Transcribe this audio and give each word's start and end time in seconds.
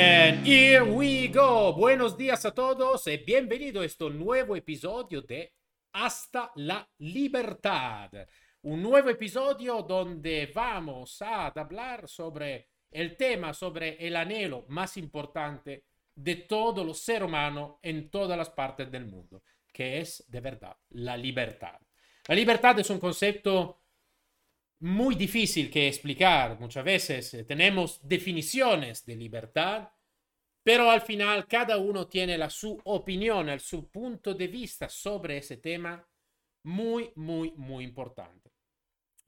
And 0.00 0.46
here 0.46 0.84
we 0.84 1.26
go. 1.26 1.72
Buenos 1.72 2.16
días 2.16 2.44
a 2.44 2.54
todos 2.54 3.04
y 3.08 3.16
bienvenido 3.16 3.80
a 3.80 3.84
este 3.84 4.08
nuevo 4.08 4.54
episodio 4.54 5.22
de 5.22 5.52
Hasta 5.92 6.52
la 6.54 6.88
Libertad. 6.98 8.08
Un 8.62 8.80
nuevo 8.80 9.10
episodio 9.10 9.82
donde 9.82 10.52
vamos 10.54 11.20
a 11.20 11.46
hablar 11.48 12.06
sobre 12.06 12.68
el 12.92 13.16
tema, 13.16 13.52
sobre 13.52 13.96
el 14.06 14.14
anhelo 14.14 14.66
más 14.68 14.96
importante 14.98 15.86
de 16.14 16.36
todo 16.36 16.84
los 16.84 17.00
ser 17.00 17.24
humano 17.24 17.80
en 17.82 18.08
todas 18.08 18.38
las 18.38 18.50
partes 18.50 18.88
del 18.92 19.04
mundo, 19.04 19.42
que 19.72 19.98
es 19.98 20.24
de 20.28 20.40
verdad 20.40 20.76
la 20.90 21.16
libertad. 21.16 21.80
La 22.28 22.36
libertad 22.36 22.78
es 22.78 22.88
un 22.90 23.00
concepto 23.00 23.80
muy 24.80 25.14
difícil 25.14 25.70
que 25.70 25.88
explicar. 25.88 26.58
Muchas 26.60 26.84
veces 26.84 27.34
eh, 27.34 27.44
tenemos 27.44 28.00
definiciones 28.06 29.04
de 29.04 29.16
libertad, 29.16 29.88
pero 30.62 30.90
al 30.90 31.00
final 31.00 31.46
cada 31.46 31.78
uno 31.78 32.06
tiene 32.06 32.38
la 32.38 32.50
su 32.50 32.80
opinión, 32.84 33.48
el 33.48 33.60
su 33.60 33.90
punto 33.90 34.34
de 34.34 34.46
vista 34.48 34.88
sobre 34.88 35.38
ese 35.38 35.56
tema 35.56 36.06
muy, 36.64 37.10
muy, 37.16 37.52
muy 37.56 37.84
importante. 37.84 38.52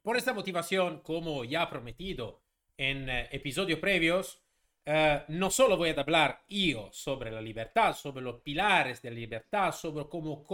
Por 0.02 0.16
esta 0.16 0.32
motivación, 0.32 1.00
como 1.00 1.45
ya 1.45 1.68
prometido 1.68 2.42
en 2.76 3.09
eh, 3.09 3.28
episodios 3.32 3.78
previos, 3.78 4.42
eh, 4.84 5.24
no 5.28 5.51
solo 5.51 5.76
voy 5.76 5.90
a 5.90 6.01
hablar 6.01 6.45
yo 6.48 6.90
sobre 6.92 7.30
la 7.30 7.40
libertad, 7.40 7.95
sobre 7.95 8.23
los 8.23 8.40
pilares 8.40 9.02
de 9.02 9.10
la 9.10 9.16
libertad, 9.16 9.73
sobre 9.73 10.09
cómo, 10.09 10.46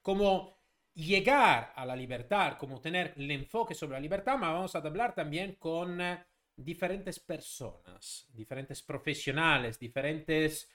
cómo 0.00 0.55
llegar 0.96 1.72
a 1.76 1.84
la 1.84 1.94
libertad, 1.94 2.56
como 2.56 2.80
tener 2.80 3.12
el 3.16 3.30
enfoque 3.30 3.74
sobre 3.74 3.94
la 3.94 4.00
libertad, 4.00 4.36
pero 4.40 4.54
vamos 4.54 4.74
a 4.74 4.78
hablar 4.78 5.14
también 5.14 5.56
con 5.56 6.00
eh, 6.00 6.24
diferentes 6.56 7.20
personas, 7.20 8.26
diferentes 8.32 8.82
profesionales, 8.82 9.78
diferentes 9.78 10.68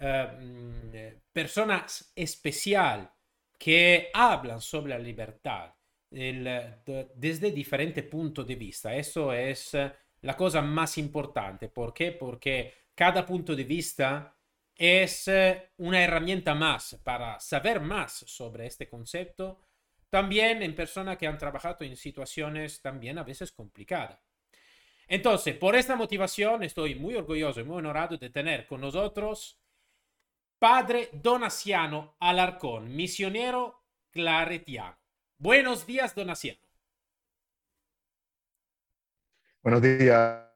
eh, 0.00 0.28
mm, 0.40 0.90
eh, 0.92 1.20
personas 1.32 2.12
especial 2.14 3.10
que 3.56 4.10
hablan 4.12 4.60
sobre 4.60 4.90
la 4.90 4.98
libertad 4.98 5.72
desde 6.10 7.50
diferentes 7.50 8.02
puntos 8.04 8.46
de 8.46 8.54
vista. 8.54 8.94
Eso 8.94 9.32
es 9.32 9.76
la 10.22 10.36
cosa 10.36 10.62
más 10.62 10.96
importante. 10.96 11.68
¿Por 11.68 11.92
qué? 11.92 12.12
Porque 12.12 12.72
cada 12.94 13.26
punto 13.26 13.54
de 13.54 13.64
vista 13.64 14.34
es 14.74 15.28
una 15.76 16.02
herramienta 16.02 16.54
más 16.54 16.98
para 17.04 17.38
saber 17.40 17.80
más 17.80 18.12
sobre 18.26 18.66
este 18.66 18.88
concepto 18.88 19.67
también 20.10 20.62
en 20.62 20.74
personas 20.74 21.18
que 21.18 21.26
han 21.26 21.38
trabajado 21.38 21.84
en 21.84 21.96
situaciones 21.96 22.80
también 22.80 23.18
a 23.18 23.24
veces 23.24 23.52
complicadas. 23.52 24.18
Entonces, 25.06 25.56
por 25.56 25.74
esta 25.74 25.96
motivación 25.96 26.62
estoy 26.62 26.94
muy 26.94 27.14
orgulloso 27.14 27.60
y 27.60 27.64
muy 27.64 27.78
honorado 27.78 28.16
de 28.16 28.30
tener 28.30 28.66
con 28.66 28.80
nosotros 28.80 29.58
Padre 30.58 31.10
Donaciano 31.12 32.16
Alarcón, 32.18 32.94
misionero 32.94 33.84
claretiano. 34.10 34.98
Buenos 35.38 35.86
días, 35.86 36.14
Donaciano. 36.14 36.60
Buenos 39.62 39.82
días. 39.82 40.48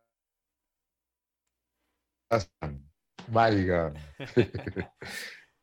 Valga. 3.29 3.93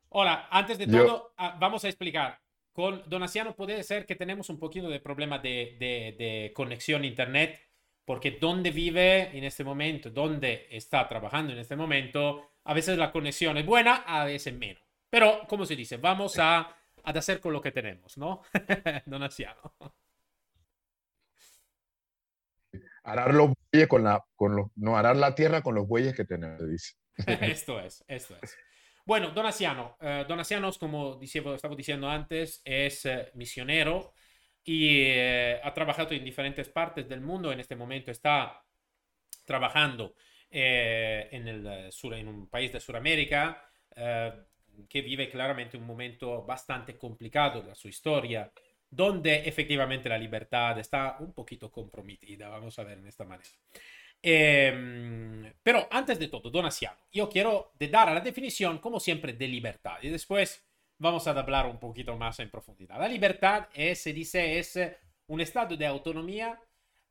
Hola, 0.09 0.47
antes 0.49 0.77
de 0.77 0.87
todo, 0.87 1.33
ah, 1.37 1.57
vamos 1.59 1.83
a 1.83 1.89
explicar. 1.89 2.39
Con 2.80 3.03
Donaciano 3.09 3.58
puede 3.58 3.83
ser 3.83 4.05
que 4.05 4.16
tenemos 4.16 4.49
un 4.49 4.58
poquito 4.58 4.88
de 4.88 5.02
problema 5.02 5.38
de, 5.38 5.75
de, 6.17 6.53
conexión 6.55 7.03
a 7.03 7.08
internet, 7.08 7.59
porque 8.05 8.38
donde 8.39 8.72
vive 8.72 9.38
en 9.38 9.44
este 9.44 9.66
momento, 9.66 10.09
donde 10.09 10.66
está 10.72 11.05
trabajando 11.09 11.52
en 11.52 11.59
este 11.59 11.75
momento, 11.75 12.52
a 12.63 12.73
veces 12.73 12.97
la 12.97 13.12
conexión 13.12 13.57
es 13.57 13.66
buena, 13.66 13.95
a 14.07 14.23
veces 14.23 14.53
menos. 14.53 14.81
Pero, 15.09 15.45
como 15.50 15.66
se 15.66 15.75
dice, 15.75 15.97
vamos 15.97 16.40
a, 16.40 16.59
a 16.59 16.73
hacer 17.03 17.41
con 17.41 17.51
lo 17.51 17.59
que 17.59 17.73
tenemos, 17.73 18.17
¿no? 18.17 18.44
Donaciano. 19.06 19.75
Arar 23.03 23.34
los 23.34 23.51
bueyes 23.73 23.90
con 23.90 24.06
la, 24.06 24.23
con 24.38 24.56
los, 24.56 24.67
no, 24.78 24.96
arar 24.96 25.17
la 25.17 25.35
tierra 25.35 25.61
con 25.61 25.75
los 25.75 25.85
bueyes 25.85 26.16
que 26.16 26.23
tenemos, 26.23 26.66
dice. 26.66 26.94
esto 27.41 27.78
es, 27.81 28.06
esto 28.07 28.38
es. 28.41 28.57
Bueno, 29.09 29.31
Donaciano. 29.31 29.97
Eh, 30.02 30.24
Donaciano, 30.28 30.72
como 30.74 31.20
estaba 31.20 31.75
diciendo 31.75 32.08
antes, 32.08 32.62
es 32.64 33.08
eh, 33.08 33.31
misionero 33.34 34.14
y 34.64 35.00
eh, 35.00 35.59
ha 35.64 35.74
trabajado 35.74 36.14
en 36.14 36.24
diferentes 36.24 36.70
partes 36.70 37.09
del 37.09 37.20
mundo. 37.20 37.52
En 37.52 37.59
este 37.59 37.75
momento 37.75 38.12
está 38.12 38.64
trabajando 39.46 40.14
en 40.52 42.28
un 42.28 42.50
país 42.50 42.72
de 42.72 42.80
Sudamérica 42.80 43.68
que 44.88 45.02
vive 45.02 45.28
claramente 45.28 45.76
un 45.76 45.88
momento 45.88 46.46
bastante 46.46 46.96
complicado 46.96 47.64
de 47.64 47.74
su 47.74 47.88
historia, 47.88 48.52
donde 48.91 49.38
efectivamente 49.50 50.08
la 50.08 50.20
libertad 50.20 50.78
está 50.78 51.18
un 51.20 51.34
poquito 51.34 51.72
comprometida, 51.72 52.47
vamos 52.50 52.78
a 52.78 52.84
ver 52.84 53.00
en 53.00 53.08
esta 53.08 53.26
manera. 53.26 53.50
Em, 54.22 55.53
pero 55.63 55.88
antes 55.91 56.19
de 56.19 56.28
todo, 56.28 56.50
Donaciano, 56.50 57.00
yo 57.12 57.30
quiero 57.30 57.72
dar 57.80 58.12
la 58.12 58.22
definición, 58.22 58.80
como 58.80 59.00
siempre, 59.00 59.34
de 59.34 59.47
libertad. 59.47 59.97
Y 60.02 60.09
después 60.09 60.66
vamos 60.97 61.28
a 61.28 61.31
hablar 61.31 61.66
un 61.66 61.80
poquito 61.80 62.16
más 62.18 62.40
en 62.40 62.50
profundidad. 62.50 63.00
La 63.00 63.08
libertad 63.08 63.68
es, 63.74 64.02
se 64.02 64.13
dice 64.13 64.59
es 64.59 64.79
un 65.28 65.41
estado 65.41 65.75
de 65.75 65.85
autonomía 65.85 66.59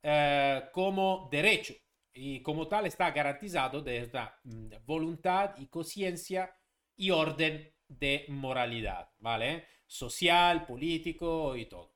eh, 0.03 0.63
como 0.71 1.27
derecho 1.31 1.73
y 2.13 2.41
como 2.41 2.67
tal 2.67 2.85
está 2.85 3.11
garantizado 3.11 3.81
desde 3.81 4.13
la 4.13 4.39
mm, 4.43 4.73
voluntad 4.85 5.55
y 5.57 5.67
conciencia 5.67 6.55
y 6.95 7.11
orden 7.11 7.73
de 7.87 8.25
moralidad, 8.27 9.09
¿vale? 9.19 9.65
Social, 9.87 10.65
político 10.65 11.55
y 11.55 11.65
todo. 11.65 11.95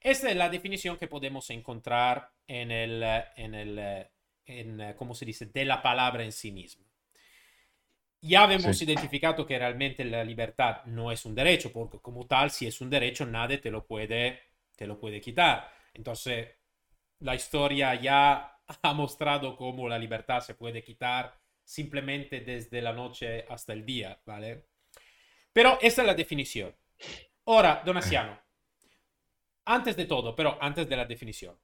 Esta 0.00 0.30
es 0.30 0.36
la 0.36 0.48
definición 0.48 0.96
que 0.96 1.08
podemos 1.08 1.50
encontrar 1.50 2.30
en 2.46 2.70
el, 2.70 3.02
en 3.36 3.54
el 3.54 4.08
en, 4.46 4.80
eh, 4.80 4.94
¿cómo 4.96 5.14
se 5.14 5.24
dice?, 5.24 5.46
de 5.46 5.64
la 5.64 5.82
palabra 5.82 6.24
en 6.24 6.32
sí 6.32 6.52
misma. 6.52 6.86
Ya 8.22 8.50
hemos 8.52 8.80
identificado 8.82 9.46
que 9.46 9.58
realmente 9.58 10.04
la 10.04 10.24
libertad 10.24 10.84
no 10.86 11.12
es 11.12 11.24
un 11.24 11.34
derecho, 11.34 11.72
porque 11.72 11.98
como 12.00 12.26
tal, 12.26 12.50
si 12.50 12.66
es 12.66 12.80
un 12.80 12.90
derecho, 12.90 13.26
nadie 13.26 13.58
te 13.58 13.70
lo 13.70 13.86
puede, 13.86 14.40
te 14.74 14.86
lo 14.86 14.98
puede 14.98 15.20
quitar. 15.20 15.70
Entonces, 15.94 16.48
la 17.20 17.34
historia 17.34 17.94
ya 17.94 18.58
ha 18.82 18.94
mostrado 18.94 19.56
cómo 19.56 19.88
la 19.88 19.98
libertad 19.98 20.40
se 20.40 20.54
puede 20.54 20.82
quitar 20.82 21.38
simplemente 21.64 22.40
desde 22.40 22.80
la 22.80 22.92
noche 22.92 23.44
hasta 23.48 23.72
el 23.72 23.84
día, 23.84 24.20
¿vale? 24.24 24.66
Pero 25.52 25.78
esa 25.80 26.02
es 26.02 26.06
la 26.06 26.14
definición. 26.14 26.74
Ahora, 27.46 27.82
Donaciano, 27.84 28.38
antes 29.64 29.96
de 29.96 30.06
todo, 30.06 30.34
pero 30.34 30.58
antes 30.60 30.88
de 30.88 30.96
la 30.96 31.04
definición, 31.04 31.56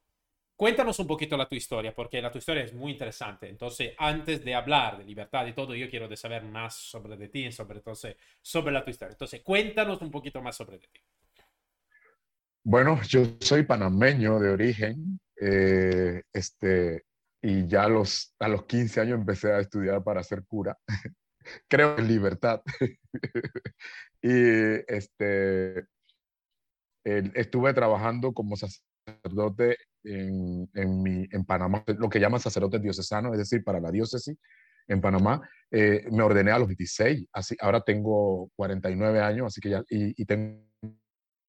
Cuéntanos 0.63 0.97
un 1.01 1.09
poquito 1.09 1.37
la 1.37 1.49
tu 1.49 1.57
historia, 1.57 1.93
porque 1.93 2.23
la 2.23 2.31
tu 2.31 2.39
historia 2.39 2.63
es 2.63 2.73
muy 2.73 2.93
interesante. 2.93 3.49
Entonces, 3.49 3.95
antes 3.99 4.45
de 4.45 4.55
hablar 4.55 4.97
de 4.97 5.03
libertad 5.03 5.45
y 5.45 5.55
todo, 5.55 5.75
yo 5.75 5.91
quiero 5.91 6.07
de 6.07 6.17
saber 6.17 6.45
más 6.45 6.77
sobre 6.77 7.17
de 7.17 7.27
ti, 7.27 7.51
sobre, 7.51 7.79
entonces, 7.79 8.15
sobre 8.41 8.71
la 8.71 8.85
tu 8.85 8.91
historia. 8.93 9.11
Entonces, 9.11 9.41
cuéntanos 9.41 10.01
un 10.01 10.13
poquito 10.13 10.41
más 10.41 10.55
sobre 10.55 10.79
de 10.79 10.87
ti. 10.87 11.01
Bueno, 12.63 13.03
yo 13.09 13.25
soy 13.41 13.65
panameño 13.65 14.39
de 14.39 14.51
origen, 14.51 15.19
eh, 15.41 16.23
este, 16.33 17.07
y 17.43 17.67
ya 17.67 17.83
a 17.83 17.89
los, 17.89 18.33
a 18.39 18.47
los 18.47 18.65
15 18.65 19.01
años 19.01 19.19
empecé 19.19 19.51
a 19.51 19.59
estudiar 19.59 20.05
para 20.05 20.23
ser 20.23 20.45
cura. 20.47 20.79
Creo 21.67 21.99
en 21.99 22.07
libertad. 22.07 22.63
y 24.23 24.31
este, 24.87 25.89
estuve 27.03 27.75
trabajando 27.75 28.33
como 28.33 28.55
sacerdote 28.55 29.77
en, 30.05 30.69
en, 30.75 31.03
mi, 31.03 31.29
en 31.31 31.45
Panamá, 31.45 31.85
lo 31.87 32.09
que 32.09 32.21
llaman 32.21 32.41
sacerdote 32.41 32.79
diocesano, 32.79 33.33
es 33.33 33.39
decir, 33.39 33.63
para 33.65 33.81
la 33.81 33.91
diócesis 33.91 34.37
en 34.89 35.01
Panamá. 35.01 35.41
Eh, 35.71 36.07
me 36.11 36.23
ordené 36.23 36.51
a 36.51 36.59
los 36.59 36.69
26, 36.69 37.27
así, 37.33 37.57
ahora 37.61 37.81
tengo 37.81 38.51
49 38.57 39.21
años, 39.21 39.47
así 39.47 39.61
que 39.61 39.71
ya, 39.71 39.83
y, 39.89 40.21
y 40.21 40.25
tengo 40.27 40.63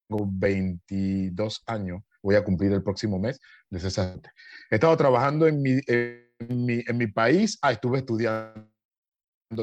22 0.08 1.62
años, 1.66 2.02
voy 2.22 2.36
a 2.36 2.44
cumplir 2.44 2.72
el 2.72 2.82
próximo 2.82 3.18
mes 3.18 3.40
de 3.70 3.80
sacerdote. 3.80 4.30
He 4.70 4.76
estado 4.76 4.96
trabajando 4.96 5.46
en 5.46 5.60
mi, 5.60 5.80
en 5.86 6.26
mi, 6.48 6.82
en 6.86 6.96
mi 6.96 7.06
país, 7.08 7.58
ah, 7.62 7.72
estuve 7.72 7.98
estudiando 7.98 8.66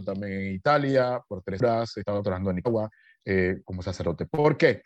también 0.06 0.34
en 0.34 0.54
Italia 0.54 1.22
por 1.28 1.44
tres 1.44 1.62
horas, 1.62 1.96
he 1.98 2.02
estado 2.02 2.22
trabajando 2.22 2.52
en 2.52 2.58
Nicaragua 2.58 2.90
eh, 3.26 3.62
como 3.66 3.82
sacerdote. 3.82 4.26
¿Por 4.26 4.58
qué? 4.58 4.82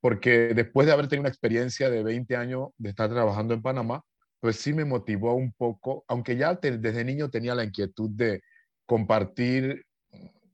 Porque 0.00 0.54
después 0.54 0.86
de 0.86 0.92
haber 0.92 1.08
tenido 1.08 1.22
una 1.22 1.28
experiencia 1.28 1.90
de 1.90 2.02
20 2.02 2.36
años 2.36 2.68
de 2.76 2.90
estar 2.90 3.10
trabajando 3.10 3.54
en 3.54 3.62
Panamá, 3.62 4.02
pues 4.40 4.56
sí 4.56 4.72
me 4.72 4.84
motivó 4.84 5.34
un 5.34 5.52
poco, 5.52 6.04
aunque 6.08 6.36
ya 6.36 6.54
desde 6.54 7.04
niño 7.04 7.28
tenía 7.28 7.54
la 7.54 7.64
inquietud 7.64 8.10
de 8.10 8.42
compartir, 8.86 9.84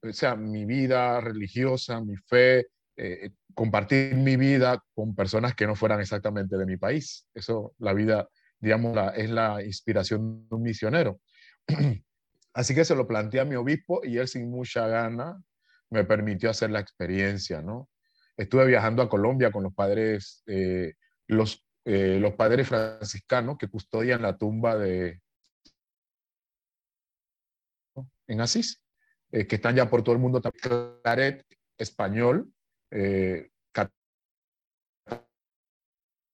o 0.02 0.12
sea, 0.12 0.36
mi 0.36 0.64
vida 0.64 1.20
religiosa, 1.20 2.00
mi 2.00 2.16
fe, 2.16 2.66
eh, 2.96 3.30
compartir 3.54 4.14
mi 4.16 4.36
vida 4.36 4.82
con 4.94 5.14
personas 5.14 5.54
que 5.54 5.66
no 5.66 5.74
fueran 5.74 6.00
exactamente 6.00 6.56
de 6.56 6.66
mi 6.66 6.76
país. 6.76 7.26
Eso, 7.34 7.74
la 7.78 7.92
vida, 7.92 8.28
digamos, 8.58 8.96
es 9.16 9.30
la 9.30 9.62
inspiración 9.62 10.48
de 10.48 10.56
un 10.56 10.62
misionero. 10.62 11.20
Así 12.54 12.74
que 12.74 12.84
se 12.84 12.94
lo 12.94 13.06
planteé 13.06 13.40
a 13.40 13.44
mi 13.44 13.56
obispo 13.56 14.00
y 14.04 14.18
él 14.18 14.28
sin 14.28 14.50
mucha 14.50 14.86
gana 14.86 15.42
me 15.90 16.04
permitió 16.04 16.50
hacer 16.50 16.70
la 16.70 16.80
experiencia, 16.80 17.62
¿no? 17.62 17.88
Estuve 18.36 18.66
viajando 18.66 19.02
a 19.02 19.08
Colombia 19.08 19.52
con 19.52 19.62
los 19.62 19.74
padres, 19.74 20.42
eh, 20.46 20.94
los, 21.28 21.64
eh, 21.84 22.18
los 22.20 22.34
padres 22.34 22.68
franciscanos 22.68 23.56
que 23.58 23.68
custodian 23.68 24.22
la 24.22 24.36
tumba 24.36 24.76
de 24.76 25.20
en 28.26 28.40
Asís, 28.40 28.82
eh, 29.30 29.46
que 29.46 29.56
están 29.56 29.76
ya 29.76 29.88
por 29.88 30.02
todo 30.02 30.14
el 30.14 30.20
mundo. 30.20 30.40
Claret, 30.40 31.44
español, 31.78 32.50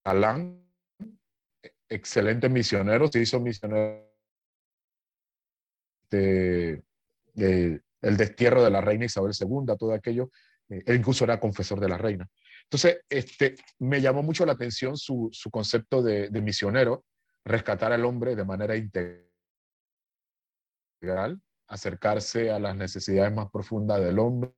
catalán, 0.03 0.65
excelente 1.89 2.49
misionero, 2.49 3.07
se 3.07 3.19
hizo 3.19 3.39
misionero 3.39 4.09
de, 6.09 6.83
el 8.01 8.17
destierro 8.17 8.63
de 8.63 8.69
la 8.69 8.81
reina 8.81 9.05
Isabel 9.05 9.33
II, 9.39 9.75
todo 9.77 9.93
aquello. 9.93 10.31
Eh, 10.71 10.83
él 10.85 10.95
incluso 10.97 11.25
era 11.25 11.39
confesor 11.39 11.79
de 11.79 11.89
la 11.89 11.97
reina. 11.97 12.27
Entonces, 12.63 13.01
este, 13.09 13.55
me 13.79 14.01
llamó 14.01 14.23
mucho 14.23 14.45
la 14.45 14.53
atención 14.53 14.97
su, 14.97 15.29
su 15.31 15.51
concepto 15.51 16.01
de, 16.01 16.29
de, 16.29 16.41
misionero, 16.41 17.03
rescatar 17.43 17.91
al 17.91 18.05
hombre 18.05 18.35
de 18.35 18.45
manera 18.45 18.75
integral, 18.77 19.27
acercarse 21.67 22.49
a 22.51 22.59
las 22.59 22.75
necesidades 22.75 23.33
más 23.33 23.49
profundas 23.51 24.01
del 24.01 24.19
hombre, 24.19 24.51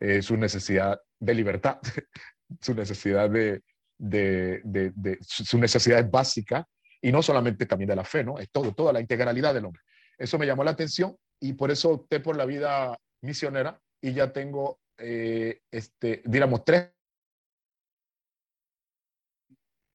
eh, 0.00 0.22
su 0.22 0.36
necesidad 0.36 1.00
de 1.18 1.34
libertad, 1.34 1.78
su 2.60 2.74
necesidad 2.74 3.30
de, 3.30 3.62
de, 3.98 4.60
de, 4.64 5.18
su 5.20 5.58
necesidad 5.58 6.08
básica 6.10 6.66
y 7.02 7.12
no 7.12 7.22
solamente 7.22 7.66
también 7.66 7.88
de 7.88 7.96
la 7.96 8.04
fe, 8.04 8.24
¿no? 8.24 8.38
Es 8.38 8.50
todo, 8.50 8.74
toda 8.74 8.92
la 8.92 9.00
integralidad 9.00 9.54
del 9.54 9.66
hombre. 9.66 9.82
Eso 10.18 10.38
me 10.38 10.46
llamó 10.46 10.64
la 10.64 10.72
atención 10.72 11.16
y 11.38 11.54
por 11.54 11.70
eso 11.70 11.90
opté 11.90 12.20
por 12.20 12.36
la 12.36 12.44
vida 12.44 12.98
misionera 13.22 13.80
y 14.02 14.12
ya 14.12 14.32
tengo, 14.32 14.80
eh, 15.00 15.62
este, 15.70 16.22
digamos, 16.24 16.64
tres, 16.64 16.90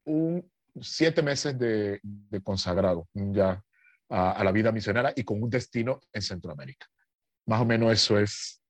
un, 0.05 0.49
siete 0.81 1.21
meses 1.21 1.57
de, 1.57 1.99
de 2.03 2.41
consagrado 2.41 3.07
ya 3.13 3.63
a, 4.09 4.31
a, 4.31 4.43
la 4.43 4.51
vida 4.51 4.71
misionera 4.71 5.13
y 5.15 5.23
con 5.23 5.41
un 5.41 5.49
destino 5.49 6.01
en 6.13 6.21
Centroamérica. 6.21 6.87
Más 7.45 7.61
o 7.61 7.65
menos 7.65 7.91
eso 7.91 8.19
es. 8.19 8.61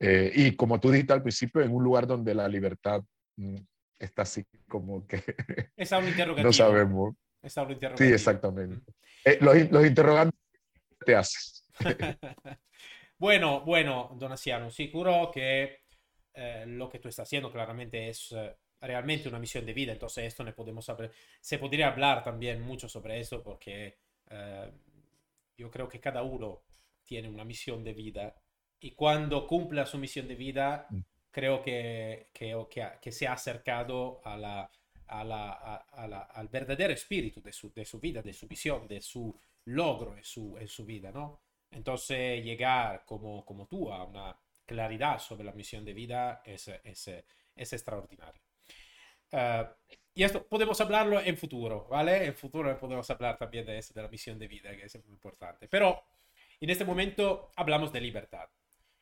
Eh, 0.00 0.32
y 0.34 0.56
como 0.56 0.78
tú 0.78 0.90
dijiste 0.90 1.12
al 1.12 1.22
principio, 1.22 1.60
en 1.62 1.74
un 1.74 1.82
lugar 1.82 2.06
donde 2.06 2.34
la 2.34 2.46
libertad 2.48 3.02
mm, 3.36 3.56
está 3.98 4.22
así 4.22 4.44
como 4.68 5.06
que... 5.06 5.22
Es 5.76 5.90
un 5.92 6.08
interrogativo. 6.08 6.46
No 6.46 6.52
sabemos. 6.52 7.14
Es 7.42 7.56
un 7.56 7.72
interrogativo. 7.72 8.08
Sí, 8.08 8.14
exactamente. 8.14 8.92
Eh, 9.24 9.38
los, 9.40 9.70
los 9.70 9.86
interrogantes 9.86 10.38
te 11.04 11.16
haces. 11.16 11.64
bueno, 13.18 13.60
bueno, 13.62 14.14
Donasiano, 14.16 14.70
seguro 14.70 15.30
que 15.32 15.80
eh, 16.34 16.64
lo 16.66 16.88
que 16.88 16.98
tú 16.98 17.08
estás 17.08 17.26
haciendo 17.26 17.50
claramente 17.50 18.08
es 18.08 18.32
eh, 18.32 18.56
realmente 18.80 19.28
una 19.28 19.38
misión 19.38 19.66
de 19.66 19.72
vida, 19.72 19.92
entonces 19.92 20.24
esto 20.24 20.44
ne 20.44 20.52
podemos 20.52 20.84
saber, 20.84 21.10
se 21.40 21.58
podría 21.58 21.88
hablar 21.88 22.22
también 22.22 22.62
mucho 22.62 22.88
sobre 22.88 23.18
eso 23.18 23.42
porque 23.42 23.98
eh, 24.30 24.70
yo 25.56 25.70
creo 25.70 25.88
que 25.88 26.00
cada 26.00 26.22
uno 26.22 26.62
tiene 27.04 27.28
una 27.28 27.44
misión 27.44 27.82
de 27.82 27.92
vida 27.92 28.36
y 28.78 28.92
cuando 28.92 29.46
cumpla 29.46 29.84
su 29.84 29.98
misión 29.98 30.28
de 30.28 30.36
vida, 30.36 30.86
mm. 30.88 31.00
creo 31.32 31.60
que, 31.60 32.28
que, 32.32 32.56
que, 32.70 32.88
que 33.02 33.12
se 33.12 33.26
ha 33.26 33.32
acercado 33.32 34.20
a 34.24 34.36
la, 34.36 34.70
a 35.08 35.24
la, 35.24 35.52
a, 35.52 36.06
la, 36.06 36.20
al 36.20 36.48
verdadero 36.48 36.92
espíritu 36.92 37.42
de 37.42 37.52
su, 37.52 37.72
de 37.72 37.84
su 37.84 37.98
vida, 37.98 38.22
de 38.22 38.32
su 38.32 38.46
visión, 38.46 38.86
de 38.86 39.00
su 39.00 39.36
logro 39.64 40.16
en 40.16 40.24
su, 40.24 40.56
en 40.58 40.68
su 40.68 40.84
vida, 40.84 41.10
¿no? 41.10 41.40
Entonces, 41.70 42.44
llegar 42.44 43.04
como, 43.04 43.44
como 43.44 43.66
tú 43.66 43.92
a 43.92 44.04
una 44.04 44.38
claridad 44.64 45.18
sobre 45.18 45.44
la 45.44 45.52
misión 45.52 45.84
de 45.84 45.94
vida 45.94 46.42
es, 46.44 46.68
es, 46.68 47.10
es 47.54 47.72
extraordinario. 47.72 48.40
Uh, 49.32 49.64
y 50.14 50.24
esto 50.24 50.46
podemos 50.46 50.80
hablarlo 50.80 51.20
en 51.20 51.36
futuro, 51.36 51.86
¿vale? 51.88 52.24
En 52.24 52.34
futuro 52.34 52.76
podemos 52.78 53.08
hablar 53.10 53.38
también 53.38 53.64
de 53.64 53.78
eso, 53.78 53.94
de 53.94 54.02
la 54.02 54.08
misión 54.08 54.38
de 54.38 54.48
vida, 54.48 54.76
que 54.76 54.84
es 54.84 55.04
muy 55.04 55.12
importante. 55.12 55.68
Pero 55.68 56.02
en 56.60 56.70
este 56.70 56.84
momento 56.84 57.52
hablamos 57.54 57.92
de 57.92 58.00
libertad. 58.00 58.48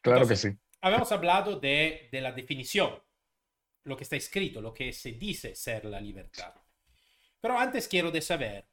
Claro 0.03 0.23
Entonces, 0.23 0.43
que 0.43 0.51
sí. 0.51 0.59
Habíamos 0.83 1.11
hablado 1.13 1.59
de, 1.59 2.09
de 2.13 2.21
la 2.21 2.33
definición, 2.33 3.03
lo 3.85 3.97
que 3.97 4.05
está 4.05 4.17
escrito, 4.17 4.61
lo 4.61 4.75
que 4.75 4.93
se 4.93 5.13
dice 5.13 5.55
ser 5.55 5.85
la 5.87 6.01
libertad. 6.01 6.55
Pero 7.41 7.59
antes 7.59 7.89
quiero 7.89 8.11
de 8.11 8.21
saber 8.21 8.69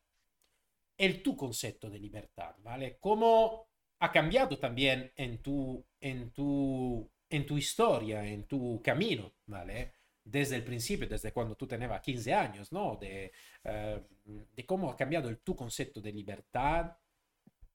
el 0.97 1.23
tu 1.23 1.37
concepto 1.37 1.89
de 1.89 1.99
libertad, 1.99 2.55
¿vale? 2.59 2.97
¿Cómo 2.99 3.72
ha 4.03 4.11
cambiado 4.11 4.59
también 4.59 5.13
en 5.15 5.41
tu, 5.41 5.81
en 6.01 6.31
tu, 6.31 7.09
en 7.29 7.45
tu 7.45 7.57
historia, 7.57 8.25
en 8.25 8.43
tu 8.43 8.81
camino, 8.83 9.35
¿vale? 9.45 9.93
Desde 10.25 10.57
el 10.57 10.63
principio, 10.65 11.07
desde 11.07 11.31
cuando 11.31 11.55
tú 11.55 11.65
tenías 11.65 12.01
15 12.01 12.33
años, 12.33 12.73
¿no? 12.73 12.97
De, 12.97 13.31
uh, 13.63 14.45
de 14.53 14.65
cómo 14.65 14.91
ha 14.91 14.97
cambiado 14.97 15.29
el 15.29 15.37
tu 15.37 15.55
concepto 15.55 16.01
de 16.01 16.11
libertad 16.11 16.97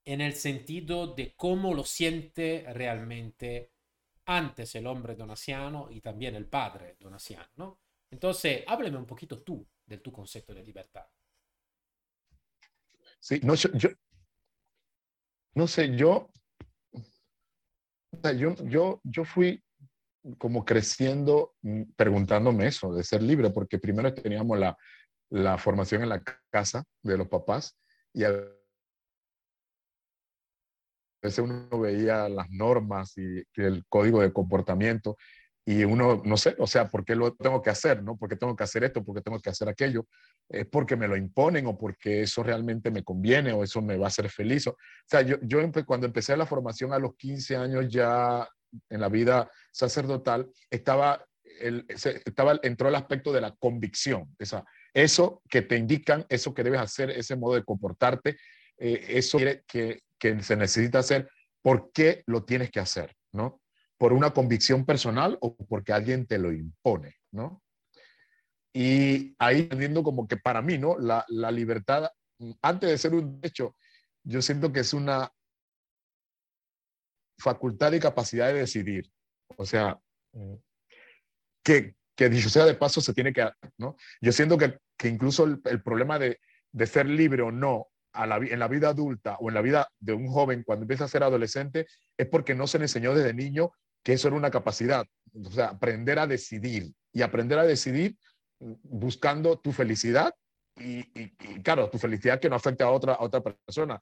en 0.04 0.20
el 0.20 0.34
sentido 0.34 1.14
de 1.14 1.34
cómo 1.34 1.72
lo 1.72 1.84
siente 1.84 2.66
realmente 2.74 3.72
antes 4.26 4.74
el 4.74 4.86
hombre 4.86 5.14
donasiano 5.14 5.88
y 5.90 6.02
también 6.02 6.34
el 6.34 6.44
padre 6.46 6.96
donasiano, 7.00 7.48
¿no? 7.56 7.78
Entonces, 8.10 8.64
háblame 8.66 8.98
un 8.98 9.06
poquito 9.06 9.40
tú 9.40 9.66
del 9.86 10.02
tu 10.02 10.12
concepto 10.12 10.52
de 10.52 10.62
libertad. 10.62 11.06
Sí, 13.18 13.40
no, 13.42 13.54
yo, 13.54 13.70
yo 13.72 13.88
no 15.58 15.66
sé, 15.66 15.96
yo, 15.96 16.30
yo, 18.36 18.54
yo, 18.64 19.00
yo 19.02 19.24
fui 19.24 19.60
como 20.38 20.64
creciendo 20.64 21.56
mm, 21.62 21.82
preguntándome 21.96 22.68
eso, 22.68 22.94
de 22.94 23.02
ser 23.02 23.24
libre, 23.24 23.50
porque 23.50 23.80
primero 23.80 24.14
teníamos 24.14 24.56
la, 24.56 24.76
la 25.30 25.58
formación 25.58 26.04
en 26.04 26.10
la 26.10 26.22
casa 26.48 26.84
de 27.02 27.18
los 27.18 27.26
papás 27.26 27.76
y 28.14 28.22
a 28.22 28.30
veces 31.20 31.40
uno 31.40 31.68
veía 31.80 32.28
las 32.28 32.48
normas 32.50 33.14
y 33.16 33.42
el 33.56 33.84
código 33.88 34.22
de 34.22 34.32
comportamiento 34.32 35.16
y 35.70 35.84
uno, 35.84 36.22
no 36.24 36.38
sé, 36.38 36.56
o 36.58 36.66
sea, 36.66 36.88
¿por 36.88 37.04
qué 37.04 37.14
lo 37.14 37.34
tengo 37.34 37.60
que 37.60 37.68
hacer? 37.68 38.02
¿no? 38.02 38.16
¿Por 38.16 38.30
qué 38.30 38.36
tengo 38.36 38.56
que 38.56 38.64
hacer 38.64 38.84
esto? 38.84 39.04
¿Por 39.04 39.14
qué 39.14 39.20
tengo 39.20 39.38
que 39.38 39.50
hacer 39.50 39.68
aquello? 39.68 40.06
¿Es 40.48 40.64
porque 40.64 40.96
me 40.96 41.06
lo 41.06 41.14
imponen 41.14 41.66
o 41.66 41.76
porque 41.76 42.22
eso 42.22 42.42
realmente 42.42 42.90
me 42.90 43.04
conviene 43.04 43.52
o 43.52 43.62
eso 43.62 43.82
me 43.82 43.98
va 43.98 44.06
a 44.06 44.08
hacer 44.08 44.30
feliz? 44.30 44.66
O, 44.66 44.78
sea, 45.04 45.20
yo, 45.20 45.36
yo 45.42 45.58
cuando 45.84 46.06
empecé 46.06 46.34
la 46.38 46.46
formación 46.46 46.94
a 46.94 46.98
los 46.98 47.16
15 47.16 47.56
años 47.56 47.86
ya 47.90 48.48
en 48.88 48.98
la 48.98 49.10
vida 49.10 49.50
sacerdotal, 49.70 50.50
estaba, 50.70 51.22
el, 51.60 51.84
estaba, 51.86 52.58
entró 52.62 52.88
el 52.88 52.94
aspecto 52.94 53.30
de 53.30 53.42
la 53.42 53.54
convicción, 53.54 54.34
esa, 54.38 54.64
eso 54.94 55.42
que 55.50 55.60
te 55.60 55.76
indican, 55.76 56.24
eso 56.30 56.54
que 56.54 56.64
debes 56.64 56.80
hacer, 56.80 57.10
ese 57.10 57.36
modo 57.36 57.56
de 57.56 57.64
comportarte, 57.64 58.38
eh, 58.78 59.04
eso 59.08 59.36
que, 59.66 60.00
que 60.18 60.42
se 60.42 60.56
necesita 60.56 61.00
hacer, 61.00 61.28
¿por 61.60 61.92
qué 61.92 62.22
lo 62.24 62.44
tienes 62.44 62.70
que 62.70 62.80
hacer? 62.80 63.14
¿no? 63.32 63.60
Por 63.98 64.12
una 64.12 64.30
convicción 64.30 64.86
personal 64.86 65.36
o 65.40 65.56
porque 65.56 65.92
alguien 65.92 66.26
te 66.26 66.38
lo 66.38 66.52
impone, 66.52 67.16
¿no? 67.32 67.62
Y 68.72 69.34
ahí 69.38 69.60
entendiendo 69.60 70.02
como 70.02 70.28
que 70.28 70.36
para 70.36 70.62
mí, 70.62 70.78
¿no? 70.78 70.96
La, 70.98 71.24
la 71.28 71.50
libertad, 71.50 72.08
antes 72.62 72.90
de 72.90 72.98
ser 72.98 73.14
un 73.14 73.40
derecho, 73.40 73.74
yo 74.22 74.40
siento 74.40 74.72
que 74.72 74.80
es 74.80 74.94
una 74.94 75.32
facultad 77.38 77.92
y 77.92 78.00
capacidad 78.00 78.48
de 78.48 78.60
decidir. 78.60 79.10
O 79.56 79.66
sea, 79.66 79.98
que, 81.64 81.96
que 82.16 82.28
dicho 82.28 82.50
sea 82.50 82.66
de 82.66 82.74
paso, 82.74 83.00
se 83.00 83.14
tiene 83.14 83.32
que, 83.32 83.48
¿no? 83.78 83.96
Yo 84.20 84.32
siento 84.32 84.58
que, 84.58 84.78
que 84.96 85.08
incluso 85.08 85.44
el, 85.44 85.60
el 85.64 85.82
problema 85.82 86.18
de, 86.18 86.40
de, 86.72 86.86
ser 86.86 87.06
libre 87.06 87.42
o 87.42 87.50
no 87.50 87.88
a 88.12 88.26
la, 88.26 88.36
en 88.36 88.58
la 88.58 88.68
vida 88.68 88.90
adulta 88.90 89.36
o 89.40 89.48
en 89.48 89.54
la 89.54 89.62
vida 89.62 89.88
de 89.98 90.12
un 90.12 90.28
joven 90.28 90.62
cuando 90.62 90.84
empieza 90.84 91.04
a 91.04 91.08
ser 91.08 91.22
adolescente 91.22 91.86
es 92.16 92.26
porque 92.28 92.54
no 92.54 92.66
se 92.66 92.78
le 92.78 92.84
enseñó 92.84 93.14
desde 93.14 93.34
niño 93.34 93.72
que 94.02 94.12
eso 94.12 94.28
era 94.28 94.36
una 94.36 94.50
capacidad, 94.50 95.06
o 95.34 95.50
sea, 95.50 95.68
aprender 95.68 96.18
a 96.18 96.26
decidir 96.26 96.92
y 97.12 97.22
aprender 97.22 97.58
a 97.58 97.64
decidir 97.64 98.16
buscando 98.58 99.58
tu 99.58 99.72
felicidad 99.72 100.34
y, 100.76 101.00
y, 101.20 101.62
claro, 101.62 101.90
tu 101.90 101.98
felicidad 101.98 102.40
que 102.40 102.48
no 102.48 102.56
afecte 102.56 102.84
a 102.84 102.90
otra, 102.90 103.16
otra 103.20 103.40
persona, 103.42 104.00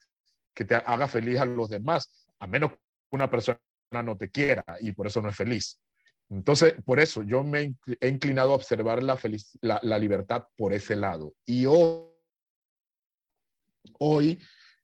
que 0.55 0.65
te 0.65 0.75
haga 0.75 1.09
feliz 1.09 1.39
a 1.39 1.45
los 1.45 1.69
demás, 1.69 2.11
a 2.39 2.47
menos 2.47 2.73
que 2.73 2.79
una 3.11 3.31
persona 3.31 3.59
no 4.03 4.17
te 4.17 4.31
quiera 4.31 4.65
y 4.81 4.93
por 4.93 5.07
eso 5.07 5.21
no 5.23 5.29
es 5.29 5.37
feliz. 5.37 5.81
Entonces, 6.29 6.75
por 6.85 6.99
eso 6.99 7.23
yo 7.23 7.45
me 7.45 7.75
he 8.01 8.09
inclinado 8.09 8.53
a 8.53 8.57
observar 8.57 9.03
la, 9.03 9.17
feliz, 9.17 9.57
la, 9.61 9.99
libertad 9.99 10.45
por 10.57 10.73
ese 10.73 10.97
lado. 10.97 11.35
Y 11.45 11.67
hoy, 11.67 12.17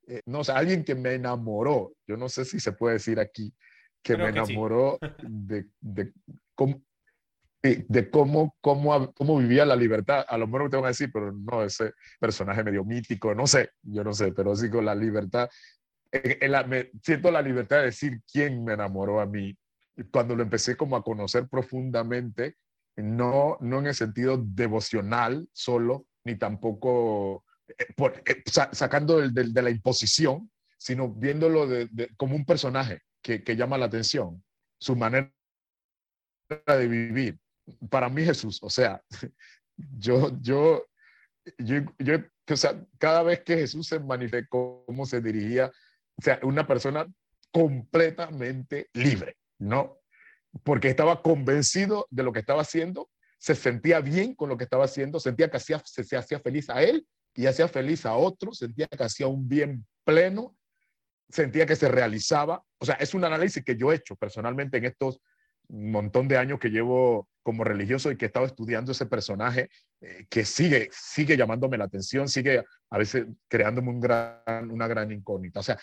eh, 0.06 0.22
no 0.26 0.44
sé, 0.44 0.52
alguien 0.52 0.84
que 0.84 0.94
me 0.94 1.14
enamoró, 1.14 1.94
yo 2.06 2.16
no 2.16 2.28
sé 2.28 2.44
si 2.44 2.60
se 2.60 2.72
puede 2.72 2.94
decir 2.94 3.18
aquí, 3.18 3.52
que 4.02 4.14
Creo 4.14 4.26
me 4.26 4.30
enamoró 4.30 4.98
sí. 5.00 5.08
de, 5.28 5.66
de, 5.80 6.12
cómo, 6.54 6.82
de 7.62 8.10
cómo, 8.10 8.56
cómo, 8.60 9.12
cómo, 9.12 9.38
vivía 9.38 9.64
la 9.64 9.76
libertad. 9.76 10.24
A 10.28 10.36
lo 10.36 10.46
mejor 10.46 10.70
te 10.70 10.76
van 10.76 10.86
a 10.86 10.88
decir, 10.88 11.10
pero 11.12 11.32
no, 11.32 11.62
ese 11.62 11.92
personaje 12.18 12.64
medio 12.64 12.84
mítico, 12.84 13.34
no 13.34 13.46
sé, 13.46 13.70
yo 13.82 14.02
no 14.02 14.12
sé, 14.12 14.32
pero 14.32 14.54
sí 14.56 14.68
con 14.68 14.84
la 14.84 14.94
libertad 14.94 15.48
me, 16.66 16.90
siento 17.02 17.30
la 17.30 17.42
libertad 17.42 17.78
de 17.78 17.84
decir 17.84 18.20
quién 18.30 18.64
me 18.64 18.74
enamoró 18.74 19.20
a 19.20 19.26
mí 19.26 19.56
cuando 20.10 20.34
lo 20.34 20.42
empecé 20.42 20.76
como 20.76 20.96
a 20.96 21.04
conocer 21.04 21.48
profundamente, 21.48 22.56
no, 22.96 23.58
no 23.60 23.78
en 23.78 23.86
el 23.86 23.94
sentido 23.94 24.38
devocional 24.38 25.48
solo, 25.52 26.06
ni 26.24 26.36
tampoco 26.36 27.44
eh, 27.68 27.86
eh, 28.26 28.42
sacando 28.46 29.20
de 29.20 29.62
la 29.62 29.70
imposición, 29.70 30.50
sino 30.78 31.12
viéndolo 31.12 31.68
como 32.16 32.36
un 32.36 32.44
personaje 32.44 33.02
que, 33.22 33.56
llama 33.56 33.78
la 33.78 33.86
atención, 33.86 34.42
su 34.78 34.96
manera 34.96 35.32
de 36.48 36.88
vivir. 36.88 37.38
Para 37.88 38.08
mí 38.08 38.24
Jesús, 38.24 38.58
o 38.62 38.68
sea, 38.68 39.02
yo, 39.76 40.30
yo, 40.40 40.84
yo, 41.58 41.76
yo 41.98 42.14
o 42.50 42.56
sea, 42.56 42.84
cada 42.98 43.22
vez 43.22 43.40
que 43.40 43.56
Jesús 43.56 43.86
se 43.86 44.00
manifestó, 44.00 44.84
cómo 44.86 45.06
se 45.06 45.20
dirigía, 45.20 45.70
o 46.16 46.22
sea, 46.22 46.40
una 46.42 46.66
persona 46.66 47.06
completamente 47.50 48.88
libre, 48.92 49.36
¿no? 49.58 49.98
Porque 50.64 50.88
estaba 50.88 51.22
convencido 51.22 52.06
de 52.10 52.22
lo 52.22 52.32
que 52.32 52.40
estaba 52.40 52.62
haciendo, 52.62 53.08
se 53.38 53.54
sentía 53.54 54.00
bien 54.00 54.34
con 54.34 54.48
lo 54.48 54.56
que 54.56 54.64
estaba 54.64 54.84
haciendo, 54.84 55.20
sentía 55.20 55.50
que 55.50 55.56
hacía, 55.56 55.82
se, 55.84 56.04
se 56.04 56.16
hacía 56.16 56.40
feliz 56.40 56.68
a 56.68 56.82
él 56.82 57.06
y 57.34 57.46
hacía 57.46 57.68
feliz 57.68 58.04
a 58.04 58.14
otros, 58.14 58.58
sentía 58.58 58.86
que 58.86 59.02
hacía 59.02 59.26
un 59.26 59.48
bien 59.48 59.86
pleno, 60.04 60.56
sentía 61.32 61.66
que 61.66 61.76
se 61.76 61.88
realizaba. 61.88 62.62
O 62.78 62.84
sea, 62.84 62.94
es 62.96 63.14
un 63.14 63.24
análisis 63.24 63.64
que 63.64 63.76
yo 63.76 63.92
he 63.92 63.96
hecho 63.96 64.16
personalmente 64.16 64.78
en 64.78 64.84
estos 64.84 65.20
montón 65.68 66.28
de 66.28 66.36
años 66.36 66.58
que 66.58 66.70
llevo 66.70 67.28
como 67.42 67.64
religioso 67.64 68.10
y 68.10 68.16
que 68.16 68.26
he 68.26 68.28
estado 68.28 68.46
estudiando 68.46 68.92
ese 68.92 69.06
personaje 69.06 69.70
eh, 70.00 70.26
que 70.28 70.44
sigue, 70.44 70.88
sigue 70.92 71.36
llamándome 71.36 71.78
la 71.78 71.84
atención, 71.84 72.28
sigue 72.28 72.62
a 72.90 72.98
veces 72.98 73.26
creándome 73.48 73.88
un 73.88 74.00
gran, 74.00 74.70
una 74.70 74.86
gran 74.86 75.10
incógnita. 75.10 75.60
O 75.60 75.62
sea, 75.62 75.78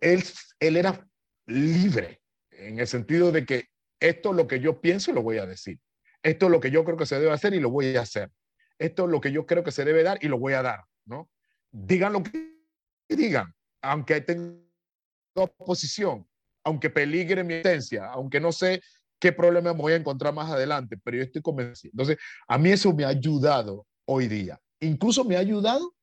él, 0.00 0.22
él 0.60 0.76
era 0.76 1.06
libre 1.46 2.20
en 2.50 2.80
el 2.80 2.86
sentido 2.86 3.32
de 3.32 3.46
que 3.46 3.68
esto 4.00 4.30
es 4.30 4.36
lo 4.36 4.46
que 4.46 4.60
yo 4.60 4.80
pienso 4.80 5.10
y 5.10 5.14
lo 5.14 5.22
voy 5.22 5.38
a 5.38 5.46
decir. 5.46 5.78
Esto 6.22 6.46
es 6.46 6.52
lo 6.52 6.60
que 6.60 6.70
yo 6.70 6.84
creo 6.84 6.96
que 6.96 7.06
se 7.06 7.18
debe 7.18 7.32
hacer 7.32 7.54
y 7.54 7.60
lo 7.60 7.70
voy 7.70 7.96
a 7.96 8.02
hacer. 8.02 8.30
Esto 8.78 9.04
es 9.04 9.10
lo 9.10 9.20
que 9.20 9.32
yo 9.32 9.46
creo 9.46 9.64
que 9.64 9.72
se 9.72 9.84
debe 9.84 10.02
dar 10.02 10.18
y 10.20 10.28
lo 10.28 10.38
voy 10.38 10.54
a 10.54 10.62
dar, 10.62 10.84
¿no? 11.06 11.30
Digan 11.70 12.12
lo 12.12 12.22
que 12.22 12.58
digan, 13.08 13.54
aunque 13.82 14.20
tenga 14.20 14.67
oposición, 15.42 16.26
aunque 16.64 16.90
peligre 16.90 17.44
mi 17.44 17.54
esencia, 17.54 18.06
aunque 18.06 18.40
no 18.40 18.52
sé 18.52 18.80
qué 19.18 19.32
problema 19.32 19.72
me 19.72 19.80
voy 19.80 19.92
a 19.92 19.96
encontrar 19.96 20.32
más 20.32 20.50
adelante, 20.50 20.96
pero 21.02 21.16
yo 21.16 21.22
estoy 21.24 21.42
convencido. 21.42 21.92
Entonces, 21.92 22.18
a 22.46 22.58
mí 22.58 22.70
eso 22.70 22.92
me 22.92 23.04
ha 23.04 23.08
ayudado 23.08 23.86
hoy 24.04 24.28
día. 24.28 24.60
Incluso 24.80 25.24
me 25.24 25.36
ha 25.36 25.40
ayudado 25.40 25.94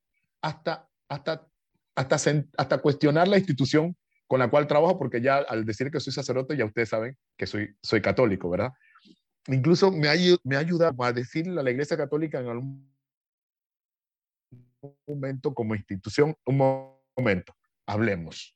hasta, 0.41 0.87
hasta, 1.07 1.47
hasta, 1.95 2.15
hasta 2.57 2.77
cuestionar 2.79 3.27
la 3.27 3.37
institución 3.37 3.95
con 4.27 4.39
la 4.39 4.49
cual 4.49 4.67
trabajo, 4.67 4.97
porque 4.97 5.21
ya 5.21 5.37
al 5.37 5.65
decir 5.65 5.91
que 5.91 5.99
soy 5.99 6.11
sacerdote, 6.11 6.57
ya 6.57 6.65
ustedes 6.65 6.89
saben 6.89 7.17
que 7.37 7.47
soy, 7.47 7.75
soy 7.81 8.01
católico, 8.01 8.49
¿verdad? 8.49 8.71
Incluso 9.47 9.91
me 9.91 10.09
ha, 10.09 10.15
me 10.43 10.55
ha 10.55 10.59
ayudado 10.59 11.03
a 11.03 11.13
decirle 11.13 11.59
a 11.59 11.63
la 11.63 11.71
Iglesia 11.71 11.95
Católica 11.95 12.39
en 12.39 12.47
algún 12.47 12.91
momento 15.07 15.53
como 15.53 15.75
institución, 15.75 16.35
un 16.45 16.93
momento, 17.15 17.55
hablemos, 17.85 18.54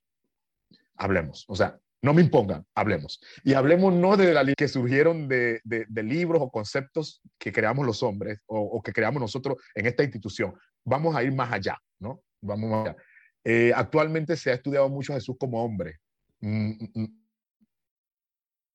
hablemos. 1.00 1.46
O 1.48 1.56
sea, 1.56 1.80
no 2.02 2.14
me 2.14 2.22
impongan, 2.22 2.66
hablemos. 2.76 3.20
Y 3.44 3.54
hablemos 3.54 3.94
no 3.94 4.16
de 4.16 4.34
la 4.34 4.46
que 4.56 4.68
surgieron 4.68 5.28
de, 5.28 5.62
de, 5.64 6.04
libros 6.04 6.42
o 6.42 6.50
conceptos 6.50 7.22
que 7.38 7.52
creamos 7.52 7.86
los 7.86 8.04
hombres 8.04 8.40
o, 8.46 8.82
que 8.82 8.94
creamos 8.94 9.22
nosotros 9.22 9.58
en 9.76 9.86
esta 9.86 10.04
institución. 10.04 10.54
Vamos 10.86 11.16
a 11.16 11.24
ir 11.24 11.34
más 11.34 11.52
allá, 11.52 11.78
¿no? 12.00 12.22
Vamos 12.42 12.70
más 12.70 12.88
allá. 12.88 12.98
Eh, 13.44 13.72
actualmente 13.76 14.38
se 14.38 14.52
ha 14.52 14.54
estudiado 14.54 14.88
mucho 14.90 15.14
a 15.14 15.16
Jesús 15.16 15.36
como 15.38 15.64
hombre. 15.64 15.98
Mm, 16.40 16.70
mm, 16.70 16.90
mm. 16.94 17.20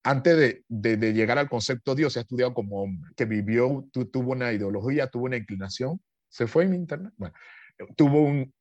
Antes 0.06 0.64
de, 0.68 0.96
de, 0.98 1.12
llegar 1.14 1.38
al 1.38 1.48
concepto 1.48 1.94
Dios, 1.94 2.12
se 2.12 2.18
ha 2.18 2.22
estudiado 2.22 2.52
como 2.52 2.82
hombre, 2.82 3.10
que 3.16 3.24
vivió, 3.24 3.88
tuvo 4.12 4.32
una 4.32 4.52
ideología, 4.52 5.06
tuvo 5.06 5.24
una 5.24 5.38
inclinación. 5.38 5.98
¿Se 6.28 6.46
fue 6.46 6.64
en 6.64 6.74
internet? 6.74 7.14
Tuvo 7.96 8.20
un, 8.20 8.52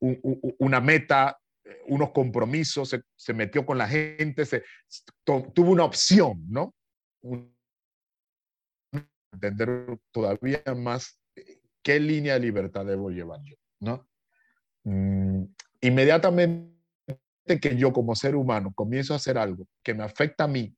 una 0.58 0.80
meta, 0.80 1.38
unos 1.86 2.10
compromisos, 2.10 2.96
se, 3.16 3.34
metió 3.34 3.64
con 3.64 3.78
la 3.78 3.88
gente, 3.88 4.44
se, 4.44 4.62
tuvo 5.24 5.70
una 5.70 5.84
opción, 5.84 6.44
¿no? 6.48 6.74
entender 9.32 9.98
todavía 10.12 10.62
más 10.76 11.20
qué 11.82 12.00
línea 12.00 12.34
de 12.34 12.40
libertad 12.40 12.86
debo 12.86 13.10
llevar 13.10 13.40
yo, 13.42 13.56
¿no? 13.80 14.08
Mm, 14.84 15.44
inmediatamente 15.80 16.72
que 17.60 17.76
yo 17.76 17.92
como 17.92 18.14
ser 18.14 18.36
humano 18.36 18.72
comienzo 18.74 19.12
a 19.12 19.16
hacer 19.16 19.38
algo 19.38 19.66
que 19.82 19.94
me 19.94 20.04
afecta 20.04 20.44
a 20.44 20.48
mí 20.48 20.74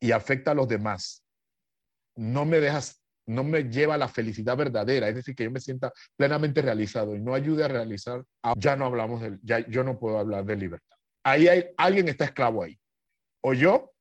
y 0.00 0.12
afecta 0.12 0.50
a 0.50 0.54
los 0.54 0.68
demás, 0.68 1.24
no 2.14 2.44
me 2.44 2.60
dejas 2.60 3.02
no 3.28 3.44
me 3.44 3.64
lleva 3.64 3.94
a 3.94 3.98
la 3.98 4.08
felicidad 4.08 4.56
verdadera, 4.56 5.08
es 5.08 5.14
decir, 5.14 5.34
que 5.34 5.44
yo 5.44 5.50
me 5.50 5.60
sienta 5.60 5.92
plenamente 6.16 6.62
realizado 6.62 7.14
y 7.14 7.20
no 7.20 7.34
ayude 7.34 7.64
a 7.64 7.68
realizar, 7.68 8.24
ah, 8.42 8.54
ya 8.56 8.74
no 8.74 8.86
hablamos 8.86 9.20
de, 9.20 9.38
ya 9.42 9.60
yo 9.68 9.84
no 9.84 9.98
puedo 9.98 10.18
hablar 10.18 10.44
de 10.44 10.56
libertad. 10.56 10.96
Ahí 11.22 11.46
hay, 11.46 11.66
alguien 11.76 12.08
está 12.08 12.24
esclavo 12.24 12.64
ahí. 12.64 12.78
O 13.42 13.52
yo, 13.52 13.92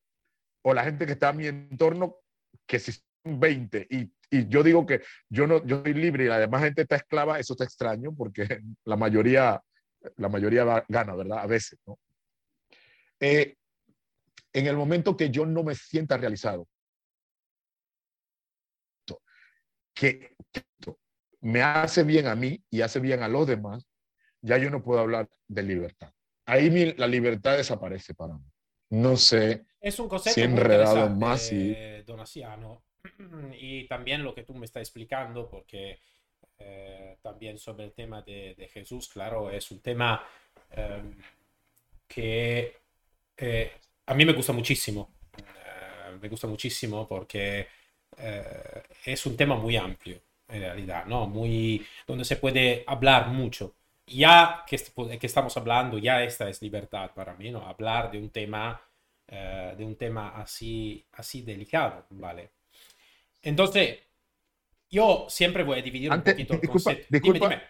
o 0.63 0.74
la 0.74 0.84
gente 0.84 1.05
que 1.05 1.12
está 1.12 1.29
a 1.29 1.34
mi 1.34 1.46
entorno, 1.46 2.17
que 2.65 2.79
si 2.79 2.93
son 2.93 3.39
20 3.39 3.88
y, 3.89 4.12
y 4.29 4.48
yo 4.48 4.63
digo 4.63 4.86
que 4.86 5.01
yo 5.29 5.46
no, 5.46 5.65
yo 5.65 5.81
soy 5.84 5.93
libre 5.93 6.25
y 6.25 6.27
la 6.27 6.39
demás 6.39 6.63
gente 6.63 6.84
está 6.84 6.96
esclava, 6.96 7.38
eso 7.38 7.53
está 7.53 7.65
extraño 7.65 8.15
porque 8.15 8.48
la 8.86 8.96
mayoría, 8.96 9.62
la 10.15 10.29
mayoría 10.29 10.86
gana, 10.88 11.15
¿verdad? 11.15 11.39
A 11.39 11.48
veces, 11.48 11.77
¿no? 11.86 12.00
Eh, 13.19 13.55
en 14.53 14.67
el 14.67 14.77
momento 14.77 15.17
que 15.17 15.29
yo 15.29 15.46
no 15.46 15.63
me 15.63 15.75
sienta 15.75 16.17
realizado, 16.17 16.67
que 19.98 20.36
me 21.42 21.62
hace 21.62 22.04
bien 22.04 22.27
a 22.27 22.36
mí 22.36 22.63
y 22.70 22.82
hace 22.82 23.00
bien 23.00 23.24
a 23.24 23.27
los 23.27 23.48
demás, 23.48 23.88
ya 24.42 24.58
yo 24.58 24.70
no 24.70 24.84
puedo 24.84 25.00
hablar 25.00 25.30
de 25.48 25.63
libertad. 25.63 26.12
Ahí 26.46 26.94
la 26.94 27.08
libertad 27.08 27.58
desaparece 27.58 28.13
para 28.13 28.36
mí. 28.36 28.46
No 28.89 29.18
sé 29.18 29.66
es 29.88 30.00
un 30.00 30.10
concepto 30.10 30.36
si 30.36 30.42
enredado 30.42 31.10
más 31.10 31.51
y... 31.51 31.74
Donasiano. 32.06 32.84
Y 33.60 33.88
también 33.88 34.24
lo 34.24 34.36
que 34.36 34.44
tú 34.44 34.54
me 34.54 34.66
estás 34.66 34.82
explicando, 34.82 35.50
porque 35.50 36.00
eh, 36.60 37.18
también 37.22 37.58
sobre 37.58 37.86
el 37.86 37.94
tema 37.94 38.22
de, 38.22 38.70
Jesús, 38.74 39.08
claro, 39.08 39.50
es 39.50 39.72
un 39.72 39.82
tema 39.82 40.24
em, 40.72 41.18
que 42.08 42.75
eh, 43.38 43.72
a 44.06 44.13
mí 44.13 44.25
me 44.25 44.34
gusta 44.34 44.51
muchísimo. 44.51 45.13
Eh, 45.38 46.18
me 46.22 46.27
gusta 46.27 46.48
muchísimo 46.48 47.08
porque 47.08 47.68
eh, 48.18 48.84
es 49.06 49.26
un 49.26 49.36
tema 49.36 49.56
muy 49.56 49.76
amplio, 49.76 50.20
en 50.48 50.62
realidad, 50.62 51.06
¿no? 51.06 51.28
Muy, 51.28 51.86
donde 52.06 52.26
se 52.26 52.38
puede 52.38 52.84
hablar 52.88 53.28
mucho. 53.30 53.76
Ya 54.06 54.64
que, 54.66 54.78
que 55.20 55.28
estamos 55.28 55.58
hablando, 55.58 55.98
ya 55.98 56.24
esta 56.24 56.48
es 56.48 56.62
libertad 56.62 57.12
para 57.14 57.36
mí, 57.36 57.52
¿no? 57.52 57.66
Hablar 57.68 58.10
de 58.10 58.18
un 58.18 58.30
tema, 58.30 58.82
eh, 59.28 59.76
de 59.78 59.84
un 59.84 59.96
tema 59.98 60.30
así, 60.30 61.06
así 61.14 61.42
delicado, 61.42 62.06
¿vale? 62.12 62.52
Entonces, 63.42 64.00
yo 64.90 65.28
siempre 65.30 65.64
voy 65.64 65.80
a 65.80 65.82
dividir 65.82 66.12
un 66.12 66.22
poquito 66.22 66.54
el 66.54 66.70
concepto. 66.70 67.08
Disculpa, 67.10 67.62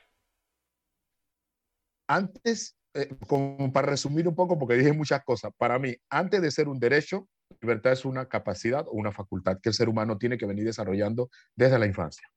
Antes, 2.08 2.78
eh, 2.94 3.10
como 3.28 3.74
para 3.74 3.88
resumir 3.88 4.28
un 4.28 4.36
poco, 4.36 4.58
porque 4.58 4.76
dije 4.76 4.94
muchas 4.94 5.24
cosas, 5.24 5.52
para 5.58 5.78
mí, 5.80 5.96
antes 6.10 6.42
de 6.42 6.52
ser 6.52 6.68
un 6.68 6.80
derecho, 6.80 7.28
libertad 7.62 7.92
es 7.94 8.06
una 8.06 8.28
capacidad 8.28 8.88
o 8.88 8.92
una 8.92 9.12
facultad 9.12 9.60
que 9.62 9.70
el 9.70 9.76
ser 9.76 9.90
humano 9.90 10.18
tiene 10.18 10.38
que 10.38 10.46
venir 10.46 10.66
desarrollando 10.66 11.30
desde 11.56 11.80
la 11.80 11.86
infancia. 11.86 12.30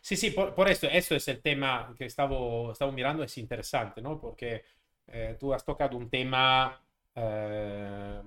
Sí, 0.00 0.16
sí, 0.16 0.30
por, 0.30 0.54
por 0.54 0.68
eso, 0.68 0.86
eso 0.86 1.14
es 1.14 1.28
el 1.28 1.40
tema 1.40 1.94
que 1.96 2.06
estaba, 2.06 2.72
estaba 2.72 2.92
mirando, 2.92 3.22
es 3.22 3.36
interesante, 3.38 4.00
¿no? 4.00 4.20
Porque 4.20 4.62
eh, 5.06 5.36
tú 5.38 5.52
has 5.52 5.64
tocado 5.64 5.96
un 5.96 6.08
tema 6.08 6.80
eh, 7.14 8.22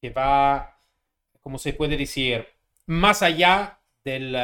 que 0.00 0.10
va, 0.10 0.78
como 1.40 1.58
se 1.58 1.74
puede 1.74 1.96
decir, 1.96 2.46
más 2.86 3.22
allá 3.22 3.80
del, 4.04 4.36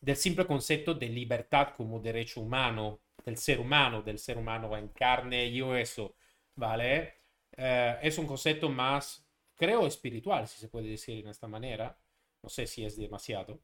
del, 0.00 0.16
simple 0.16 0.46
concepto 0.46 0.94
de 0.94 1.08
libertad 1.08 1.74
como 1.76 2.00
derecho 2.00 2.40
humano, 2.40 3.00
del 3.24 3.36
ser 3.36 3.60
humano, 3.60 4.02
del 4.02 4.18
ser 4.18 4.38
humano 4.38 4.76
en 4.76 4.88
carne 4.88 5.46
y 5.46 5.60
eso, 5.78 6.14
¿vale? 6.54 7.14
Eh, 7.56 7.98
es 8.02 8.18
un 8.18 8.26
concepto 8.26 8.68
más 8.70 9.26
creo 9.60 9.86
espiritual, 9.86 10.48
si 10.48 10.58
se 10.58 10.68
puede 10.68 10.88
decir 10.88 11.22
de 11.22 11.30
esta 11.30 11.46
manera, 11.46 11.94
no 12.42 12.48
sé 12.48 12.66
si 12.66 12.82
es 12.82 12.96
demasiado, 12.96 13.60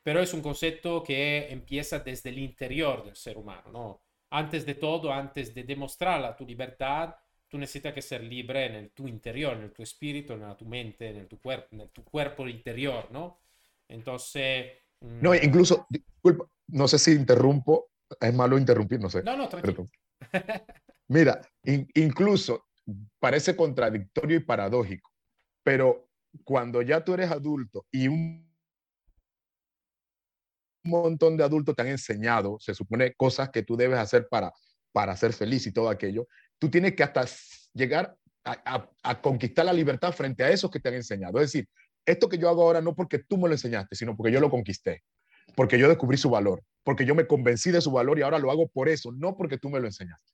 pero 0.00 0.20
es 0.20 0.32
un 0.32 0.42
concepto 0.42 1.02
que 1.02 1.48
empieza 1.50 1.98
desde 1.98 2.30
el 2.30 2.38
interior 2.38 3.04
del 3.04 3.16
ser 3.16 3.36
humano, 3.36 3.68
¿no? 3.72 4.00
Antes 4.30 4.64
de 4.64 4.76
todo, 4.76 5.12
antes 5.12 5.52
de 5.52 5.64
demostrar 5.64 6.20
la 6.20 6.36
tu 6.36 6.46
libertad, 6.46 7.16
tú 7.48 7.58
necesitas 7.58 7.92
que 7.92 8.00
ser 8.00 8.22
libre 8.22 8.66
en 8.66 8.74
el 8.76 8.90
tu 8.92 9.08
interior, 9.08 9.56
en 9.56 9.64
el 9.64 9.72
tu 9.72 9.82
espíritu, 9.82 10.34
en 10.34 10.56
tu 10.56 10.66
mente, 10.66 11.08
en 11.08 11.16
el 11.16 11.26
tu 11.26 11.40
cuerpo, 11.40 11.66
en 11.72 11.88
tu 11.88 12.04
cuerpo 12.04 12.46
interior, 12.46 13.08
¿no? 13.10 13.40
Entonces... 13.88 14.70
No, 15.00 15.32
mm, 15.32 15.42
incluso, 15.42 15.84
disculpa, 15.90 16.48
no 16.68 16.86
sé 16.86 16.96
si 17.00 17.10
interrumpo, 17.10 17.90
es 18.20 18.32
malo 18.32 18.56
interrumpir, 18.56 19.00
no 19.00 19.10
sé. 19.10 19.24
No, 19.24 19.36
no, 19.36 19.48
tranquilo. 19.48 19.88
Mira, 21.08 21.40
incluso 21.94 22.68
parece 23.18 23.56
contradictorio 23.56 24.36
y 24.36 24.40
paradójico, 24.40 25.09
pero 25.70 26.10
cuando 26.42 26.82
ya 26.82 27.04
tú 27.04 27.14
eres 27.14 27.30
adulto 27.30 27.86
y 27.92 28.08
un 28.08 28.52
montón 30.82 31.36
de 31.36 31.44
adultos 31.44 31.76
te 31.76 31.82
han 31.82 31.88
enseñado, 31.88 32.58
se 32.58 32.74
supone, 32.74 33.14
cosas 33.14 33.50
que 33.50 33.62
tú 33.62 33.76
debes 33.76 34.00
hacer 34.00 34.26
para, 34.28 34.52
para 34.90 35.16
ser 35.16 35.32
feliz 35.32 35.64
y 35.68 35.72
todo 35.72 35.88
aquello, 35.88 36.26
tú 36.58 36.68
tienes 36.68 36.96
que 36.96 37.04
hasta 37.04 37.24
llegar 37.72 38.16
a, 38.42 38.90
a, 39.04 39.20
conquistar 39.20 39.64
la 39.64 39.72
libertad 39.72 40.10
frente 40.10 40.42
a 40.42 40.50
esos 40.50 40.72
que 40.72 40.80
te 40.80 40.88
han 40.88 40.96
enseñado. 40.96 41.38
Es 41.38 41.52
decir, 41.52 41.68
esto 42.04 42.28
que 42.28 42.36
yo 42.36 42.48
hago 42.48 42.64
ahora 42.64 42.80
no 42.80 42.96
porque 42.96 43.20
tú 43.20 43.36
me 43.36 43.46
lo 43.46 43.54
enseñaste, 43.54 43.94
sino 43.94 44.16
porque 44.16 44.32
yo 44.32 44.40
lo 44.40 44.50
conquisté, 44.50 45.04
porque 45.54 45.78
yo 45.78 45.88
descubrí 45.88 46.16
su 46.16 46.30
valor, 46.30 46.64
porque 46.82 47.06
yo 47.06 47.14
me 47.14 47.28
convencí 47.28 47.70
de 47.70 47.80
su 47.80 47.92
valor 47.92 48.18
y 48.18 48.22
ahora 48.22 48.40
lo 48.40 48.50
hago 48.50 48.66
por 48.66 48.88
eso, 48.88 49.12
no 49.12 49.36
porque 49.36 49.56
tú 49.56 49.70
me 49.70 49.78
lo 49.78 49.86
enseñaste. 49.86 50.32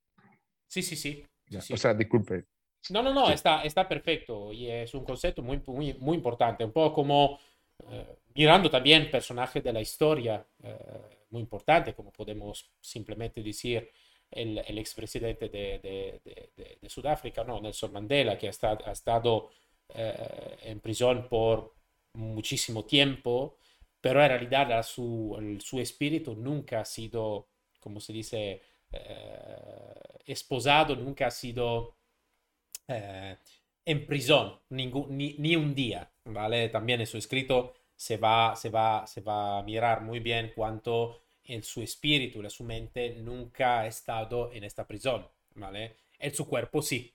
Sí, 0.67 0.83
sí, 0.83 0.97
sí. 0.97 1.27
O 1.71 1.77
sea, 1.77 1.93
disculpe. 1.93 2.47
No, 2.91 3.03
no, 3.03 3.13
no, 3.13 3.31
está, 3.31 3.63
está 3.65 3.89
perfecto 3.89 4.53
y 4.53 4.71
es 4.71 4.95
un 4.95 5.05
concepto 5.05 5.43
muy, 5.43 5.61
muy, 5.67 5.95
muy 5.95 6.17
importante, 6.17 6.65
un 6.65 6.73
poco 6.73 6.95
como 6.95 7.39
eh, 7.91 8.17
mirando 8.35 8.71
también 8.71 9.11
personajes 9.11 9.63
de 9.63 9.73
la 9.73 9.81
historia 9.81 10.45
eh, 10.63 10.77
muy 11.31 11.43
importante, 11.43 11.95
como 11.95 12.13
podemos 12.13 12.71
simplemente 12.81 13.43
decir 13.43 13.91
el, 14.31 14.59
el 14.59 14.79
expresidente 14.79 15.49
de, 15.49 15.79
de, 15.79 16.21
de, 16.57 16.79
de, 16.81 16.89
Sudáfrica, 16.89 17.45
no, 17.45 17.61
Nelson 17.61 17.93
Mandela, 17.93 18.37
que 18.39 18.47
ha, 18.47 18.51
estado, 18.51 18.79
ha 18.87 18.93
estado 18.93 19.51
eh, 19.95 20.57
en 20.63 20.81
prisión 20.81 21.29
por 21.29 21.75
muchísimo 22.15 22.85
tiempo, 22.85 23.59
pero 24.01 24.23
en 24.23 24.29
realidad 24.29 24.83
su, 24.83 25.59
su 25.63 25.81
espíritu 25.81 26.35
nunca 26.35 26.81
ha 26.81 26.85
sido, 26.85 27.49
como 27.81 28.01
se 28.01 28.13
dice, 28.13 28.63
esposado, 30.25 30.97
nunca 30.97 31.27
ha 31.27 31.31
sido 31.31 31.97
eh, 32.89 33.37
en 33.85 34.07
prisión, 34.07 34.61
ningún, 34.71 35.17
ni, 35.17 35.35
ni, 35.39 35.57
un 35.57 35.75
día, 35.75 36.11
¿vale? 36.25 36.69
También 36.69 37.01
en 37.01 37.07
su 37.07 37.19
escrito 37.19 37.75
se 37.95 38.17
va, 38.17 38.57
se 38.57 38.71
va, 38.71 39.07
se 39.07 39.21
va 39.21 39.59
a 39.59 39.63
mirar 39.63 40.03
muy 40.03 40.21
bien 40.21 40.53
cuánto 40.55 41.23
en 41.45 41.63
su 41.63 41.83
espíritu, 41.83 42.43
en 42.43 42.51
su 42.51 42.65
mente, 42.65 43.15
nunca 43.17 43.81
ha 43.81 43.87
estado 43.87 44.51
en 44.53 44.65
esta 44.65 44.87
prisión, 44.87 45.29
¿vale? 45.55 45.97
En 46.19 46.35
su 46.35 46.47
cuerpo 46.49 46.83
sí. 46.83 47.15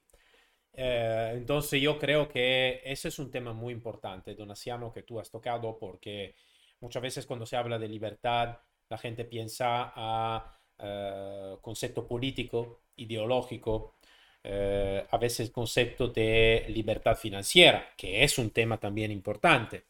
Eh, 0.74 1.34
entonces 1.36 1.82
yo 1.82 2.00
creo 2.00 2.30
que 2.30 2.82
ese 2.86 3.10
es 3.10 3.20
un 3.20 3.30
tema 3.30 3.54
muy 3.54 3.74
importante, 3.74 4.36
Donasiano, 4.36 4.94
que 4.94 5.04
tú 5.04 5.20
has 5.20 5.30
tocado, 5.30 5.78
porque 5.78 6.36
muchas 6.80 7.02
veces 7.02 7.26
cuando 7.26 7.46
se 7.46 7.58
habla 7.58 7.78
de 7.78 7.90
libertad, 7.90 8.58
la 8.90 8.98
gente 8.98 9.26
piensa 9.26 9.92
a 9.96 10.60
eh, 10.78 11.58
concepto 11.62 12.08
político, 12.08 12.84
ideológico, 12.96 13.98
eh, 14.44 15.06
a 15.10 15.18
veces 15.18 15.52
concepto 15.52 16.08
de 16.08 16.66
libertad 16.70 17.16
financiera, 17.16 17.94
que 17.96 18.24
es 18.24 18.38
un 18.38 18.50
tema 18.52 18.80
también 18.80 19.12
importante. 19.12 19.86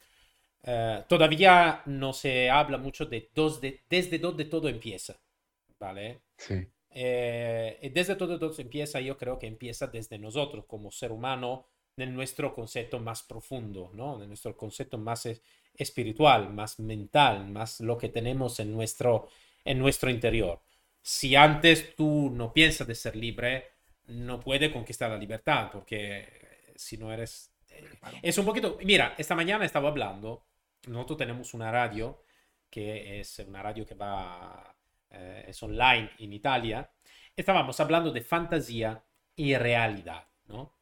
Eh, 0.63 1.03
todavía 1.07 1.81
no 1.85 2.13
se 2.13 2.49
habla 2.49 2.77
mucho 2.77 3.05
de, 3.05 3.29
dos 3.33 3.61
de 3.61 3.81
desde 3.89 4.19
dónde 4.19 4.45
todo 4.45 4.67
empieza, 4.69 5.19
¿vale? 5.79 6.21
Sí. 6.37 6.67
desde 6.93 8.15
todo, 8.15 8.37
todo 8.37 8.53
empieza, 8.59 8.99
yo 8.99 9.17
creo 9.17 9.39
que 9.39 9.47
empieza 9.47 9.87
desde 9.87 10.17
nosotros 10.19 10.65
como 10.65 10.91
ser 10.91 11.11
humano, 11.11 11.65
en 11.97 12.15
nuestro 12.15 12.53
concepto 12.53 12.99
más 12.99 13.21
profundo, 13.23 13.91
¿no? 13.93 14.21
En 14.21 14.27
nuestro 14.27 14.55
concepto 14.57 14.97
más 14.97 15.29
espiritual, 15.75 16.51
más 16.53 16.79
mental, 16.79 17.47
más 17.47 17.79
lo 17.81 17.97
que 17.97 18.09
tenemos 18.09 18.59
en 18.59 18.71
nuestro, 18.71 19.27
en 19.65 19.77
nuestro 19.79 20.09
interior 20.09 20.61
si 21.01 21.35
antes 21.35 21.95
tú 21.95 22.29
no 22.33 22.53
piensas 22.53 22.87
de 22.87 22.95
ser 22.95 23.15
libre, 23.15 23.70
no 24.11 24.39
puedes 24.39 24.71
conquistar 24.71 25.09
la 25.09 25.17
libertad, 25.17 25.69
porque 25.71 26.73
si 26.75 26.97
no 26.97 27.11
eres... 27.11 27.53
Eh, 27.69 27.89
es 28.21 28.37
un 28.37 28.45
poquito... 28.45 28.77
Mira, 28.83 29.15
esta 29.17 29.35
mañana 29.35 29.65
estaba 29.65 29.89
hablando, 29.89 30.45
nosotros 30.87 31.17
tenemos 31.19 31.53
una 31.53 31.71
radio, 31.71 32.23
que 32.69 33.19
es 33.19 33.39
una 33.39 33.63
radio 33.63 33.85
que 33.85 33.95
va, 33.95 34.75
eh, 35.09 35.45
es 35.47 35.61
online 35.63 36.11
en 36.19 36.33
Italia, 36.33 36.91
estábamos 37.35 37.79
hablando 37.79 38.11
de 38.11 38.21
fantasía 38.21 39.03
y 39.35 39.55
realidad, 39.55 40.27
¿no? 40.45 40.75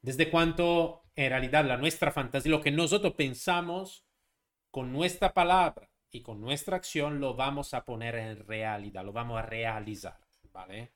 Desde 0.00 0.30
cuánto 0.30 1.04
en 1.14 1.30
realidad 1.30 1.64
la 1.64 1.76
nuestra 1.76 2.12
fantasía, 2.12 2.50
lo 2.50 2.60
que 2.60 2.70
nosotros 2.70 3.14
pensamos 3.14 4.04
con 4.70 4.92
nuestra 4.92 5.32
palabra, 5.32 5.88
y 6.16 6.22
con 6.22 6.40
nuestra 6.40 6.76
acción 6.76 7.20
lo 7.20 7.34
vamos 7.34 7.74
a 7.74 7.84
poner 7.84 8.14
en 8.16 8.46
realidad, 8.46 9.04
lo 9.04 9.12
vamos 9.12 9.38
a 9.38 9.42
realizar, 9.42 10.18
¿vale? 10.52 10.92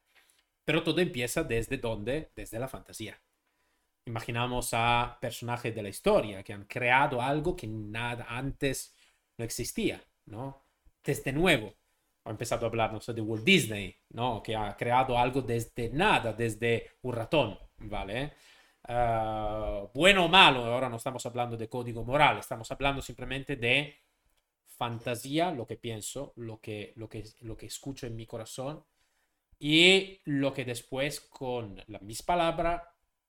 Pero 0.70 0.84
todo 0.84 1.00
empieza 1.00 1.42
desde 1.42 1.78
dónde? 1.78 2.30
Desde 2.36 2.60
la 2.60 2.68
fantasía. 2.68 3.20
Imaginamos 4.06 4.70
a 4.72 5.18
personajes 5.20 5.74
de 5.74 5.82
la 5.82 5.88
historia 5.88 6.44
que 6.44 6.52
han 6.52 6.66
creado 6.66 7.20
algo 7.20 7.56
que 7.56 7.66
nada 7.66 8.24
antes 8.28 8.94
no 9.36 9.44
existía, 9.44 10.00
¿no? 10.26 10.64
Desde 11.02 11.32
nuevo. 11.32 11.74
Ha 12.24 12.30
empezado 12.30 12.66
a 12.66 12.68
hablarnos 12.68 13.04
de 13.04 13.20
Walt 13.20 13.42
Disney, 13.42 13.96
¿no? 14.10 14.44
Que 14.44 14.54
ha 14.54 14.76
creado 14.76 15.18
algo 15.18 15.42
desde 15.42 15.90
nada, 15.90 16.32
desde 16.34 16.92
un 17.02 17.14
ratón, 17.14 17.58
¿vale? 17.78 18.34
Uh, 18.88 19.90
bueno 19.92 20.26
o 20.26 20.28
malo, 20.28 20.66
ahora 20.66 20.88
no 20.88 20.98
estamos 20.98 21.26
hablando 21.26 21.56
de 21.56 21.68
código 21.68 22.04
moral, 22.04 22.38
estamos 22.38 22.70
hablando 22.70 23.02
simplemente 23.02 23.56
de 23.56 23.96
fantasía, 24.68 25.50
lo 25.50 25.66
que 25.66 25.78
pienso, 25.78 26.32
lo 26.36 26.60
que, 26.60 26.92
lo 26.94 27.08
que, 27.08 27.24
lo 27.40 27.56
que 27.56 27.66
escucho 27.66 28.06
en 28.06 28.14
mi 28.14 28.24
corazón 28.24 28.84
y 29.60 30.20
lo 30.24 30.54
que 30.54 30.64
después 30.64 31.20
con 31.20 31.82
la, 31.86 31.98
mis 32.00 32.22
palabras 32.22 32.82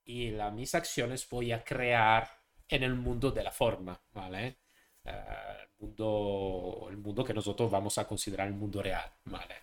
y 0.05 0.31
las 0.31 0.53
mis 0.53 0.73
acciones 0.73 1.29
voy 1.29 1.51
a 1.51 1.63
crear 1.63 2.27
en 2.69 2.83
el 2.83 2.95
mundo 2.95 3.31
de 3.31 3.43
la 3.43 3.51
forma, 3.51 4.01
¿vale? 4.13 4.57
Uh, 5.03 5.09
el, 5.09 5.69
mundo, 5.77 6.87
el 6.89 6.97
mundo 6.97 7.23
que 7.25 7.33
nosotros 7.33 7.69
vamos 7.69 7.97
a 7.97 8.07
considerar 8.07 8.47
el 8.47 8.53
mundo 8.53 8.81
real, 8.81 9.11
¿vale? 9.25 9.55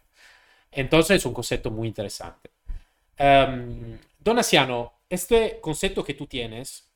Entonces 0.71 1.17
es 1.17 1.27
un 1.27 1.33
concepto 1.33 1.71
muy 1.71 1.89
interesante. 1.89 2.51
Um, 3.19 3.99
Donasiano, 4.19 5.01
este 5.09 5.61
concepto 5.61 6.05
que 6.05 6.15
tú 6.15 6.27
tienes, 6.27 6.93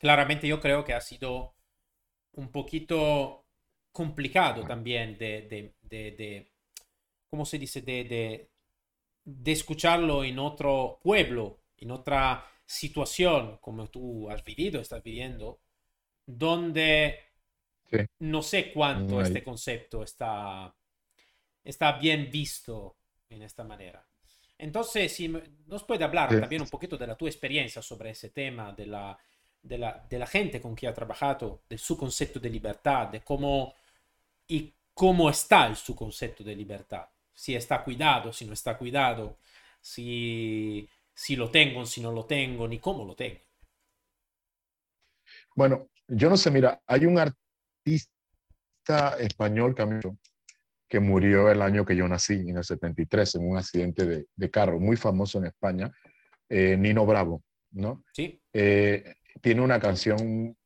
claramente 0.00 0.48
yo 0.48 0.60
creo 0.60 0.84
que 0.84 0.94
ha 0.94 1.00
sido 1.00 1.54
un 2.32 2.50
poquito 2.50 3.46
complicado 3.92 4.64
también 4.66 5.16
de, 5.16 5.42
de, 5.42 5.76
de, 5.82 6.10
de 6.10 6.52
¿cómo 7.30 7.46
se 7.46 7.58
dice? 7.58 7.82
De, 7.82 8.50
de, 9.24 9.52
escucharlo 9.52 10.24
en 10.24 10.38
otro 10.38 10.98
pueblo, 11.02 11.60
en 11.78 11.90
otra 11.90 12.46
situación 12.66 13.58
como 13.60 13.88
tú 13.88 14.30
has 14.30 14.44
vivido, 14.44 14.80
estás 14.80 15.02
viviendo, 15.02 15.60
donde 16.26 17.18
no 18.20 18.42
sé 18.42 18.72
cuánto 18.72 19.20
este 19.20 19.44
concepto 19.44 20.02
está, 20.02 20.74
está 21.62 21.92
bien 21.92 22.28
visto 22.30 22.96
en 23.28 23.42
esta 23.42 23.64
manera. 23.64 24.04
Entonces, 24.58 25.12
si 25.12 25.28
nos 25.66 25.84
puede 25.84 26.04
hablar 26.04 26.28
también 26.40 26.62
un 26.62 26.68
poquito 26.68 26.96
de 26.96 27.06
la 27.06 27.16
tu 27.16 27.26
experiencia 27.26 27.82
sobre 27.82 28.10
ese 28.10 28.30
tema, 28.30 28.72
de 28.72 28.86
la, 28.86 29.18
de 29.62 29.78
la, 29.78 30.06
de 30.08 30.18
la 30.18 30.26
gente 30.26 30.60
con 30.60 30.74
quien 30.74 30.90
ha 30.90 30.94
trabajado, 30.94 31.62
de 31.68 31.76
su 31.76 31.96
concepto 31.96 32.40
de 32.40 32.50
libertad, 32.50 33.08
de 33.08 33.20
cómo 33.20 33.74
y 34.46 34.72
cómo 34.94 35.28
está 35.28 35.74
su 35.74 35.94
concepto 35.94 36.44
de 36.44 36.54
libertad. 36.54 37.06
Si 37.34 37.54
está 37.54 37.82
cuidado, 37.82 38.32
si 38.32 38.44
no 38.44 38.52
está 38.52 38.78
cuidado, 38.78 39.38
si, 39.80 40.88
si 41.12 41.36
lo 41.36 41.50
tengo, 41.50 41.84
si 41.84 42.00
no 42.00 42.12
lo 42.12 42.24
tengo, 42.24 42.66
ni 42.68 42.78
cómo 42.78 43.04
lo 43.04 43.14
tengo. 43.14 43.40
Bueno, 45.54 45.88
yo 46.08 46.30
no 46.30 46.36
sé, 46.36 46.50
mira, 46.50 46.80
hay 46.86 47.06
un 47.06 47.18
artista 47.18 49.16
español 49.18 49.74
que 50.88 51.00
murió 51.00 51.50
el 51.50 51.62
año 51.62 51.84
que 51.84 51.96
yo 51.96 52.06
nací, 52.08 52.34
en 52.34 52.58
el 52.58 52.64
73, 52.64 53.34
en 53.36 53.48
un 53.50 53.56
accidente 53.56 54.06
de, 54.06 54.26
de 54.34 54.50
carro, 54.50 54.78
muy 54.78 54.96
famoso 54.96 55.38
en 55.38 55.46
España, 55.46 55.92
eh, 56.48 56.76
Nino 56.76 57.04
Bravo, 57.06 57.42
¿no? 57.72 58.04
Sí. 58.12 58.40
Eh, 58.52 59.16
tiene 59.40 59.60
una 59.60 59.80
canción, 59.80 60.56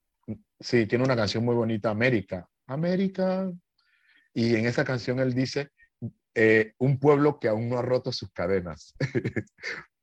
sí, 0.60 0.86
tiene 0.86 1.04
una 1.04 1.16
canción 1.16 1.44
muy 1.44 1.54
bonita, 1.54 1.90
América. 1.90 2.48
América, 2.66 3.50
y 4.34 4.54
en 4.54 4.66
esa 4.66 4.84
canción 4.84 5.18
él 5.20 5.34
dice, 5.34 5.70
eh, 6.34 6.74
un 6.78 6.98
pueblo 6.98 7.38
que 7.38 7.48
aún 7.48 7.68
no 7.68 7.78
ha 7.78 7.82
roto 7.82 8.12
sus 8.12 8.30
cadenas. 8.32 8.94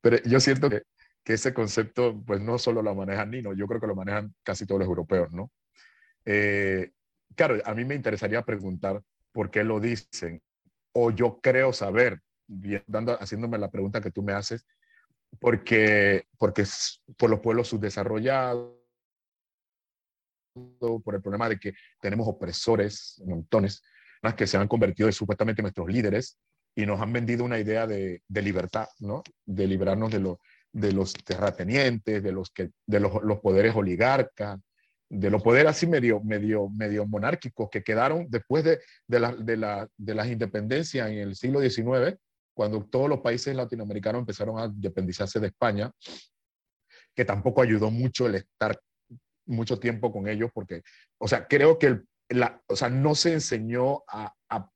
Pero 0.01 0.17
yo 0.23 0.39
siento 0.39 0.69
que, 0.69 0.83
que, 1.23 1.33
ese 1.33 1.53
concepto, 1.53 2.21
pues 2.25 2.41
no 2.41 2.57
solo 2.57 2.81
lo 2.81 2.93
manejan 2.93 3.31
Nino, 3.31 3.53
yo 3.53 3.67
creo 3.67 3.81
que 3.81 3.87
lo 3.87 3.95
manejan 3.95 4.33
casi 4.43 4.65
todos 4.65 4.79
los 4.79 4.87
europeos, 4.87 5.31
¿no? 5.31 5.51
Eh, 6.25 6.91
claro, 7.35 7.61
a 7.65 7.73
mí 7.73 7.85
me 7.85 7.95
interesaría 7.95 8.43
preguntar 8.43 9.01
por 9.31 9.51
qué 9.51 9.63
lo 9.63 9.79
dicen, 9.79 10.41
o 10.93 11.11
yo 11.11 11.39
creo 11.41 11.73
saber, 11.73 12.21
dando, 12.87 13.19
haciéndome 13.19 13.57
la 13.57 13.69
pregunta 13.69 14.01
que 14.01 14.11
tú 14.11 14.23
me 14.23 14.33
haces, 14.33 14.65
porque, 15.39 16.25
porque 16.37 16.63
por 17.17 17.29
los 17.29 17.39
pueblos 17.41 17.67
subdesarrollados, 17.67 18.73
por 21.03 21.15
el 21.15 21.21
problema 21.21 21.49
de 21.49 21.59
que 21.59 21.73
tenemos 21.99 22.27
opresores, 22.27 23.21
montones, 23.25 23.83
que 24.33 24.47
se 24.47 24.57
han 24.57 24.67
convertido 24.67 25.07
en 25.07 25.13
supuestamente 25.13 25.61
nuestros 25.61 25.87
líderes 25.87 26.37
y 26.75 26.85
nos 26.85 26.99
han 26.99 27.13
vendido 27.13 27.45
una 27.45 27.59
idea 27.59 27.87
de, 27.87 28.21
libertad, 28.29 28.87
¿no? 28.99 29.23
De 29.45 29.67
liberarnos 29.67 30.11
de, 30.11 30.19
lo, 30.19 30.39
de 30.73 30.91
los 30.91 31.13
terratenientes, 31.13 32.21
de 32.21 32.31
los, 32.31 32.49
que, 32.51 32.71
de 32.85 32.99
los, 32.99 33.39
poderes 33.39 33.75
oligarcas, 33.75 34.59
de 35.09 35.29
los 35.29 35.41
poderes 35.41 35.69
así 35.69 35.87
medio, 35.87 36.21
monárquicos 37.07 37.69
que 37.69 37.83
quedaron 37.83 38.25
después 38.29 38.63
de, 38.63 38.81
de, 39.07 39.35
de, 39.39 39.57
la, 39.57 39.87
de 39.95 40.15
las 40.15 40.27
independencias 40.27 41.09
en 41.09 41.19
el 41.19 41.35
siglo 41.35 41.61
XIX, 41.61 42.17
cuando 42.53 42.83
todos 42.85 43.09
los 43.09 43.19
países 43.19 43.55
latinoamericanos 43.55 44.21
empezaron 44.21 44.59
a 44.59 44.65
independizarse 44.65 45.39
de 45.39 45.47
España, 45.47 45.91
que 47.15 47.23
tampoco 47.23 47.61
ayudó 47.61 47.91
mucho 47.91 48.27
el 48.27 48.35
estar 48.35 48.77
mucho 49.45 49.79
tiempo 49.79 50.11
con 50.11 50.27
ellos, 50.27 50.49
porque, 50.53 50.81
o 51.17 51.27
sea, 51.27 51.47
creo 51.47 51.77
que 51.77 51.87
el, 51.87 52.07
la, 52.29 52.61
o 52.67 52.75
sea, 52.75 52.89
no 52.89 53.15
se 53.15 53.33
enseñó 53.33 54.03
a, 54.07 54.33
a, 54.49 54.71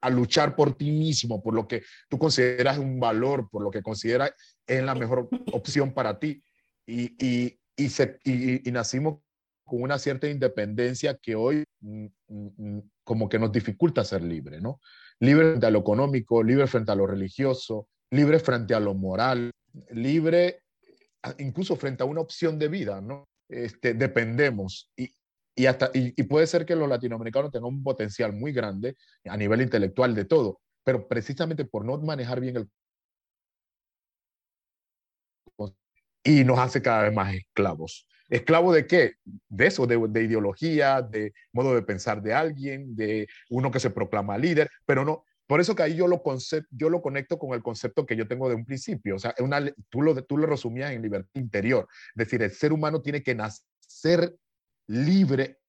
a, 0.00 0.10
luchar 0.10 0.54
por 0.54 0.76
ti 0.76 0.90
mismo, 0.90 1.42
por 1.42 1.54
lo 1.54 1.66
que 1.66 1.82
tú 2.08 2.18
consideras 2.18 2.78
un 2.78 3.00
valor, 3.00 3.48
por 3.50 3.62
lo 3.62 3.70
que 3.70 3.82
consideras 3.82 4.32
es 4.66 4.82
la 4.82 4.94
mejor 4.94 5.28
opción 5.52 5.92
para 5.92 6.18
ti. 6.18 6.42
Y, 6.86 7.16
y, 7.24 7.58
y, 7.76 7.88
se, 7.88 8.18
y, 8.24 8.68
y 8.68 8.72
nacimos 8.72 9.18
con 9.64 9.82
una 9.82 9.98
cierta 9.98 10.28
independencia 10.28 11.18
que 11.20 11.34
hoy 11.34 11.64
mm, 11.80 12.06
mm, 12.28 12.48
mm, 12.56 12.90
como 13.04 13.28
que 13.28 13.38
nos 13.38 13.52
dificulta 13.52 14.04
ser 14.04 14.22
libre, 14.22 14.60
¿no? 14.60 14.80
Libre 15.18 15.50
frente 15.50 15.66
a 15.66 15.70
lo 15.70 15.80
económico, 15.80 16.42
libre 16.42 16.66
frente 16.66 16.92
a 16.92 16.94
lo 16.94 17.06
religioso, 17.06 17.88
libre 18.10 18.38
frente 18.38 18.74
a 18.74 18.80
lo 18.80 18.94
moral, 18.94 19.50
libre 19.90 20.62
incluso 21.38 21.76
frente 21.76 22.02
a 22.02 22.06
una 22.06 22.20
opción 22.20 22.58
de 22.58 22.68
vida, 22.68 23.00
¿no? 23.00 23.28
Este, 23.48 23.94
dependemos 23.94 24.90
y, 24.96 25.10
y, 25.56 25.66
hasta, 25.66 25.90
y, 25.94 26.22
puede 26.24 26.46
ser 26.46 26.66
que 26.66 26.76
los 26.76 26.88
latinoamericanos 26.88 27.50
tengan 27.50 27.70
un 27.70 27.82
potencial 27.82 28.32
muy 28.32 28.52
grande 28.52 28.96
a 29.24 29.36
nivel 29.36 29.62
intelectual 29.62 30.14
de 30.14 30.26
todo, 30.26 30.60
pero 30.84 31.08
precisamente 31.08 31.64
por 31.64 31.84
no 31.84 31.98
manejar 31.98 32.40
bien 32.40 32.56
el 32.56 32.68
y 36.22 36.44
nos 36.44 36.58
hace 36.58 36.82
cada 36.82 37.04
vez 37.04 37.14
más 37.14 37.34
esclavos. 37.34 38.06
¿Esclavo 38.28 38.72
de 38.72 38.86
qué? 38.86 39.12
De 39.48 39.66
eso, 39.66 39.86
de, 39.86 39.96
de, 40.08 40.24
ideología, 40.24 41.00
de 41.00 41.32
modo 41.52 41.74
de 41.74 41.82
pensar 41.82 42.20
de 42.20 42.34
alguien, 42.34 42.96
de 42.96 43.28
uno 43.48 43.70
que 43.70 43.78
se 43.78 43.90
proclama 43.90 44.36
líder, 44.36 44.68
pero 44.84 45.04
no. 45.04 45.24
Por 45.46 45.60
eso 45.60 45.76
que 45.76 45.84
ahí 45.84 45.94
yo 45.94 46.08
lo, 46.08 46.24
concept, 46.24 46.66
yo 46.72 46.90
lo 46.90 47.00
conecto 47.00 47.38
con 47.38 47.54
el 47.54 47.62
concepto 47.62 48.04
que 48.04 48.16
yo 48.16 48.26
tengo 48.26 48.48
de 48.48 48.56
un 48.56 48.64
principio. 48.64 49.14
O 49.14 49.18
sea, 49.20 49.32
una, 49.38 49.64
tú, 49.88 50.02
lo, 50.02 50.20
tú 50.24 50.36
lo 50.36 50.48
resumías 50.48 50.90
en 50.90 51.02
libertad 51.02 51.30
interior. 51.34 51.86
Es 52.16 52.26
decir, 52.26 52.42
el 52.42 52.50
ser 52.50 52.72
humano 52.72 53.00
tiene 53.00 53.22
que 53.22 53.36
nacer 53.36 54.34
libre, 54.88 55.60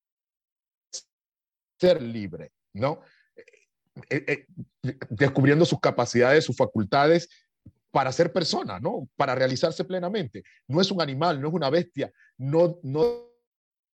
ser 1.80 2.01
libre, 2.01 2.51
¿no? 2.73 3.01
Eh, 4.10 4.25
eh, 4.27 4.45
descubriendo 5.10 5.65
sus 5.65 5.80
capacidades, 5.80 6.45
sus 6.45 6.56
facultades 6.56 7.30
para 7.91 8.12
ser 8.12 8.32
persona, 8.32 8.80
¿no? 8.80 9.10
Para 9.15 9.34
realizarse 9.36 9.84
plenamente. 9.84 10.43
No 10.67 10.82
es 10.82 10.91
un 10.91 11.01
animal, 11.01 11.41
no 11.41 11.47
es 11.47 11.53
una 11.53 11.69
bestia, 11.69 12.12
no, 12.38 12.80
no 12.84 13.27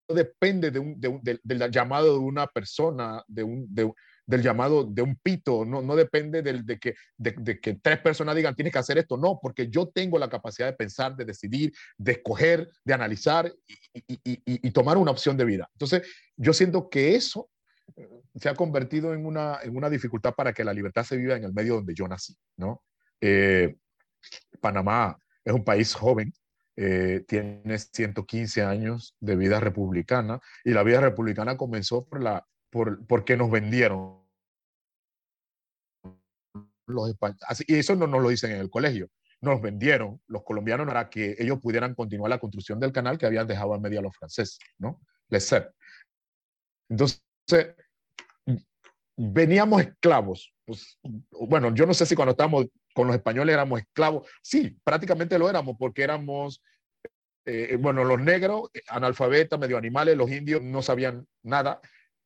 depende 0.09 0.71
de 0.71 0.79
un, 0.79 1.01
de 1.01 1.09
un, 1.09 1.23
de, 1.23 1.41
del 1.43 1.71
llamado 1.71 2.13
de 2.13 2.19
una 2.19 2.47
persona, 2.47 3.23
de 3.29 3.45
un, 3.45 3.73
del 4.27 4.43
llamado 4.43 4.85
de 4.85 5.03
un 5.03 5.17
pito, 5.17 5.65
no, 5.65 5.83
no 5.83 5.97
depende 5.97 6.43
del, 6.43 6.65
de, 6.65 6.79
que, 6.79 6.95
de, 7.17 7.61
que 7.61 7.75
tres 7.75 7.99
personas 7.99 8.37
digan 8.37 8.55
tienes 8.55 8.73
que 8.73 8.79
hacer 8.79 8.99
esto, 8.99 9.17
no, 9.17 9.39
porque 9.41 9.69
yo 9.69 9.89
tengo 9.89 10.19
la 10.19 10.29
capacidad 10.29 10.69
de 10.69 10.77
pensar, 10.77 11.17
de 11.17 11.25
decidir, 11.25 11.73
de 11.99 12.13
escoger, 12.13 12.71
de 12.85 12.95
analizar 12.95 13.53
y 13.93 14.71
tomar 14.71 14.97
una 14.97 15.11
opción 15.11 15.37
de 15.37 15.45
vida. 15.45 15.69
Entonces, 15.75 16.03
yo 16.37 16.53
siento 16.53 16.89
que 16.89 17.15
eso 17.15 17.49
se 18.35 18.49
ha 18.49 18.55
convertido 18.55 19.15
en 19.15 19.27
una, 19.27 19.59
en 19.63 19.77
una 19.77 19.91
dificultad 19.91 20.35
para 20.35 20.53
que 20.53 20.65
la 20.65 20.73
libertad 20.73 21.05
se 21.05 21.17
viva 21.17 21.37
en 21.37 21.45
el 21.45 21.53
medio 21.53 21.75
donde 21.75 21.95
yo 21.95 22.09
nací, 22.09 22.35
¿no? 22.57 22.83
Eh, 23.21 23.77
Panamá 24.61 25.19
es 25.45 25.53
un 25.53 25.65
país 25.65 25.95
joven, 25.95 26.33
eh, 26.77 27.25
tiene 27.27 27.79
115 27.79 28.63
años 28.63 29.15
de 29.21 29.37
vida 29.37 29.61
republicana 29.61 30.41
y 30.65 30.71
la 30.71 30.83
vida 30.83 31.01
republicana 31.01 31.57
comenzó 31.57 32.05
por 32.07 32.23
la, 32.23 32.47
por, 32.73 33.07
porque 33.07 33.37
nos 33.37 33.51
vendieron 33.51 34.19
los 36.87 37.11
españoles. 37.11 37.65
Y 37.69 37.77
eso 37.77 37.95
no 37.95 38.07
nos 38.07 38.23
lo 38.23 38.31
dicen 38.31 38.53
en 38.53 38.61
el 38.61 38.71
colegio. 38.71 39.11
Nos 39.43 39.61
vendieron 39.61 40.21
los 40.27 40.43
colombianos 40.43 40.87
para 40.87 41.11
que 41.11 41.37
ellos 41.39 41.61
pudieran 41.61 41.95
continuar 41.95 42.31
la 42.31 42.39
construcción 42.39 42.81
del 42.81 42.93
canal 42.93 43.19
que 43.19 43.27
habían 43.27 43.47
dejado 43.47 43.75
a 43.75 43.79
media 43.79 44.01
los 44.01 44.17
franceses, 44.17 44.59
¿no? 44.79 45.01
Les 45.29 45.55
Entonces, 46.89 47.75
veníamos 49.17 49.83
esclavos. 49.83 50.55
Pues, 50.65 50.99
bueno, 51.31 51.75
yo 51.75 51.85
no 51.85 51.93
sé 51.93 52.07
si 52.07 52.15
cuando 52.15 52.33
estábamos 52.33 52.67
con 52.95 53.07
los 53.07 53.17
españoles 53.17 53.53
éramos 53.53 53.81
esclavos. 53.81 54.31
Sí, 54.43 54.79
prácticamente 54.83 55.39
lo 55.39 55.51
éramos 55.51 55.77
porque 55.79 56.03
éramos, 56.05 56.63
eh, 57.45 57.77
bueno, 57.79 58.05
los 58.05 58.21
negros, 58.21 58.71
analfabetas, 58.89 59.59
medio 59.59 59.77
animales, 59.77 60.17
los 60.17 60.31
indios 60.31 60.63
no 60.63 60.81
sabían 60.81 61.27
nada 61.43 61.81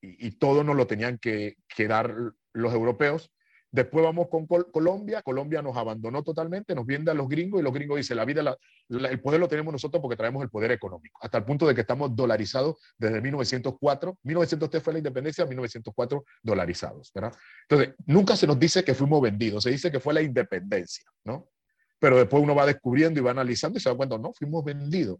y, 0.07 0.27
y 0.27 0.31
todo 0.33 0.62
nos 0.64 0.77
lo 0.77 0.87
tenían 0.87 1.19
que, 1.19 1.57
que 1.69 1.88
dar 1.88 2.14
los 2.53 2.73
europeos. 2.73 3.33
Después 3.73 4.05
vamos 4.05 4.29
con 4.31 4.47
Col 4.47 4.71
Colombia, 4.71 5.23
Colombia 5.23 5.61
nos 5.61 5.77
abandonó 5.77 6.23
totalmente, 6.23 6.75
nos 6.75 6.87
vende 6.87 7.11
a 7.11 7.14
los 7.14 7.29
gringos 7.29 7.61
y 7.61 7.64
los 7.64 7.75
gringos 7.75 7.99
dicen, 7.99 8.16
la 8.16 8.25
vida, 8.25 8.42
la, 8.42 8.57
la, 8.88 9.09
el 9.09 9.21
poder 9.21 9.40
lo 9.40 9.49
tenemos 9.49 9.73
nosotros 9.73 10.01
porque 10.01 10.16
traemos 10.16 10.42
el 10.42 10.49
poder 10.49 10.71
económico, 10.71 11.19
hasta 11.21 11.38
el 11.38 11.45
punto 11.45 11.66
de 11.66 11.75
que 11.75 11.83
estamos 11.83 12.14
dolarizados 12.14 12.77
desde 12.97 13.21
1904, 13.21 14.19
1903 14.23 14.83
fue 14.83 14.92
la 14.95 14.99
independencia, 15.01 15.45
1904 15.45 16.25
dolarizados, 16.42 17.12
¿verdad? 17.12 17.37
Entonces, 17.69 17.95
nunca 18.07 18.37
se 18.37 18.47
nos 18.47 18.59
dice 18.59 18.83
que 18.85 18.95
fuimos 18.95 19.21
vendidos, 19.21 19.64
se 19.64 19.71
dice 19.71 19.90
que 19.90 20.01
fue 20.01 20.14
la 20.14 20.23
independencia, 20.23 21.05
¿no? 21.25 21.51
Pero 21.99 22.16
después 22.16 22.42
uno 22.42 22.55
va 22.55 22.66
descubriendo 22.66 23.21
y 23.21 23.23
va 23.23 23.33
analizando 23.33 23.79
y 23.79 23.83
se 23.83 23.90
da 23.90 23.97
cuenta, 23.97 24.16
no, 24.16 24.33
fuimos 24.33 24.64
vendidos. 24.64 25.19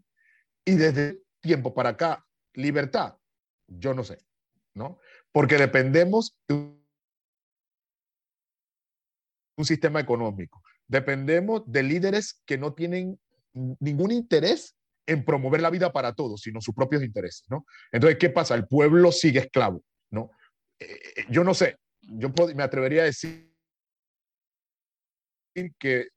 Y 0.65 0.75
desde 0.75 1.19
tiempo 1.41 1.73
para 1.73 1.89
acá, 1.89 2.25
libertad, 2.53 3.15
yo 3.67 3.93
no 3.93 4.03
sé, 4.03 4.17
¿no? 4.77 4.99
Porque 5.31 5.57
dependemos 5.57 6.37
de 6.47 6.55
un 9.57 9.65
sistema 9.65 9.99
económico. 9.99 10.61
Dependemos 10.87 11.63
de 11.65 11.83
líderes 11.83 12.41
que 12.45 12.57
no 12.57 12.73
tienen 12.73 13.19
ningún 13.79 14.11
interés 14.11 14.75
en 15.05 15.25
promover 15.25 15.61
la 15.61 15.69
vida 15.69 15.91
para 15.91 16.13
todos, 16.13 16.41
sino 16.41 16.61
sus 16.61 16.75
propios 16.75 17.03
intereses. 17.03 17.45
Entonces, 17.91 18.19
¿qué 18.19 18.29
pasa? 18.29 18.55
El 18.55 18.67
pueblo 18.67 19.11
sigue 19.11 19.39
esclavo, 19.39 19.83
¿no? 20.11 20.31
Eh, 20.79 21.25
yo 21.29 21.43
no 21.43 21.53
sé, 21.53 21.77
yo 22.01 22.31
me 22.55 22.63
atrevería 22.63 23.01
a 23.01 23.05
decir 23.05 23.51
que 25.79 26.09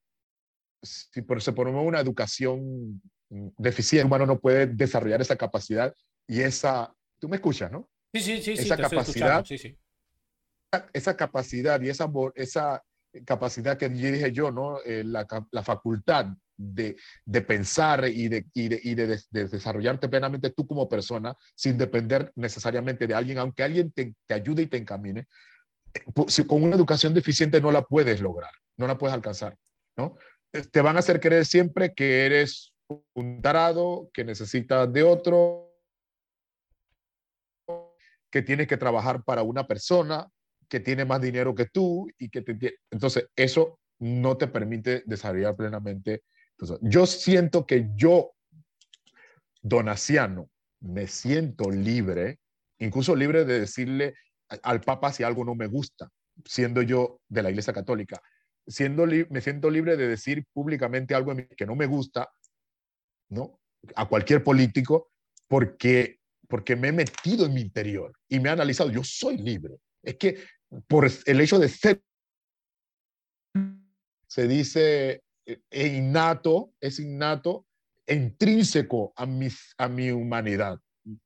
si 0.83 1.11
se 1.39 1.53
promueve 1.53 1.89
una 1.89 2.01
educación 2.01 3.01
deficiente, 3.29 4.03
el 4.03 4.07
humano 4.07 4.27
no 4.27 4.41
puede 4.41 4.67
desarrollar 4.67 5.21
esa 5.21 5.37
capacidad 5.37 5.95
y 6.27 6.41
esa, 6.41 6.95
tú 7.19 7.29
me 7.29 7.37
escuchas, 7.37 7.71
¿no? 7.71 7.90
Sí, 8.13 8.21
sí, 8.21 8.43
sí, 8.43 8.53
esa 8.53 8.77
capacidad, 8.77 9.45
sí, 9.45 9.59
sí. 9.59 9.79
esa 10.93 11.17
capacidad 11.17 11.81
y 11.81 11.89
esa, 11.89 12.11
esa 12.35 12.83
capacidad 13.25 13.77
que 13.77 13.89
dije 13.89 14.33
yo, 14.33 14.51
¿no? 14.51 14.81
Eh, 14.85 15.05
la, 15.05 15.27
la, 15.51 15.63
facultad 15.63 16.27
de, 16.57 16.97
de 17.25 17.43
pensar 17.43 18.09
y, 18.09 18.29
de, 18.29 18.47
y, 18.53 18.69
de, 18.69 18.81
y 18.83 18.95
de, 18.95 19.07
de, 19.31 19.49
desarrollarte 19.49 20.09
plenamente 20.09 20.51
tú 20.51 20.67
como 20.67 20.89
persona 20.89 21.35
sin 21.55 21.79
depender 21.79 22.33
necesariamente 22.35 23.07
de 23.07 23.15
alguien, 23.15 23.39
aunque 23.39 23.63
alguien 23.63 23.93
te, 23.93 24.15
te 24.27 24.35
ayude 24.35 24.63
y 24.63 24.67
te 24.67 24.77
encamine, 24.77 25.29
eh, 25.95 26.03
si 26.29 26.45
con 26.45 26.63
una 26.63 26.77
educación 26.77 27.15
deficiente 27.15 27.61
no 27.61 27.71
la 27.71 27.83
puedes 27.83 28.21
lograr, 28.21 28.53
no 28.77 28.87
la 28.87 28.99
puedes 28.99 29.15
alcanzar, 29.15 29.57
¿no? 29.97 30.17
Eh, 30.53 30.63
te 30.63 30.81
van 30.81 30.97
a 30.97 31.01
hacer 31.01 31.21
creer 31.21 31.47
siempre 31.47 31.95
que 31.95 32.27
eres 32.27 32.75
un 33.15 33.41
tarado, 33.41 34.11
que 34.13 34.25
necesitas 34.25 34.93
de 34.93 35.05
otro, 35.05 35.70
que 38.31 38.43
tienes 38.43 38.67
que 38.67 38.77
trabajar 38.77 39.23
para 39.25 39.43
una 39.43 39.67
persona, 39.67 40.29
que 40.69 40.81
tiene 40.81 41.05
más 41.05 41.21
dinero 41.21 41.55
que 41.55 41.67
tú 41.67 42.09
y 42.19 42.29
que 42.31 42.43
te... 42.43 42.79
Entonces, 42.91 43.29
eso 43.35 43.79
no 43.99 44.37
te 44.37 44.47
permite 44.47 45.03
desarrollar 45.07 45.57
plenamente. 45.57 46.23
Yo 46.83 47.07
siento 47.07 47.67
que 47.67 47.91
yo, 47.95 48.33
donaciano, 49.63 50.49
me 50.81 51.07
siento 51.07 51.71
libre, 51.71 52.39
incluso 52.79 53.17
libre 53.17 53.45
de 53.45 53.61
decirle 53.61 54.15
al 54.63 54.81
Papa 54.81 55.13
si 55.13 55.23
algo 55.23 55.45
no 55.45 55.55
me 55.55 55.67
gusta, 55.67 56.09
siendo 56.45 56.83
yo 56.83 57.21
de 57.29 57.43
la 57.43 57.51
Iglesia 57.51 57.73
Católica. 57.73 58.21
Siendo 58.67 59.07
me 59.07 59.41
siento 59.41 59.71
libre 59.71 59.97
de 59.97 60.07
decir 60.07 60.45
públicamente 60.53 61.15
algo 61.15 61.35
que 61.57 61.67
no 61.67 61.75
me 61.75 61.87
gusta, 61.87 62.29
¿no? 63.29 63.59
A 63.97 64.07
cualquier 64.09 64.45
político, 64.45 65.11
porque, 65.49 66.20
porque 66.51 66.75
me 66.75 66.89
he 66.89 66.93
metido 66.93 67.47
en 67.47 67.55
mi 67.55 67.61
interior 67.61 68.13
y 68.29 68.41
me 68.41 68.49
he 68.49 68.53
analizado. 68.53 68.91
Yo 68.91 69.05
soy 69.05 69.39
libre. 69.39 69.77
Es 70.03 70.17
que 70.17 70.37
por 70.89 71.09
el 71.25 71.41
hecho 71.41 71.59
de 71.59 71.69
ser, 71.69 72.03
se 74.27 74.49
dice, 74.49 75.23
eh, 75.47 75.61
es 75.71 75.93
innato, 75.93 76.73
es 76.81 76.99
innato, 76.99 77.67
intrínseco 78.07 79.13
a 79.17 79.27
mi, 79.27 79.49
a 79.79 79.89
mi 79.89 80.11
humanidad, 80.11 80.79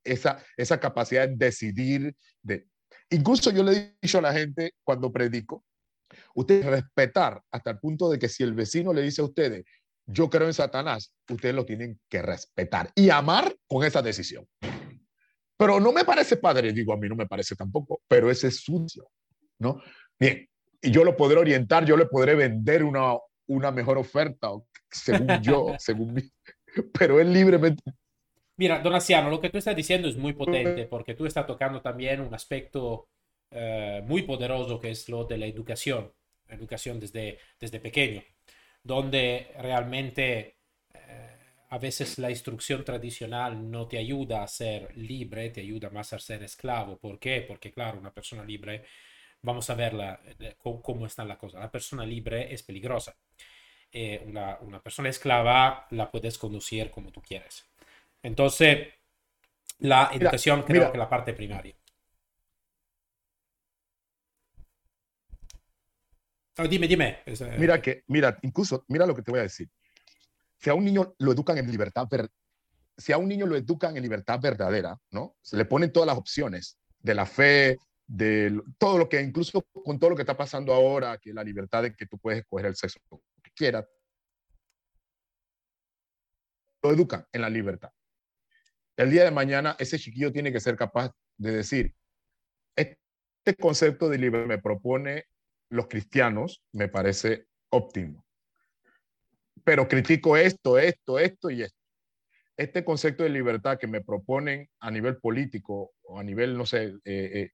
esa, 0.03 0.43
esa 0.57 0.79
capacidad 0.79 1.27
de 1.27 1.35
decidir. 1.35 2.15
De... 2.43 2.67
Incluso 3.09 3.49
yo 3.49 3.63
le 3.63 3.71
he 3.71 3.97
dicho 4.01 4.19
a 4.19 4.21
la 4.21 4.33
gente 4.33 4.73
cuando 4.83 5.11
predico, 5.11 5.65
ustedes 6.35 6.65
respetar 6.65 7.41
hasta 7.51 7.71
el 7.71 7.79
punto 7.79 8.09
de 8.09 8.19
que 8.19 8.29
si 8.29 8.43
el 8.43 8.53
vecino 8.53 8.93
le 8.93 9.01
dice 9.01 9.21
a 9.21 9.25
ustedes, 9.25 9.65
yo 10.05 10.29
creo 10.29 10.45
en 10.45 10.53
Satanás, 10.53 11.15
ustedes 11.27 11.55
lo 11.55 11.65
tienen 11.65 11.99
que 12.09 12.21
respetar 12.21 12.91
y 12.93 13.09
amar 13.09 13.55
con 13.67 13.83
esa 13.83 14.03
decisión. 14.03 14.47
Pero 15.57 15.79
no 15.79 15.91
me 15.91 16.03
parece 16.03 16.37
padre, 16.37 16.73
digo, 16.73 16.93
a 16.93 16.97
mí 16.97 17.07
no 17.07 17.15
me 17.15 17.27
parece 17.27 17.55
tampoco, 17.55 18.01
pero 18.07 18.29
ese 18.29 18.47
es 18.47 18.61
sucio, 18.61 19.07
¿no? 19.59 19.81
Bien, 20.19 20.47
y 20.81 20.91
yo 20.91 21.03
lo 21.03 21.15
podré 21.15 21.39
orientar, 21.39 21.85
yo 21.85 21.95
le 21.95 22.05
podré 22.07 22.35
vender 22.35 22.83
una, 22.83 23.15
una 23.47 23.71
mejor 23.71 23.97
oferta, 23.97 24.49
según 24.89 25.27
yo, 25.41 25.75
según 25.77 26.13
mí, 26.13 26.21
pero 26.97 27.19
él 27.19 27.31
libremente. 27.33 27.83
Mira, 28.57 28.79
Donaciano, 28.79 29.29
lo 29.29 29.41
que 29.41 29.49
tú 29.49 29.57
estás 29.57 29.75
diciendo 29.75 30.07
es 30.07 30.15
muy 30.15 30.33
potente 30.33 30.85
porque 30.85 31.13
tú 31.13 31.25
estás 31.25 31.45
tocando 31.45 31.81
también 31.81 32.21
un 32.21 32.33
aspecto 32.33 33.09
eh, 33.51 34.01
muy 34.05 34.23
poderoso 34.23 34.79
que 34.79 34.91
es 34.91 35.09
lo 35.09 35.25
de 35.25 35.37
la 35.37 35.45
educación, 35.45 36.11
educación 36.47 36.99
desde, 36.99 37.39
desde 37.59 37.79
pequeño, 37.79 38.23
donde 38.81 39.51
realmente 39.59 40.54
a 41.75 41.77
veces 41.77 42.17
la 42.19 42.29
instrucción 42.29 42.85
tradicional 42.85 43.69
no 43.69 43.85
te 43.85 43.97
ayuda 43.97 44.43
a 44.43 44.47
ser 44.47 44.95
libre, 44.95 45.49
te 45.49 45.59
ayuda 45.59 45.89
más 45.89 46.13
a 46.13 46.19
ser 46.19 46.41
esclavo. 46.43 46.97
¿Por 46.97 47.19
qué? 47.19 47.43
Porque 47.45 47.73
claro, 47.73 47.99
una 47.99 48.13
persona 48.13 48.45
libre, 48.45 48.85
vamos 49.41 49.69
a 49.69 49.75
verla 49.75 50.21
eh, 50.39 50.55
cómo 50.57 51.05
está 51.05 51.25
la 51.25 51.37
cosa. 51.37 51.59
La 51.59 51.69
persona 51.69 52.05
libre 52.05 52.53
es 52.53 52.63
peligrosa 52.63 53.17
eh, 53.91 54.23
una, 54.25 54.57
una, 54.61 54.81
persona 54.81 55.09
esclava 55.09 55.87
la 55.91 56.09
puedes 56.09 56.37
conducir 56.37 56.91
como 56.91 57.11
tú 57.11 57.21
quieres. 57.21 57.65
Entonces, 58.23 58.93
la 59.79 60.11
educación 60.13 60.63
creo 60.63 60.85
que 60.87 60.91
que 60.93 60.97
la 60.97 61.09
parte 61.09 61.33
primaria. 61.33 61.75
Oh, 66.57 66.67
dime, 66.69 66.87
dime. 66.87 67.19
Eh, 67.25 67.55
mira 67.57 67.81
que, 67.81 68.03
mira, 68.07 68.37
incluso, 68.43 68.85
mira 68.87 69.05
lo 69.05 69.13
que 69.13 69.21
te 69.21 69.31
voy 69.31 69.41
a 69.41 69.43
decir. 69.43 69.69
Si 70.65 70.71
a 70.71 70.73
un 70.73 70.83
niño 70.83 71.13
lo 71.19 71.31
educan 71.31 71.59
en 71.59 71.69
libertad, 71.69 72.07
si 72.97 73.11
a 73.11 73.19
un 73.19 73.27
niño 73.27 73.45
lo 73.45 73.55
educan 73.55 73.95
en 73.97 74.01
libertad 74.01 74.39
verdadera, 74.41 74.97
¿no? 75.11 75.35
Se 75.43 75.57
le 75.57 75.65
ponen 75.65 75.93
todas 75.93 76.07
las 76.07 76.17
opciones 76.17 76.79
de 76.97 77.13
la 77.13 77.27
fe, 77.27 77.77
de 78.07 78.59
todo 78.79 78.97
lo 78.97 79.07
que, 79.07 79.21
incluso 79.21 79.61
con 79.61 79.99
todo 79.99 80.09
lo 80.09 80.15
que 80.15 80.23
está 80.23 80.35
pasando 80.35 80.73
ahora, 80.73 81.19
que 81.19 81.33
la 81.33 81.43
libertad 81.43 81.83
de 81.83 81.95
que 81.95 82.07
tú 82.07 82.17
puedes 82.17 82.39
escoger 82.39 82.65
el 82.65 82.75
sexo 82.75 82.99
quiera, 83.55 83.87
lo 86.81 86.91
educan 86.91 87.27
en 87.31 87.41
la 87.41 87.49
libertad. 87.51 87.91
El 88.97 89.11
día 89.11 89.23
de 89.23 89.29
mañana 89.29 89.75
ese 89.77 89.99
chiquillo 89.99 90.31
tiene 90.31 90.51
que 90.51 90.59
ser 90.59 90.75
capaz 90.75 91.11
de 91.37 91.51
decir, 91.51 91.93
este 92.75 93.55
concepto 93.59 94.09
de 94.09 94.17
libertad 94.17 94.47
me 94.47 94.57
propone 94.57 95.25
los 95.69 95.87
cristianos, 95.87 96.63
me 96.71 96.87
parece 96.87 97.45
óptimo. 97.69 98.24
Pero 99.65 99.85
critico 99.85 100.37
esto, 100.37 100.79
esto, 100.79 101.19
esto 101.19 101.49
y 101.49 101.63
esto. 101.63 101.77
Este 102.55 102.85
concepto 102.85 103.23
de 103.23 103.29
libertad 103.29 103.77
que 103.77 103.87
me 103.87 103.99
proponen 103.99 104.69
a 104.79 104.89
nivel 104.89 105.17
político 105.17 105.91
o 106.03 106.17
a 106.17 106.23
nivel, 106.23 106.57
no 106.57 106.65
sé, 106.65 106.85
eh, 106.85 107.01
eh, 107.03 107.51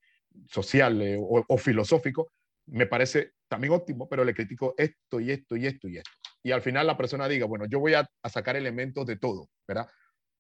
social 0.48 1.02
eh, 1.02 1.18
o 1.20 1.58
filosófico, 1.58 2.32
me 2.68 2.86
parece 2.86 3.34
también 3.48 3.74
óptimo, 3.74 4.08
pero 4.08 4.24
le 4.24 4.34
critico 4.34 4.74
esto 4.78 5.20
y 5.20 5.32
esto 5.32 5.58
y 5.58 5.66
esto 5.66 5.88
y 5.88 5.98
esto. 5.98 6.12
Y 6.44 6.52
al 6.52 6.62
final 6.62 6.88
la 6.88 6.98
persona 6.98 7.28
diga, 7.28 7.46
bueno, 7.46 7.66
yo 7.66 7.80
voy 7.80 7.94
a, 7.94 8.10
sacar 8.30 8.56
elementos 8.56 9.06
de 9.06 9.18
todo, 9.18 9.50
¿verdad? 9.68 9.88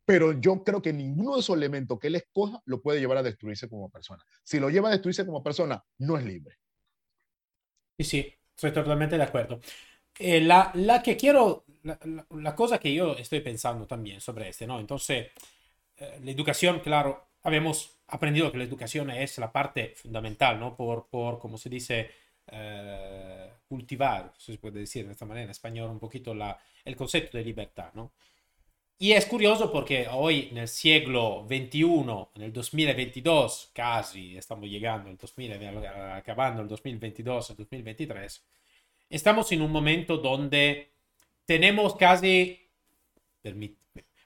Pero 0.05 0.39
yo 0.39 0.63
creo 0.63 0.81
que 0.81 0.93
ninguno 0.93 1.35
de 1.35 1.41
esos 1.41 1.55
elementos 1.55 1.99
que 1.99 2.07
él 2.07 2.15
escoja 2.15 2.61
lo 2.65 2.81
puede 2.81 2.99
llevar 2.99 3.17
a 3.17 3.23
destruirse 3.23 3.69
como 3.69 3.89
persona. 3.89 4.23
Si 4.43 4.59
lo 4.59 4.69
lleva 4.69 4.89
a 4.89 4.91
destruirse 4.93 5.25
como 5.25 5.43
persona, 5.43 5.83
no 5.99 6.17
es 6.17 6.25
libre. 6.25 6.57
Sí, 7.99 8.03
sí, 8.03 8.33
estoy 8.55 8.71
totalmente 8.71 9.17
de 9.17 9.23
acuerdo. 9.23 9.59
Eh, 10.19 10.41
la, 10.41 10.71
la, 10.75 11.01
que 11.01 11.17
quiero, 11.17 11.65
la, 11.83 12.55
cosa 12.55 12.79
que 12.79 12.93
yo 12.93 13.15
estoy 13.17 13.39
pensando 13.41 13.87
también 13.87 14.21
sobre 14.21 14.49
este, 14.49 14.67
¿no? 14.67 14.79
Entonces, 14.79 15.27
eh, 15.97 16.19
la 16.23 16.31
educación, 16.31 16.79
claro, 16.79 17.27
habíamos 17.43 17.97
aprendido 18.07 18.51
que 18.51 18.57
la 18.57 18.63
educación 18.65 19.09
es 19.09 19.37
la 19.37 19.51
parte 19.51 19.93
fundamental, 19.95 20.59
¿no? 20.59 20.75
Por, 20.75 21.07
por 21.07 21.39
como 21.39 21.57
se 21.57 21.69
dice, 21.69 22.11
eh, 22.47 23.49
cultivar, 23.67 24.33
se 24.37 24.57
puede 24.57 24.81
decir 24.81 25.05
de 25.05 25.13
esta 25.13 25.25
manera 25.25 25.45
en 25.45 25.51
español, 25.51 25.89
un 25.89 25.99
poquito 25.99 26.33
la, 26.33 26.59
el 26.83 26.95
concepto 26.95 27.37
de 27.37 27.45
libertad, 27.45 27.91
¿no? 27.93 28.11
Y 29.01 29.13
es 29.13 29.25
curioso 29.25 29.71
porque 29.71 30.07
hoy, 30.11 30.49
en 30.51 30.59
el 30.59 30.67
siglo 30.67 31.47
XXI, 31.47 31.81
en 32.35 32.43
el 32.43 32.53
2022, 32.53 33.71
casi 33.73 34.37
estamos 34.37 34.69
llegando, 34.69 35.09
el 35.09 35.17
2000, 35.17 35.53
acabando 36.13 36.61
el 36.61 36.67
2022, 36.67 37.49
el 37.49 37.55
2023, 37.55 38.43
estamos 39.11 39.51
en 39.51 39.61
un 39.61 39.71
momento 39.71 40.17
donde 40.17 40.89
tenemos 41.45 41.95
casi, 41.95 42.59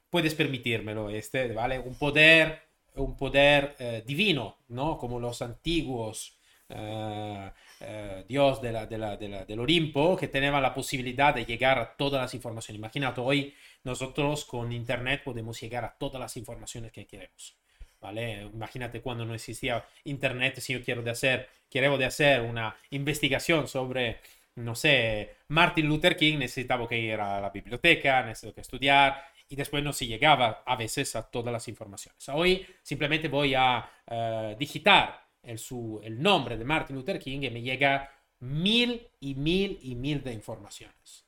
puedes 0.10 0.34
permitírmelo, 0.34 1.10
este, 1.10 1.52
¿vale? 1.52 1.80
Un 1.80 1.95
poder 1.95 2.65
un 2.95 3.17
poder 3.17 3.76
eh, 3.80 4.04
divino, 4.06 4.58
¿no? 4.69 4.98
Como 4.98 5.19
los 5.19 5.41
antiguos 5.41 6.38
eh, 6.69 7.52
eh, 7.82 8.26
dios 8.28 8.62
de 8.62 8.71
la, 8.71 8.86
de 8.86 8.98
la, 8.98 9.17
del 9.17 9.60
Olimpo, 9.60 10.15
que 10.15 10.28
tenían 10.28 10.62
la 10.62 10.74
posibilidad 10.74 11.34
de 11.34 11.45
llegar 11.45 11.78
a 11.78 11.95
todas 11.95 12.21
las 12.21 12.34
informaciones. 12.34 12.80
Imagínate, 12.80 13.21
hoy 13.21 13.54
nosotros 13.84 14.45
con 14.45 14.71
Internet 14.71 15.21
podemos 15.24 15.60
llegar 15.62 15.84
a 15.86 15.95
todas 15.98 16.19
las 16.19 16.38
informaciones 16.38 16.91
que 16.91 17.06
queremos. 17.06 17.56
¿Vale? 18.02 18.43
Imagínate 18.54 19.02
cuando 19.02 19.26
no 19.26 19.34
existía 19.34 19.84
Internet, 20.04 20.60
si 20.60 20.74
yo 20.74 20.84
quiero 20.84 21.02
de 21.02 21.12
hacer, 21.12 21.50
quiero 21.69 21.98
de 21.98 22.06
hacer 22.06 22.41
una 22.41 22.76
investigación 22.91 23.67
sobre, 23.67 24.19
no 24.56 24.76
sé, 24.76 25.38
Martin 25.50 25.88
Luther 25.88 26.15
King, 26.15 26.38
necesitaba 26.38 26.88
que 26.88 26.98
ir 26.98 27.20
a 27.20 27.41
la 27.41 27.50
biblioteca, 27.50 28.24
necesito 28.24 28.54
que 28.54 28.62
estudiar, 28.62 29.22
y 29.48 29.56
después 29.56 29.84
no 29.84 29.94
se 29.94 30.08
llegaba 30.08 30.63
a 30.65 30.76
veces 30.76 31.15
a 31.15 31.30
todas 31.30 31.52
las 31.52 31.68
informaciones. 31.68 32.28
Hoy 32.30 32.65
simplemente 32.82 33.28
voy 33.28 33.54
a 33.54 33.89
uh, 34.08 34.58
digitar 34.58 35.30
el, 35.44 35.60
su, 35.60 36.02
el 36.04 36.22
nombre 36.22 36.58
de 36.58 36.65
Martin 36.65 36.96
Luther 36.96 37.20
King 37.20 37.41
y 37.44 37.50
me 37.50 37.62
llega 37.62 38.10
mil 38.39 39.08
y 39.20 39.36
mil 39.36 39.80
y 39.82 39.96
mil 39.96 40.24
de 40.24 40.34
informaciones. 40.34 41.26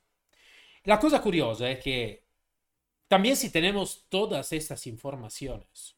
La 0.84 0.98
cosa 0.98 1.20
curiosa 1.20 1.70
es 1.70 1.78
que 1.80 2.24
también 3.06 3.36
si 3.36 3.50
tenemos 3.50 4.06
todas 4.08 4.52
estas 4.52 4.86
informaciones, 4.86 5.96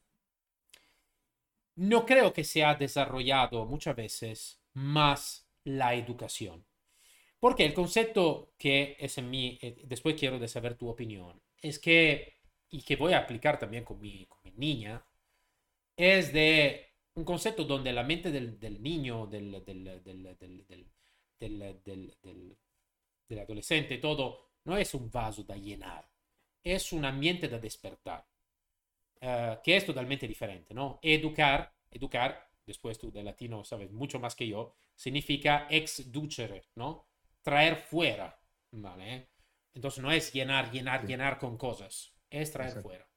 no 1.75 2.05
creo 2.05 2.31
que 2.33 2.43
se 2.43 2.63
ha 2.63 2.75
desarrollado 2.75 3.65
muchas 3.65 3.95
veces 3.95 4.61
más 4.73 5.47
la 5.63 5.95
educación. 5.95 6.63
Porque 7.41 7.65
el 7.65 7.73
concepto 7.73 8.53
que 8.55 8.95
es 8.99 9.17
en 9.17 9.31
mí, 9.31 9.57
eh, 9.63 9.81
después 9.85 10.15
quiero 10.15 10.37
de 10.37 10.47
saber 10.47 10.75
tu 10.75 10.87
opinión, 10.87 11.41
es 11.59 11.79
que, 11.79 12.35
y 12.69 12.83
que 12.83 12.95
voy 12.95 13.13
a 13.13 13.17
aplicar 13.17 13.57
también 13.57 13.83
con 13.83 13.99
mi, 13.99 14.27
con 14.27 14.37
mi 14.43 14.51
niña, 14.51 15.03
es 15.97 16.31
de 16.31 16.91
un 17.15 17.25
concepto 17.25 17.63
donde 17.63 17.93
la 17.93 18.03
mente 18.03 18.29
del, 18.29 18.59
del 18.59 18.83
niño, 18.83 19.25
del, 19.25 19.65
del, 19.65 19.83
del, 21.39 23.39
adolescente, 23.39 23.97
todo, 23.97 24.51
no 24.65 24.77
es 24.77 24.93
un 24.93 25.09
vaso 25.09 25.43
da 25.43 25.55
llenar, 25.55 26.07
es 26.63 26.93
un 26.93 27.05
ambiente 27.05 27.47
da 27.47 27.57
despertar, 27.57 28.23
uh, 29.23 29.59
que 29.63 29.77
es 29.77 29.83
totalmente 29.83 30.27
diferente, 30.27 30.75
¿no? 30.75 30.99
Educar, 31.01 31.73
educar, 31.89 32.51
después 32.67 32.99
tú 32.99 33.11
de 33.11 33.23
latino 33.23 33.63
sabes 33.63 33.91
mucho 33.91 34.19
más 34.19 34.35
que 34.35 34.47
yo, 34.47 34.75
significa 34.95 35.65
ex 35.71 36.11
ducere, 36.11 36.65
¿no? 36.75 37.07
Traer 37.41 37.75
fuera, 37.75 38.39
¿vale? 38.71 39.29
Entonces 39.73 40.03
no 40.03 40.11
es 40.11 40.31
llenar, 40.31 40.71
llenar, 40.71 41.05
llenar 41.05 41.37
con 41.37 41.57
cosas, 41.57 42.13
es 42.29 42.51
traer 42.51 42.81
fuera. 42.81 43.07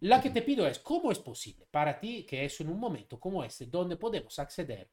La 0.00 0.20
que 0.20 0.30
te 0.30 0.42
pido 0.42 0.66
es, 0.66 0.78
¿cómo 0.78 1.10
es 1.10 1.18
posible 1.18 1.66
para 1.70 1.98
ti 1.98 2.24
que 2.24 2.44
es 2.44 2.60
en 2.60 2.68
un 2.68 2.78
momento 2.78 3.18
como 3.18 3.42
este 3.42 3.66
donde 3.66 3.96
podemos 3.96 4.38
acceder 4.38 4.90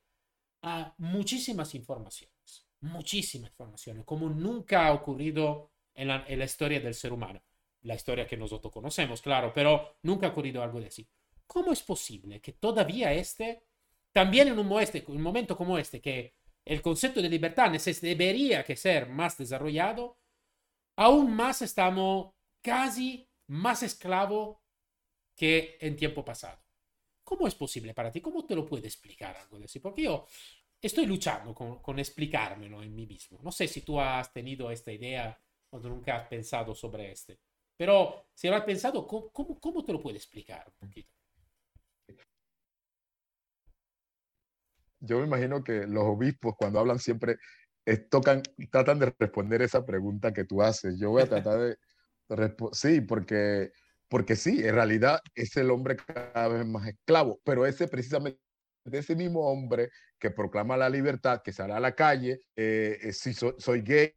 a 0.62 0.94
muchísimas 0.98 1.76
informaciones, 1.76 2.68
muchísimas 2.82 3.52
informaciones, 3.52 4.06
como 4.06 4.30
nunca 4.30 4.88
ha 4.88 4.94
ocurrido 4.94 5.72
en 5.94 6.08
la, 6.08 6.26
en 6.28 6.40
la 6.40 6.46
historia 6.46 6.80
del 6.80 6.94
ser 6.94 7.12
humano? 7.12 7.44
La 7.82 7.96
historia 7.96 8.26
que 8.26 8.38
nosotros 8.38 8.74
conocemos, 8.74 9.22
claro, 9.22 9.52
pero 9.54 9.98
nunca 10.04 10.28
ha 10.28 10.32
ocurrido 10.32 10.64
algo 10.64 10.80
de 10.80 10.88
así. 10.88 11.08
¿Cómo 11.46 11.72
es 11.72 11.82
posible 11.84 12.42
que 12.42 12.54
todavía 12.54 13.14
este, 13.14 13.64
también 14.12 14.48
en 14.48 14.60
un, 14.60 14.82
este, 14.82 15.04
un 15.08 15.22
momento 15.22 15.56
como 15.56 15.78
este, 15.78 16.02
que 16.02 16.37
el 16.68 16.82
concepto 16.82 17.22
de 17.22 17.30
libertad 17.30 17.72
debería 18.02 18.64
que 18.64 18.76
ser 18.76 19.08
más 19.10 19.38
desarrollado, 19.38 20.18
aún 20.98 21.34
más 21.34 21.62
estamos 21.62 22.34
casi 22.62 23.28
más 23.48 23.84
esclavos 23.84 24.58
que 25.36 25.78
en 25.80 25.96
tiempo 25.96 26.26
pasado. 26.26 26.60
¿Cómo 27.24 27.48
es 27.48 27.56
posible 27.56 27.94
para 27.94 28.12
ti? 28.12 28.22
¿Cómo 28.22 28.46
te 28.46 28.56
lo 28.56 28.66
puede 28.66 28.88
explicar 28.88 29.36
algo 29.38 29.60
de 29.60 29.66
eso? 29.66 29.82
Porque 29.82 30.04
yo 30.04 30.26
estoy 30.82 31.06
luchando 31.06 31.54
con, 31.54 31.82
con 31.82 32.00
explicármelo 32.00 32.82
en 32.84 32.96
mí 32.96 33.06
mismo. 33.06 33.40
No 33.44 33.52
sé 33.52 33.68
si 33.68 33.82
tú 33.82 34.00
has 34.00 34.32
tenido 34.32 34.72
esta 34.72 34.92
idea 34.92 35.40
o 35.70 35.80
nunca 35.80 36.16
has 36.16 36.28
pensado 36.28 36.74
sobre 36.74 37.12
este. 37.12 37.40
Pero 37.76 38.30
si 38.34 38.48
lo 38.48 38.56
has 38.56 38.64
pensado, 38.64 39.06
¿cómo, 39.06 39.30
cómo, 39.30 39.60
cómo 39.60 39.84
te 39.86 39.94
lo 39.94 40.02
puede 40.02 40.18
explicar 40.18 40.66
un 40.68 40.88
poquito? 40.88 41.17
Yo 45.00 45.20
me 45.20 45.26
imagino 45.26 45.64
que 45.64 45.88
los 45.88 46.04
obispos 46.04 46.56
cuando 46.58 46.80
hablan 46.80 47.00
siempre 47.00 47.38
tocan, 48.10 48.42
tratan 48.72 49.00
de 49.00 49.14
responder 49.18 49.62
esa 49.62 49.86
pregunta 49.86 50.34
que 50.34 50.44
tú 50.44 50.62
haces. 50.62 51.00
Yo 51.00 51.12
voy 51.12 51.24
a 51.24 51.30
tratar 51.30 51.60
de, 51.60 51.78
sí, 52.74 53.02
porque, 53.02 53.72
porque 54.10 54.36
sí, 54.36 54.66
en 54.66 54.76
realidad 54.76 55.20
es 55.36 55.56
el 55.58 55.72
hombre 55.72 55.96
cada 55.96 56.48
vez 56.48 56.66
más 56.66 56.88
esclavo, 56.88 57.40
pero 57.44 57.66
ese 57.66 57.88
precisamente 57.88 58.40
ese 58.92 59.16
mismo 59.16 59.52
hombre 59.52 59.90
que 60.20 60.32
proclama 60.32 60.78
la 60.78 60.90
libertad, 60.90 61.42
que 61.44 61.52
sale 61.52 61.74
a 61.74 61.80
la 61.80 61.94
calle, 61.94 62.42
eh, 62.56 62.98
eh, 63.02 63.14
si 63.14 63.34
soy 63.34 63.82
gay 63.82 64.16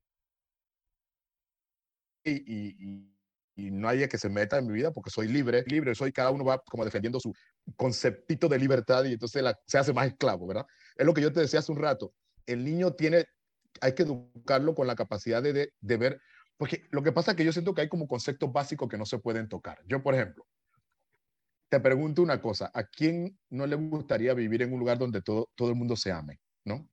y, 2.24 2.32
y, 2.32 3.19
y, 3.66 3.70
nadie 3.70 4.08
que 4.08 4.18
se 4.18 4.28
meta 4.28 4.58
en 4.58 4.66
mi 4.66 4.72
vida 4.74 4.92
porque 4.92 5.10
soy 5.10 5.28
libre, 5.28 5.64
libre, 5.66 5.94
soy, 5.94 6.12
cada 6.12 6.30
uno 6.30 6.44
va 6.44 6.58
como 6.58 6.84
defendiendo 6.84 7.20
su 7.20 7.32
conceptito 7.76 8.48
de 8.48 8.58
libertad 8.58 9.04
y 9.04 9.12
entonces 9.12 9.44
se 9.66 9.78
hace 9.78 9.92
más 9.92 10.08
esclavo, 10.08 10.46
¿verdad? 10.46 10.66
Es 10.96 11.06
lo 11.06 11.14
que 11.14 11.22
yo 11.22 11.32
te 11.32 11.40
decía 11.40 11.60
hace 11.60 11.72
un 11.72 11.78
rato. 11.78 12.12
El 12.46 12.64
niño 12.64 12.92
tiene, 12.92 13.26
hay 13.80 13.94
que 13.94 14.02
educarlo 14.02 14.74
con 14.74 14.86
la 14.86 14.96
capacidad 14.96 15.42
de, 15.42 15.72
de 15.78 15.96
ver, 15.96 16.20
porque 16.56 16.86
lo 16.90 17.02
que 17.02 17.12
pasa 17.12 17.32
es 17.32 17.36
que 17.36 17.44
yo 17.44 17.52
siento 17.52 17.74
que 17.74 17.82
hay 17.82 17.88
como 17.88 18.06
conceptos 18.06 18.52
básicos 18.52 18.88
que 18.88 18.98
no 18.98 19.06
se 19.06 19.18
pueden 19.18 19.48
tocar. 19.48 19.78
Yo, 19.86 20.02
por 20.02 20.14
ejemplo, 20.14 20.46
te 21.70 21.80
pregunto 21.80 22.20
una 22.20 22.42
cosa, 22.42 22.70
¿a 22.74 22.84
quién 22.84 23.38
no 23.48 23.66
le 23.66 23.76
gustaría 23.76 24.34
vivir 24.34 24.62
en 24.62 24.72
un 24.72 24.80
lugar 24.80 24.98
donde 24.98 25.22
todo, 25.22 25.50
todo 25.54 25.70
el 25.70 25.76
mundo 25.76 25.96
se 25.96 26.10
ame, 26.10 26.40
¿no? 26.64 26.88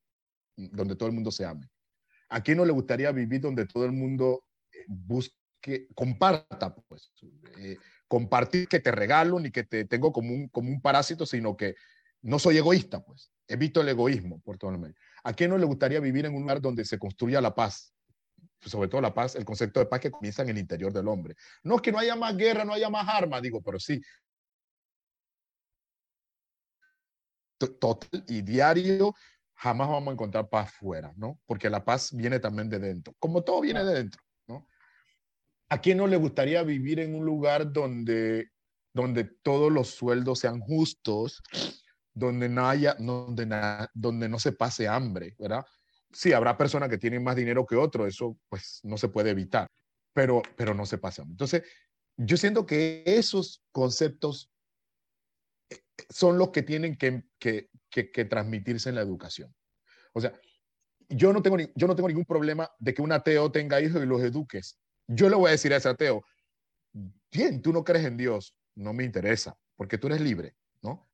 Donde 0.55 0.95
todo 0.95 1.09
el 1.09 1.15
mundo 1.15 1.31
se 1.31 1.45
ame. 1.45 1.67
¿A 2.29 2.41
quién 2.41 2.57
no 2.57 2.65
le 2.65 2.71
gustaría 2.71 3.11
vivir 3.11 3.41
donde 3.41 3.65
todo 3.65 3.85
el 3.85 3.91
mundo 3.91 4.43
eh, 4.71 4.85
busque, 5.57 5.87
comparta, 5.95 6.75
pues? 6.87 7.11
Eh, 7.59 7.77
compartir 8.07 8.67
que 8.67 8.79
te 8.79 8.91
regalo 8.91 9.39
ni 9.39 9.51
que 9.51 9.63
te 9.63 9.85
tengo 9.85 10.11
como 10.11 10.33
un, 10.33 10.47
como 10.49 10.69
un 10.69 10.81
parásito, 10.81 11.25
sino 11.25 11.55
que 11.57 11.75
no 12.21 12.39
soy 12.39 12.57
egoísta, 12.57 13.03
pues. 13.03 13.31
Evito 13.47 13.81
el 13.81 13.89
egoísmo 13.89 14.39
por 14.41 14.57
todo 14.57 14.71
el 14.71 14.79
medio. 14.79 14.95
¿A 15.23 15.33
quién 15.33 15.49
no 15.49 15.57
le 15.57 15.65
gustaría 15.65 15.99
vivir 15.99 16.25
en 16.25 16.35
un 16.35 16.41
lugar 16.41 16.61
donde 16.61 16.85
se 16.85 16.99
construya 16.99 17.41
la 17.41 17.55
paz? 17.55 17.93
sobre 18.59 18.89
todo 18.89 19.01
la 19.01 19.13
paz, 19.13 19.35
el 19.35 19.45
concepto 19.45 19.79
de 19.79 19.85
paz 19.85 19.99
que 19.99 20.09
comienza 20.09 20.41
en 20.41 20.49
el 20.49 20.57
interior 20.57 20.91
del 20.91 21.07
hombre. 21.07 21.35
No 21.63 21.75
es 21.75 21.81
que 21.81 21.91
no 21.91 21.99
haya 21.99 22.15
más 22.15 22.35
guerra, 22.35 22.65
no 22.65 22.73
haya 22.73 22.89
más 22.89 23.07
armas, 23.07 23.41
digo, 23.41 23.61
pero 23.61 23.79
sí, 23.79 24.01
total 27.57 28.25
y 28.27 28.41
diario, 28.41 29.13
jamás 29.53 29.87
vamos 29.87 30.09
a 30.09 30.13
encontrar 30.13 30.49
paz 30.49 30.73
fuera, 30.73 31.13
¿no? 31.15 31.39
Porque 31.45 31.69
la 31.69 31.85
paz 31.85 32.11
viene 32.13 32.39
también 32.39 32.67
de 32.67 32.79
dentro, 32.79 33.13
como 33.19 33.43
todo 33.43 33.61
viene 33.61 33.83
de 33.85 33.93
dentro. 33.93 34.21
¿A 35.69 35.81
quién 35.81 35.97
no 35.97 36.07
le 36.07 36.17
gustaría 36.17 36.63
vivir 36.63 36.99
en 36.99 37.15
un 37.15 37.25
lugar 37.25 37.71
donde, 37.71 38.51
donde 38.93 39.25
todos 39.25 39.71
los 39.71 39.89
sueldos 39.89 40.39
sean 40.39 40.59
justos, 40.59 41.41
donde 42.13 42.49
no 42.49 42.67
haya, 42.67 42.95
donde, 42.99 43.47
donde 43.93 44.29
no 44.29 44.39
se 44.39 44.53
pase 44.53 44.87
hambre, 44.87 45.35
¿verdad? 45.37 45.65
Sí, 46.11 46.33
habrá 46.33 46.57
personas 46.57 46.89
que 46.89 46.97
tienen 46.97 47.23
más 47.23 47.35
dinero 47.35 47.65
que 47.65 47.75
otros, 47.75 48.07
eso 48.07 48.39
pues 48.47 48.79
no 48.83 48.97
se 48.97 49.09
puede 49.09 49.31
evitar, 49.31 49.67
pero, 50.13 50.41
pero 50.55 50.73
no 50.73 50.85
se 50.85 50.97
pasa. 50.97 51.23
Entonces, 51.23 51.63
yo 52.15 52.37
siento 52.37 52.65
que 52.65 53.03
esos 53.05 53.63
conceptos 53.71 54.51
son 56.09 56.37
los 56.37 56.49
que 56.49 56.63
tienen 56.63 56.97
que, 56.97 57.23
que, 57.39 57.69
que, 57.89 58.25
transmitirse 58.25 58.89
en 58.89 58.95
la 58.95 59.01
educación. 59.01 59.53
O 60.13 60.21
sea, 60.21 60.33
yo 61.09 61.33
no, 61.33 61.41
tengo 61.41 61.57
yo 61.57 61.87
no 61.87 61.95
tengo 61.95 62.07
ningún 62.07 62.25
problema 62.25 62.69
de 62.79 62.93
que 62.93 63.01
un 63.01 63.11
ateo 63.11 63.51
tenga 63.51 63.81
hijos 63.81 64.01
y 64.01 64.05
los 64.05 64.21
eduques. 64.21 64.79
Yo 65.07 65.29
le 65.29 65.35
voy 65.35 65.49
a 65.49 65.51
decir 65.51 65.73
a 65.73 65.77
ese 65.77 65.89
ateo, 65.89 66.23
bien, 67.31 67.61
tú 67.61 67.71
no 67.71 67.83
crees 67.83 68.05
en 68.05 68.17
Dios, 68.17 68.55
no 68.75 68.93
me 68.93 69.03
interesa, 69.03 69.57
porque 69.75 69.97
tú 69.97 70.07
eres 70.07 70.21
libre, 70.21 70.55
¿no? 70.81 71.09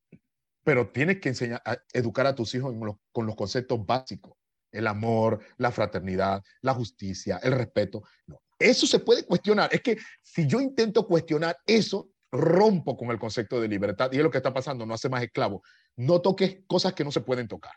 Pero 0.64 0.90
tienes 0.90 1.20
que 1.20 1.30
enseñar, 1.30 1.62
a 1.66 1.78
educar 1.94 2.26
a 2.26 2.36
tus 2.36 2.54
hijos 2.56 2.74
con 3.12 3.26
los 3.26 3.36
conceptos 3.36 3.86
básicos, 3.86 4.34
el 4.72 4.88
amor, 4.88 5.40
la 5.58 5.72
fraternidad, 5.72 6.44
la 6.62 6.74
justicia, 6.74 7.40
el 7.44 7.52
respeto. 7.52 8.04
No, 8.26 8.42
eso 8.60 8.88
se 8.88 9.00
puede 9.00 9.26
cuestionar. 9.26 9.70
Es 9.72 9.82
que 9.82 9.98
si 10.22 10.48
yo 10.48 10.60
intento 10.60 11.06
cuestionar 11.08 11.58
eso, 11.66 12.10
rompo 12.32 12.98
con 12.98 13.12
el 13.12 13.20
concepto 13.20 13.62
de 13.62 13.68
libertad 13.68 14.12
y 14.12 14.18
es 14.18 14.24
lo 14.24 14.32
que 14.32 14.38
está 14.38 14.54
pasando, 14.54 14.86
no 14.86 14.96
hace 14.96 15.10
más 15.10 15.22
esclavo. 15.22 15.62
No 15.96 16.20
toques 16.22 16.62
cosas 16.66 16.94
que 16.94 17.04
no 17.04 17.12
se 17.12 17.22
pueden 17.22 17.48
tocar. 17.48 17.74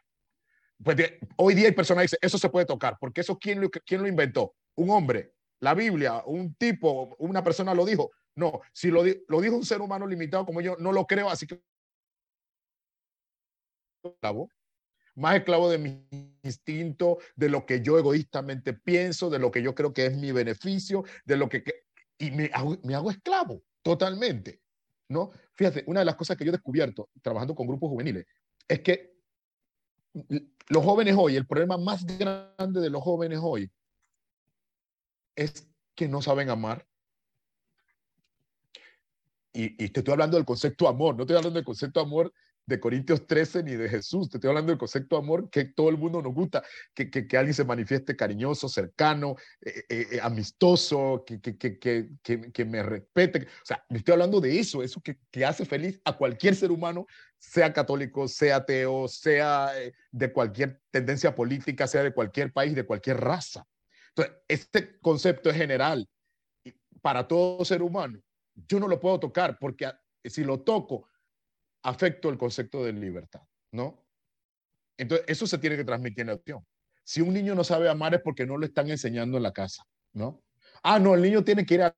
Pues 0.82 0.96
hoy 1.36 1.54
día 1.54 1.66
hay 1.66 1.74
personas 1.74 2.02
que 2.02 2.04
dicen, 2.06 2.18
eso 2.22 2.38
se 2.38 2.48
puede 2.48 2.66
tocar, 2.66 2.96
porque 2.98 3.20
eso 3.20 3.38
¿quién 3.38 3.60
lo, 3.60 3.70
quién 3.70 4.02
lo 4.02 4.08
inventó? 4.08 4.54
Un 4.74 4.90
hombre, 4.90 5.32
la 5.60 5.74
Biblia, 5.74 6.22
un 6.26 6.54
tipo, 6.54 7.16
una 7.18 7.42
persona 7.42 7.74
lo 7.74 7.84
dijo. 7.84 8.10
No, 8.34 8.60
si 8.72 8.90
lo, 8.90 9.02
lo 9.28 9.40
dijo 9.40 9.56
un 9.56 9.64
ser 9.64 9.80
humano 9.80 10.06
limitado 10.06 10.44
como 10.44 10.60
yo, 10.60 10.76
no 10.78 10.92
lo 10.92 11.06
creo, 11.06 11.30
así 11.30 11.46
que 11.46 11.62
esclavo, 14.04 14.50
más 15.14 15.36
esclavo 15.36 15.70
de 15.70 15.78
mi 15.78 16.06
instinto, 16.42 17.18
de 17.34 17.48
lo 17.48 17.64
que 17.64 17.80
yo 17.80 17.98
egoístamente 17.98 18.74
pienso, 18.74 19.30
de 19.30 19.38
lo 19.38 19.50
que 19.50 19.62
yo 19.62 19.74
creo 19.74 19.92
que 19.92 20.06
es 20.06 20.16
mi 20.16 20.32
beneficio, 20.32 21.04
de 21.24 21.36
lo 21.36 21.48
que... 21.48 21.64
y 22.18 22.30
me 22.30 22.50
me 22.82 22.94
hago 22.94 23.10
esclavo. 23.10 23.62
Totalmente. 23.82 24.60
¿no? 25.08 25.30
Fíjate, 25.54 25.84
una 25.86 26.00
de 26.00 26.06
las 26.06 26.16
cosas 26.16 26.36
que 26.36 26.44
yo 26.44 26.50
he 26.50 26.52
descubierto 26.52 27.10
trabajando 27.22 27.54
con 27.54 27.66
grupos 27.66 27.90
juveniles 27.90 28.26
es 28.68 28.80
que 28.80 29.16
los 30.68 30.84
jóvenes 30.84 31.14
hoy, 31.16 31.36
el 31.36 31.46
problema 31.46 31.76
más 31.76 32.04
grande 32.04 32.80
de 32.80 32.90
los 32.90 33.02
jóvenes 33.02 33.38
hoy 33.42 33.70
es 35.36 35.68
que 35.94 36.08
no 36.08 36.22
saben 36.22 36.50
amar. 36.50 36.86
Y, 39.52 39.82
y 39.82 39.88
te 39.88 40.00
estoy 40.00 40.12
hablando 40.12 40.36
del 40.36 40.44
concepto 40.44 40.88
amor, 40.88 41.16
no 41.16 41.22
estoy 41.22 41.36
hablando 41.36 41.58
del 41.58 41.64
concepto 41.64 42.00
amor 42.00 42.32
de 42.66 42.80
Corintios 42.80 43.26
13 43.26 43.62
ni 43.62 43.76
de 43.76 43.88
Jesús. 43.88 44.28
Te 44.28 44.36
estoy 44.36 44.48
hablando 44.48 44.72
del 44.72 44.78
concepto 44.78 45.16
amor 45.16 45.48
que 45.50 45.64
todo 45.64 45.88
el 45.88 45.96
mundo 45.96 46.20
nos 46.20 46.34
gusta, 46.34 46.62
que, 46.94 47.08
que, 47.10 47.26
que 47.26 47.36
alguien 47.36 47.54
se 47.54 47.64
manifieste 47.64 48.16
cariñoso, 48.16 48.68
cercano, 48.68 49.36
eh, 49.60 49.84
eh, 49.88 50.06
eh, 50.12 50.20
amistoso, 50.20 51.24
que, 51.24 51.40
que, 51.40 52.64
me 52.64 52.82
respete. 52.82 53.42
O 53.42 53.64
sea, 53.64 53.84
me 53.88 53.98
estoy 53.98 54.12
hablando 54.12 54.40
de 54.40 54.58
eso, 54.58 54.82
eso 54.82 55.00
que, 55.00 55.16
hace 55.44 55.64
feliz 55.64 56.00
a 56.04 56.16
cualquier 56.16 56.56
ser 56.56 56.72
humano, 56.72 57.06
sea 57.38 57.72
católico, 57.72 58.26
sea 58.26 58.56
ateo, 58.56 59.06
sea 59.06 59.70
de 60.10 60.32
cualquier 60.32 60.80
tendencia 60.90 61.34
política, 61.34 61.86
sea 61.86 62.02
de 62.02 62.12
cualquier 62.12 62.52
país, 62.52 62.74
de 62.74 62.84
cualquier 62.84 63.18
raza. 63.18 63.64
Entonces, 64.16 64.42
este 64.48 64.98
concepto 65.00 65.50
es 65.50 65.56
general 65.56 66.08
para 67.02 67.28
todo 67.28 67.64
ser 67.64 67.82
humano. 67.82 68.18
Yo 68.54 68.80
no 68.80 68.88
lo 68.88 68.98
puedo 68.98 69.20
tocar 69.20 69.58
porque 69.58 69.90
si 70.24 70.42
lo 70.42 70.60
toco, 70.60 71.08
afecto 71.82 72.30
el 72.30 72.38
concepto 72.38 72.82
de 72.82 72.92
libertad, 72.94 73.42
¿no? 73.72 74.04
Entonces, 74.96 75.26
eso 75.28 75.46
se 75.46 75.58
tiene 75.58 75.76
que 75.76 75.84
transmitir 75.84 76.22
en 76.22 76.28
la 76.28 76.32
acción. 76.32 76.66
Si 77.04 77.20
un 77.20 77.34
niño 77.34 77.54
no 77.54 77.62
sabe 77.62 77.88
amar 77.88 78.14
es 78.14 78.22
porque 78.22 78.46
no 78.46 78.56
lo 78.56 78.64
están 78.64 78.88
enseñando 78.88 79.36
en 79.36 79.42
la 79.42 79.52
casa, 79.52 79.84
¿no? 80.14 80.42
Ah, 80.82 80.98
no, 80.98 81.14
el 81.14 81.22
niño 81.22 81.44
tiene 81.44 81.66
que 81.66 81.74
ir 81.74 81.82
a 81.82 81.94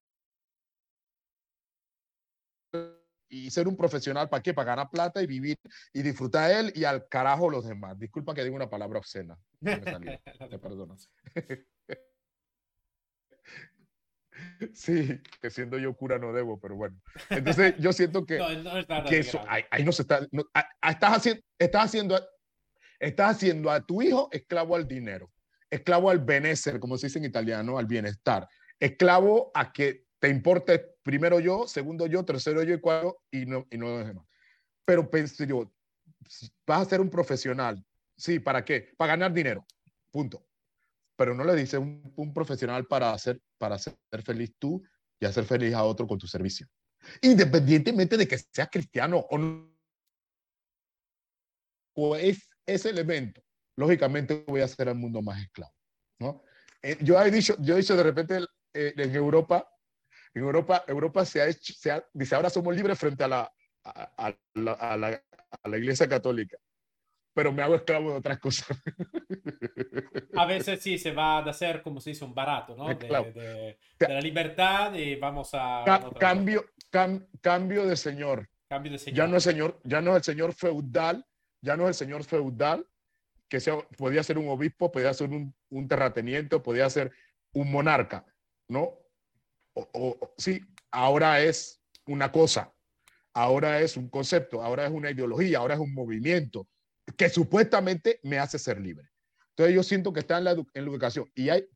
y 3.31 3.51
ser 3.51 3.69
un 3.69 3.77
profesional, 3.77 4.29
¿para 4.29 4.43
qué? 4.43 4.55
Para 4.55 4.71
ganar 4.71 4.91
plata 4.91 5.23
y 5.23 5.27
vivir 5.27 5.59
y 5.93 6.03
disfrutar 6.03 6.51
él 6.51 6.73
y 6.75 6.85
al 6.85 7.07
carajo 7.09 7.51
los 7.51 7.67
demás. 7.67 7.99
Disculpa 7.99 8.35
que 8.35 8.43
diga 8.43 8.57
una 8.57 8.71
palabra 8.71 8.99
obscena. 8.99 9.39
te 10.51 10.59
perdonas. 10.59 11.11
Sí, 14.75 15.21
que 15.41 15.51
siendo 15.51 15.79
yo 15.79 15.95
cura 15.95 16.19
no 16.19 16.33
debo, 16.33 16.61
pero 16.61 16.77
bueno. 16.77 17.01
Entonces 17.31 17.75
yo 17.79 17.93
siento 17.93 18.25
que, 18.25 18.39
que 19.09 19.19
eso, 19.19 19.41
ahí, 19.49 19.85
no 19.85 19.93
se 19.93 20.03
está, 20.03 20.27
estás, 20.83 21.17
haciendo, 21.17 21.43
estás, 21.59 21.85
haciendo, 21.85 22.29
estás 22.99 23.37
haciendo 23.37 23.71
a 23.71 23.85
tu 23.85 24.03
hijo 24.03 24.29
esclavo 24.33 24.77
al 24.77 24.87
dinero, 24.87 25.31
esclavo 25.71 26.11
al 26.11 26.21
benecer, 26.21 26.81
como 26.81 26.99
se 26.99 27.07
dice 27.07 27.19
en 27.19 27.27
italiano, 27.27 27.79
al 27.79 27.87
bienestar, 27.87 28.49
esclavo 28.79 29.51
a 29.55 29.73
que 29.73 30.07
te 30.19 30.29
importe 30.29 30.97
primero 31.03 31.41
yo, 31.41 31.67
segundo 31.67 32.07
yo, 32.07 32.25
tercero 32.25 32.63
yo 32.63 32.75
y 32.75 32.81
cuarto 32.81 33.19
y 33.31 33.47
no, 33.47 33.67
y 33.71 33.79
no 33.79 33.99
los 33.99 34.07
demás. 34.07 34.27
Pero 34.85 35.09
pensé 35.09 35.47
yo, 35.47 35.73
vas 36.67 36.83
a 36.83 36.91
ser 36.91 37.01
un 37.01 37.11
profesional, 37.11 37.85
sí, 38.17 38.39
¿para 38.39 38.65
qué? 38.65 38.93
Para 38.97 39.13
ganar 39.13 39.33
dinero, 39.33 39.67
punto 40.11 40.48
pero 41.19 41.35
no 41.35 41.43
le 41.43 41.57
dices 41.57 41.81
un, 41.81 42.33
profesional 42.33 42.87
para 42.87 43.13
hacer, 43.13 43.41
para 43.59 43.77
ser 43.77 43.97
feliz 44.25 44.55
tú 44.57 44.85
y 45.19 45.27
hacer 45.27 45.45
feliz 45.45 45.75
a 45.75 45.83
otro 45.83 46.07
con 46.07 46.17
tu 46.17 46.29
servicio. 46.29 46.69
Independientemente 47.23 48.17
de 48.17 48.29
que 48.29 48.39
seas 48.39 48.69
cristiano 48.71 49.27
o 49.29 49.37
no, 49.37 49.77
o 51.97 52.15
es 52.15 52.49
ese 52.65 52.91
elemento, 52.91 53.43
lógicamente 53.77 54.45
voy 54.47 54.61
a 54.61 54.67
hacer 54.67 54.89
al 54.89 54.95
mundo 54.95 55.21
más 55.21 55.43
esclavo. 55.43 55.75
¿no? 56.21 56.45
Eh, 56.83 56.97
yo 57.01 57.21
he 57.21 57.31
dicho, 57.33 57.57
yo 57.59 57.75
he 57.75 57.79
dicho 57.79 57.97
de 57.97 58.03
repente 58.05 58.39
eh, 58.73 58.95
en 58.97 59.13
Europa, 59.13 59.69
en 60.35 60.43
Europa, 60.43 60.85
Europa 60.87 61.25
se 61.25 61.41
ha 61.41 61.49
hecho, 61.49 61.73
se 61.77 61.91
ha, 61.91 62.05
dice 62.13 62.37
ahora 62.37 62.49
somos 62.49 62.77
libres 62.77 62.97
frente 62.97 63.25
a, 63.25 63.29
la, 63.29 63.53
a, 63.83 64.37
la, 64.55 64.73
a 64.73 65.69
la 65.69 65.79
Iglesia 65.79 66.09
Católica 66.09 66.59
pero 67.35 67.53
me 67.53 67.63
hago 67.63 67.77
esclavo 67.77 68.11
de 68.11 68.17
otras 68.17 68.39
cosas. 68.39 68.77
A 70.35 70.45
veces 70.47 70.83
sí 70.83 70.99
se 70.99 71.13
va 71.13 71.39
a 71.39 71.45
hacer, 71.49 71.83
como 71.83 72.01
se 72.01 72.11
dice, 72.11 72.25
un 72.25 72.35
barato, 72.35 72.75
¿no? 72.77 72.89
De, 72.89 73.79
la 74.01 74.21
libertad 74.21 74.95
y 74.95 75.15
vamos 75.17 75.51
a... 75.53 75.85
cambio, 76.19 76.65
cambio 77.41 77.87
de 77.87 77.97
señor. 77.97 78.49
Cambio 78.69 78.93
de 78.93 78.99
señor. 78.99 79.17
Ya 79.17 79.27
no, 79.27 79.37
es 79.37 79.43
señor. 79.45 79.81
ya 79.85 80.01
no 80.01 80.11
es 80.11 80.17
el 80.17 80.25
señor 80.25 80.53
feudal, 80.53 81.25
ya 81.61 81.77
no 81.77 81.85
es 81.85 81.89
el 81.91 82.07
señor 82.07 82.25
feudal 82.25 82.85
que 83.49 83.61
sea, 83.61 83.79
podía 83.97 84.23
ser 84.23 84.39
un 84.39 84.49
obispo, 84.49 84.93
podía 84.93 85.15
ser 85.15 85.31
un, 85.31 85.55
un 85.71 85.89
terrateniente, 85.89 86.59
podía 86.61 86.89
ser 86.91 87.13
un 87.53 87.71
monarca, 87.71 88.27
¿no? 88.69 88.95
O, 89.75 90.35
sí, 90.37 90.61
ahora 90.91 91.41
es 91.41 91.81
una 92.07 92.31
cosa, 92.31 92.75
ahora 93.33 93.81
es 93.81 93.97
un 93.97 94.09
concepto, 94.09 94.63
ahora 94.63 94.87
es 94.87 94.91
una 94.91 95.11
ideología, 95.11 95.59
ahora 95.59 95.75
es 95.75 95.81
un 95.81 95.95
movimiento 95.95 96.67
que 97.17 97.29
supuestamente 97.29 98.21
me 98.23 98.39
hace 98.39 98.59
ser 98.59 98.81
libre. 98.81 99.09
Entonces 99.51 99.75
yo 99.75 99.83
siento 99.83 100.13
que 100.13 100.21
está 100.21 100.39
en 100.39 100.45
la, 100.45 100.53
en 100.53 100.67
la 100.75 100.91
educación 100.91 101.31
y 101.35 101.49
hay, 101.49 101.67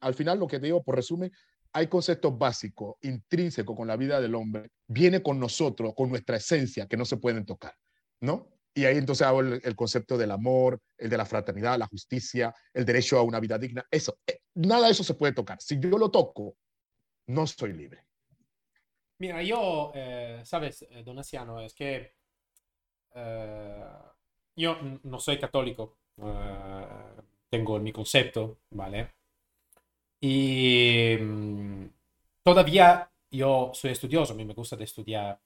al 0.00 0.14
final 0.14 0.38
lo 0.38 0.46
que 0.46 0.58
te 0.58 0.66
digo 0.66 0.82
por 0.82 0.96
resumen, 0.96 1.30
hay 1.72 1.86
conceptos 1.86 2.36
básicos, 2.36 2.96
intrínsecos 3.02 3.76
con 3.76 3.88
la 3.88 3.96
vida 3.96 4.20
del 4.20 4.34
hombre, 4.34 4.70
viene 4.86 5.22
con 5.22 5.38
nosotros, 5.38 5.92
con 5.94 6.08
nuestra 6.08 6.36
esencia, 6.36 6.86
que 6.86 6.96
no 6.96 7.04
se 7.04 7.18
pueden 7.18 7.44
tocar, 7.44 7.74
¿no? 8.20 8.48
Y 8.74 8.84
ahí 8.84 8.96
entonces 8.96 9.26
hago 9.26 9.40
el, 9.40 9.76
concepto 9.76 10.16
del 10.16 10.30
amor, 10.30 10.80
el 10.96 11.10
de 11.10 11.16
la 11.16 11.26
fraternidad, 11.26 11.78
la 11.78 11.88
justicia, 11.88 12.54
el 12.72 12.84
derecho 12.84 13.18
a 13.18 13.22
una 13.22 13.40
vida 13.40 13.58
digna. 13.58 13.84
Eso, 13.90 14.18
eh, 14.24 14.40
nada 14.54 14.86
de 14.86 14.92
eso 14.92 15.02
se 15.02 15.14
puede 15.14 15.32
tocar. 15.32 15.58
Si 15.60 15.80
yo 15.80 15.98
lo 15.98 16.10
toco, 16.10 16.56
no 17.26 17.46
soy 17.46 17.72
libre. 17.72 18.04
Mira, 19.18 19.42
yo, 19.42 19.90
eh, 19.94 20.42
sabes, 20.44 20.82
eh, 20.82 21.02
Donasiano, 21.02 21.60
es 21.60 21.74
que 21.74 22.14
yo 24.58 24.76
no 25.04 25.20
soy 25.20 25.38
católico, 25.38 25.96
tengo 27.48 27.78
mi 27.78 27.92
concepto, 27.92 28.58
¿vale? 28.70 29.12
Y 30.20 31.16
mm, 31.18 31.86
todavía 32.42 33.10
yo 33.30 33.70
soy 33.72 33.92
estudioso, 33.92 34.32
a 34.32 34.36
mí 34.36 34.44
me 34.44 34.54
gusta 34.54 34.76
de 34.76 34.84
estudiar 34.84 35.40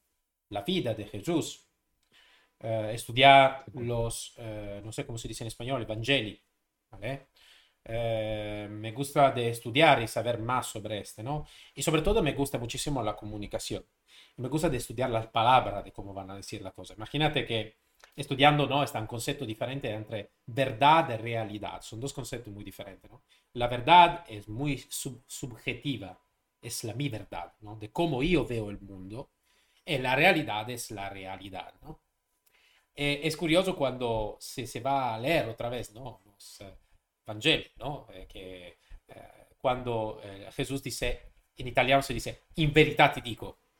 la 0.49 0.63
vida 0.63 0.95
de 0.95 1.07
Jesús, 1.07 1.67
eh, 2.61 2.93
estudiar 2.95 3.65
los, 3.75 4.35
eh, 4.39 4.81
no 4.85 4.93
sé 4.93 5.05
cómo 5.05 5.19
se 5.19 5.29
dice 5.29 5.45
en 5.45 5.49
español, 5.49 5.83
Evangeli, 5.83 6.41
¿vale? 6.91 7.29
Me 7.85 8.93
gusta 8.93 9.33
de 9.33 9.51
estudiar 9.51 10.01
y 10.03 10.09
saber 10.09 10.39
más 10.39 10.69
sobre 10.69 11.01
este, 11.01 11.23
¿no? 11.23 11.47
Y 11.75 11.83
sobre 11.83 12.03
todo 12.03 12.23
me 12.23 12.33
gusta 12.33 12.57
muchísimo 12.59 13.03
la 13.03 13.17
comunicación. 13.17 13.85
Me 14.37 14.49
gusta 14.49 14.69
de 14.71 14.77
estudiar 14.79 15.11
las 15.11 15.27
palabras 15.27 15.85
de 15.85 15.93
cómo 15.93 16.15
van 16.15 16.31
a 16.31 16.37
decir 16.37 16.63
la 16.63 16.71
cosa. 16.71 16.95
Imagínate 16.95 17.45
que 17.45 17.82
estudiando, 18.15 18.67
¿no? 18.67 18.83
Está 18.83 19.01
un 19.01 19.07
concepto 19.07 19.47
diferente 19.47 19.91
entre 19.91 20.31
verdad 20.47 21.09
y 21.11 21.17
realidad. 21.17 21.81
Son 21.83 22.01
dos 22.01 22.13
conceptos 22.13 22.53
muy 22.53 22.65
diferentes, 22.65 23.11
¿no? 23.11 23.23
La 23.55 23.69
verdad 23.69 24.25
es 24.29 24.49
muy 24.49 24.79
subjetiva, 24.89 26.19
es 26.61 26.85
la 26.85 26.95
mi 26.95 27.09
verdad, 27.09 27.53
¿no? 27.61 27.77
De 27.77 27.91
cómo 27.91 28.23
yo 28.23 28.45
veo 28.47 28.71
el 28.71 28.81
mundo. 28.81 29.31
Y 29.85 29.99
la 29.99 30.15
realidad 30.15 30.69
es 30.71 30.91
la 30.91 31.09
realidad, 31.11 31.75
¿no? 31.83 32.01
Eh, 32.95 33.21
es 33.25 33.37
curioso 33.37 33.75
cuando 33.75 34.37
se, 34.39 34.67
se, 34.67 34.81
va 34.81 35.15
a 35.15 35.19
leer 35.19 35.49
otra 35.49 35.71
¿no? 35.95 36.21
Los 36.27 36.61
eh, 36.61 36.75
Evangelios, 37.27 37.73
¿no? 37.79 38.07
Eh, 38.13 38.27
que 38.29 38.79
cuando 39.57 40.21
Jesús 40.57 40.83
dice, 40.83 41.35
en 41.57 41.69
italiano 41.69 42.03
se 42.03 42.13
dice, 42.13 42.43
in 42.57 42.73
verità 42.73 43.13
te 43.13 43.21
digo, 43.21 43.59
¿no? 43.63 43.72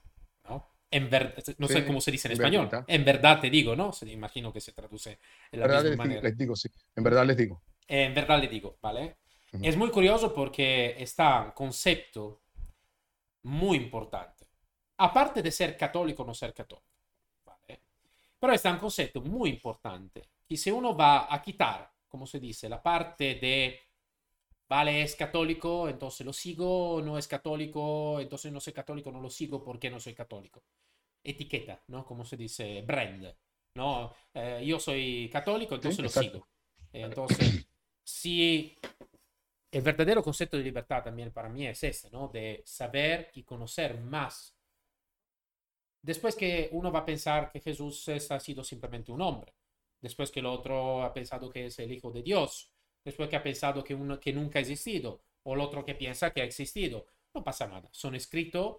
En 0.93 1.09
ver, 1.09 1.35
no 1.59 1.67
sé 1.69 1.87
cómo 1.87 2.01
se 2.01 2.11
dice 2.11 2.29
en 2.29 2.33
español. 2.33 2.69
En 2.87 3.05
verdad 3.05 3.41
te 3.41 3.49
digo, 3.49 3.75
¿no? 3.75 3.93
Se, 3.93 4.09
imagino 4.11 4.53
que 4.53 4.61
se 4.61 4.73
traduce 4.73 5.19
en 5.51 5.61
la 5.61 5.67
verdad 5.67 5.83
misma 5.83 5.91
les, 5.91 5.99
manera. 5.99 6.23
les 6.23 6.39
digo, 6.39 6.55
sí. 6.55 6.69
En 6.95 7.03
verdad 7.03 7.27
les 7.27 7.37
digo. 7.37 7.63
en 7.89 8.15
verdad 8.15 8.41
les 8.41 8.51
digo, 8.51 8.79
¿vale? 8.81 9.17
Es 9.61 9.77
muy 9.77 9.91
curioso 9.91 10.33
porque 10.33 10.97
está 10.99 11.43
un 11.43 11.51
concepto 11.51 12.43
muy 13.43 13.77
importante. 13.77 14.47
Aparte 14.99 15.43
de 15.43 15.51
ser 15.51 15.77
católico 15.77 16.23
o 16.23 16.27
no 16.27 16.35
ser 16.35 16.55
católico. 16.55 16.87
¿vale? 17.45 17.83
Pero 18.39 18.53
está 18.53 18.71
un 18.71 18.79
concepto 18.79 19.21
muy 19.21 19.51
importante. 19.51 20.29
Y 20.49 20.57
si 20.57 20.71
uno 20.71 20.97
va 20.97 21.33
a 21.33 21.43
quitar, 21.43 21.91
como 22.09 22.27
se 22.27 22.41
dice, 22.41 22.69
la 22.69 22.83
parte 22.83 23.35
de, 23.35 23.81
vale, 24.73 25.03
es 25.03 25.15
católico, 25.17 25.87
entonces 25.87 26.25
lo 26.25 26.33
sigo, 26.33 27.03
no 27.05 27.19
es 27.19 27.29
católico, 27.29 28.19
entonces 28.21 28.51
no 28.51 28.59
soy 28.59 28.73
católico, 28.73 29.13
no 29.13 29.21
lo 29.21 29.29
sigo 29.29 29.63
porque 29.63 29.91
no 29.91 30.01
soy 30.01 30.15
católico. 30.15 30.63
Etiqueta, 31.23 31.83
¿no? 31.89 32.07
Como 32.07 32.25
se 32.25 32.39
dice, 32.39 32.81
brand. 32.81 33.35
¿no? 33.75 34.15
Eh, 34.33 34.65
yo 34.65 34.81
soy 34.81 35.29
católico, 35.31 35.75
entonces 35.75 36.01
lo 36.01 36.09
sigo. 36.09 36.49
Entonces, 36.91 37.67
si 38.03 38.75
el 39.71 39.83
verdadero 39.83 40.23
concepto 40.23 40.57
de 40.57 40.65
libertad 40.65 41.05
también 41.05 41.33
para 41.33 41.51
mí 41.51 41.67
es 41.67 41.85
este, 41.85 42.11
¿no? 42.11 42.29
De 42.29 42.63
saber 42.65 43.31
y 43.35 43.43
conocer 43.43 44.01
más. 44.01 44.57
Después 46.01 46.35
que 46.35 46.71
uno 46.73 46.91
va 46.91 47.01
a 47.01 47.05
pensar 47.05 47.53
que 47.53 47.61
Jesús 47.61 48.09
ha 48.09 48.41
sido 48.41 48.65
simplemente 48.65 49.13
un 49.13 49.21
hombre, 49.21 49.53
después 50.01 50.31
que 50.31 50.41
el 50.41 50.47
otro 50.47 51.03
ha 51.03 51.13
pensado 51.13 51.51
que 51.51 51.67
es 51.67 51.79
el 51.79 51.93
Hijo 51.93 52.11
de 52.11 52.23
Dios, 52.23 52.73
después 53.05 53.29
que 53.29 53.37
ha 53.37 53.43
pensado 53.43 53.83
que 53.85 53.95
uno 53.95 54.19
que 54.21 54.33
nunca 54.33 54.59
ha 54.59 54.63
existido, 54.63 55.23
o 55.43 55.55
el 55.55 55.61
otro 55.61 55.85
que 55.85 55.95
piensa 55.95 56.33
que 56.33 56.43
ha 56.43 56.45
existido, 56.45 57.07
no 57.35 57.43
pasa 57.43 57.67
nada. 57.67 57.89
Son 57.93 58.15
escritos 58.15 58.77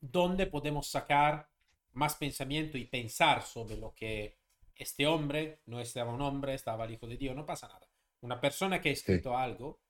donde 0.00 0.46
podemos 0.46 0.88
sacar 0.88 1.48
más 1.92 2.14
pensamiento 2.16 2.78
y 2.78 2.84
pensar 2.84 3.42
sobre 3.42 3.76
lo 3.76 3.94
que 3.94 4.38
este 4.74 5.06
hombre 5.06 5.60
no 5.66 5.80
estaba 5.80 6.12
un 6.12 6.22
hombre, 6.22 6.54
estaba 6.54 6.84
el 6.84 6.92
Hijo 6.92 7.06
de 7.06 7.16
Dios, 7.16 7.36
no 7.36 7.46
pasa 7.46 7.68
nada 7.68 7.92
una 8.22 8.40
persona 8.40 8.80
que 8.80 8.88
ha 8.88 8.92
escrito 8.92 9.36
algo 9.36 9.80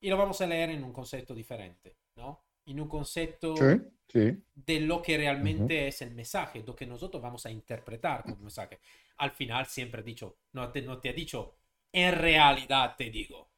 y 0.00 0.08
lo 0.10 0.16
vamos 0.16 0.40
a 0.40 0.46
leer 0.46 0.70
en 0.70 0.82
un 0.82 0.92
concepto 0.92 1.34
diferente, 1.34 1.96
¿no? 2.16 2.44
En 2.66 2.80
un 2.80 2.88
concepto 2.88 3.54
de 3.54 4.80
lo 4.80 5.02
que 5.02 5.16
realmente 5.16 5.88
es 5.88 6.02
el 6.02 6.12
mensaje, 6.12 6.62
lo 6.66 6.74
que 6.74 6.86
nosotros 6.86 7.22
vamos 7.22 7.46
a 7.46 7.50
interpretar 7.50 8.22
como 8.22 8.36
mensaje. 8.36 8.80
Al 9.18 9.30
final 9.30 9.66
siempre 9.66 10.00
ha 10.00 10.04
dicho, 10.04 10.38
no 10.52 10.70
te, 10.70 10.82
no 10.82 10.98
te 10.98 11.10
ha 11.10 11.12
dicho, 11.12 11.54
en 11.92 12.14
realidad 12.14 12.94
te 12.96 13.10
digo, 13.10 13.50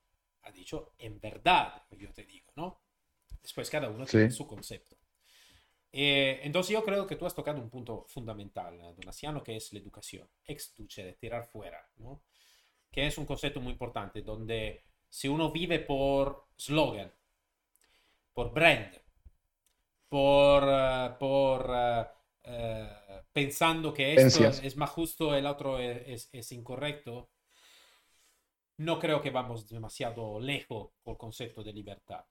ha 0.43 0.51
dicho, 0.51 0.93
en 0.99 1.21
verdad 1.21 1.83
yo 1.93 2.13
te 2.13 2.25
digo, 2.25 2.53
¿no? 2.57 2.83
Después 3.41 3.71
cada 3.71 3.89
uno 3.89 4.05
tiene 4.07 4.31
su 4.31 4.47
concepto. 4.47 4.97
Eh, 5.93 6.41
entonces 6.43 6.73
yo 6.73 6.85
creo 6.85 7.07
que 7.07 7.15
tú 7.17 7.25
has 7.25 7.35
tocado 7.35 7.61
un 7.61 7.71
punto 7.71 8.05
fundamental, 8.09 8.79
Donasiano, 8.97 9.43
que 9.43 9.57
es 9.57 9.73
la 9.73 9.79
educación, 9.79 10.29
ex 10.45 10.75
de 10.77 11.13
tirar 11.15 11.45
fuera, 11.45 11.89
¿no? 11.97 12.23
que 12.95 13.09
es 13.09 13.19
un 13.19 13.27
concepto 13.27 13.61
muy 13.61 13.73
importante, 13.73 14.23
donde 14.23 14.85
si 15.09 15.27
uno 15.27 15.51
vive 15.51 15.81
por 15.81 16.47
slogan, 16.57 17.13
por 18.33 18.53
brand, 18.55 18.95
por, 20.09 20.63
eh, 20.69 21.11
por 21.19 21.73
eh, 21.75 22.07
eh, 22.45 22.89
pensando 23.33 23.93
que 23.93 24.15
esto 24.15 24.45
es 24.45 24.77
más 24.77 24.91
justo, 24.91 25.35
el 25.35 25.45
otro 25.47 25.81
es, 25.81 26.29
es, 26.33 26.53
incorrecto, 26.53 27.31
no 28.79 28.99
creo 28.99 29.21
que 29.21 29.31
vamos 29.31 29.69
demasiado 29.69 30.41
lejos 30.41 30.91
con 31.03 31.13
el 31.13 31.19
concepto 31.19 31.63
de 31.63 31.73
libertad. 31.73 32.25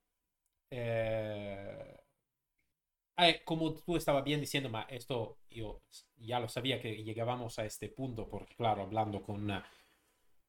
como 3.46 3.74
tú 3.74 3.96
estabas 3.96 4.24
bien 4.24 4.40
diciendo, 4.42 4.70
ma 4.70 4.84
esto 4.90 5.38
yo 5.50 5.82
ya 6.18 6.40
lo 6.40 6.48
sabía 6.50 6.82
que 6.82 7.04
llegábamos 7.04 7.60
a 7.60 7.66
este 7.66 7.90
punto, 7.90 8.28
porque 8.28 8.56
claro, 8.56 8.82
hablando 8.84 9.22
con 9.22 9.50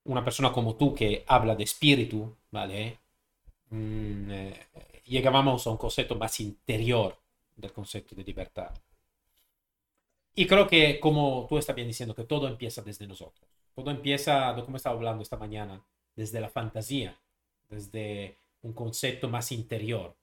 una 0.05 0.25
persona 0.25 0.53
como 0.53 0.77
tú 0.77 0.95
que 0.95 1.25
habla 1.27 1.55
de 1.57 1.65
espíritu, 1.65 2.37
¿vale? 2.51 2.99
Mm, 3.71 4.31
eh, 4.31 4.67
llegábamos 5.07 5.67
a 5.67 5.71
un 5.71 5.77
concepto 5.77 6.15
más 6.17 6.41
interior 6.41 7.19
del 7.57 7.73
concepto 7.73 8.15
de 8.15 8.25
libertad. 8.25 8.73
Y 10.37 10.47
creo 10.47 10.67
que, 10.67 10.99
como 11.01 11.47
tú 11.49 11.59
estás 11.59 11.77
bien 11.77 11.89
diciendo, 11.89 12.15
que 12.15 12.25
todo 12.25 12.49
empieza 12.49 12.83
desde 12.83 13.07
nosotros. 13.07 13.49
Todo 13.75 13.91
empieza, 13.91 14.55
como 14.65 14.77
estaba 14.77 14.97
hablando 14.97 15.23
esta 15.23 15.37
mañana, 15.37 15.85
desde 16.17 16.41
la 16.41 16.49
fantasía, 16.49 17.19
desde 17.69 18.39
un 18.63 18.73
concepto 18.73 19.29
más 19.29 19.53
interior. 19.53 20.17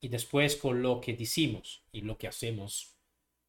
Y 0.00 0.08
después 0.08 0.56
con 0.56 0.82
lo 0.82 1.00
que 1.00 1.14
decimos 1.14 1.82
y 1.92 2.02
lo 2.02 2.18
que 2.18 2.28
hacemos, 2.28 2.94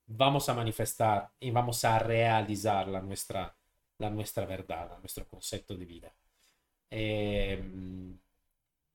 vamos 0.08 0.50
a 0.50 0.54
manifestar 0.54 1.32
y 1.40 1.52
vamos 1.52 1.84
a 1.86 2.00
realizar 2.00 2.88
la 2.88 3.02
nuestra 3.02 3.56
la 4.04 4.10
nuestra 4.10 4.46
verdad, 4.46 4.98
nuestro 5.00 5.26
concepto 5.28 5.76
de 5.76 5.86
vida. 5.86 6.14
Em, 6.90 8.18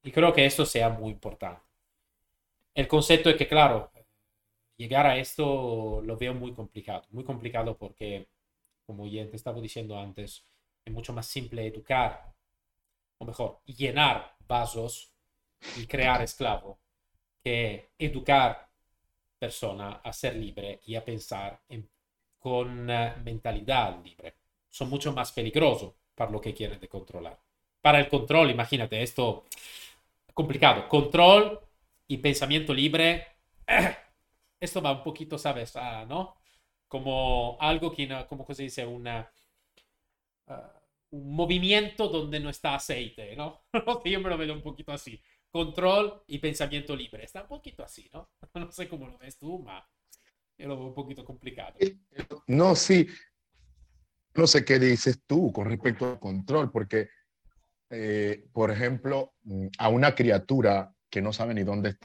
y 0.02 0.10
creo 0.12 0.32
que 0.32 0.46
esto 0.46 0.64
sea 0.66 0.88
muy 0.90 1.10
importante. 1.12 1.62
El 2.74 2.88
concepto 2.88 3.28
es 3.30 3.36
que, 3.36 3.48
claro, 3.48 3.90
llegar 4.76 5.06
a 5.06 5.18
esto 5.18 6.00
lo 6.02 6.16
veo 6.16 6.34
muy 6.34 6.52
complicado, 6.54 7.04
muy 7.10 7.24
complicado 7.24 7.76
porque, 7.76 8.28
como 8.88 9.06
ya 9.06 9.28
te 9.28 9.36
estaba 9.36 9.60
diciendo 9.60 9.98
antes, 9.98 10.42
es 10.82 10.92
mucho 10.94 11.12
más 11.12 11.26
simple 11.26 11.66
educar, 11.66 12.32
o 13.18 13.26
mejor, 13.26 13.60
llenar 13.66 14.34
vasos 14.48 15.12
y 15.76 15.86
crear 15.86 16.22
esclavo, 16.22 16.78
que 17.44 17.90
educar 17.98 18.66
persona 19.38 20.00
a 20.02 20.10
ser 20.10 20.36
libre 20.36 20.80
y 20.86 20.94
a 20.94 21.04
pensar 21.04 21.60
con 22.38 22.88
eh, 22.88 23.14
mentalidad 23.22 24.02
libre 24.02 24.36
son 24.70 24.88
mucho 24.88 25.12
más 25.12 25.32
peligrosos 25.32 25.92
para 26.14 26.30
lo 26.30 26.40
que 26.40 26.54
quieren 26.54 26.80
de 26.80 26.88
controlar. 26.88 27.38
Para 27.82 28.00
el 28.00 28.08
control, 28.08 28.50
imagínate, 28.50 29.02
esto 29.02 29.44
complicado. 30.32 30.88
Control 30.88 31.60
y 32.06 32.16
pensamiento 32.16 32.72
libre, 32.72 33.26
esto 34.60 34.80
va 34.80 34.92
un 34.92 35.02
poquito, 35.02 35.36
¿sabes? 35.36 35.74
¿no? 36.08 36.37
Como 36.88 37.56
algo 37.60 37.92
que, 37.92 38.08
como 38.28 38.46
se 38.52 38.64
dice, 38.64 38.86
una... 38.86 39.30
Ah, 40.46 40.74
un 41.10 41.34
movimiento 41.34 42.08
donde 42.08 42.40
no 42.40 42.50
está 42.50 42.74
aceite, 42.74 43.34
¿no? 43.36 43.62
Me 44.04 44.18
lo 44.18 44.36
veo 44.36 44.54
un 44.54 44.62
poquito 44.62 44.92
así. 44.92 45.20
Control 45.50 46.22
y 46.26 46.38
pensamiento 46.38 46.94
libre. 46.94 47.24
Está 47.24 47.42
un 47.42 47.48
poquito 47.48 47.82
así, 47.82 48.10
¿no? 48.12 48.30
No 48.54 48.70
sé 48.72 48.88
cómo 48.88 49.06
lo 49.08 49.16
ves 49.18 49.38
tú, 49.38 49.58
ma 49.60 49.86
yo 50.58 50.66
lo 50.66 50.76
veo 50.76 50.86
un 50.86 50.94
poquito 50.94 51.24
complicado. 51.24 51.78
No, 52.48 52.74
sí. 52.74 53.06
No 54.34 54.46
sé 54.46 54.64
qué 54.64 54.78
dices 54.78 55.22
tú 55.26 55.52
con 55.52 55.66
respecto 55.66 56.10
al 56.10 56.18
control, 56.18 56.70
porque, 56.70 57.08
eh, 57.90 58.44
por 58.52 58.70
ejemplo, 58.70 59.34
mm, 59.44 59.68
a 59.78 59.88
una 59.88 60.14
criatura 60.14 60.92
que 61.08 61.22
no 61.22 61.32
sabe 61.32 61.54
ni 61.54 61.62
dónde 61.62 61.96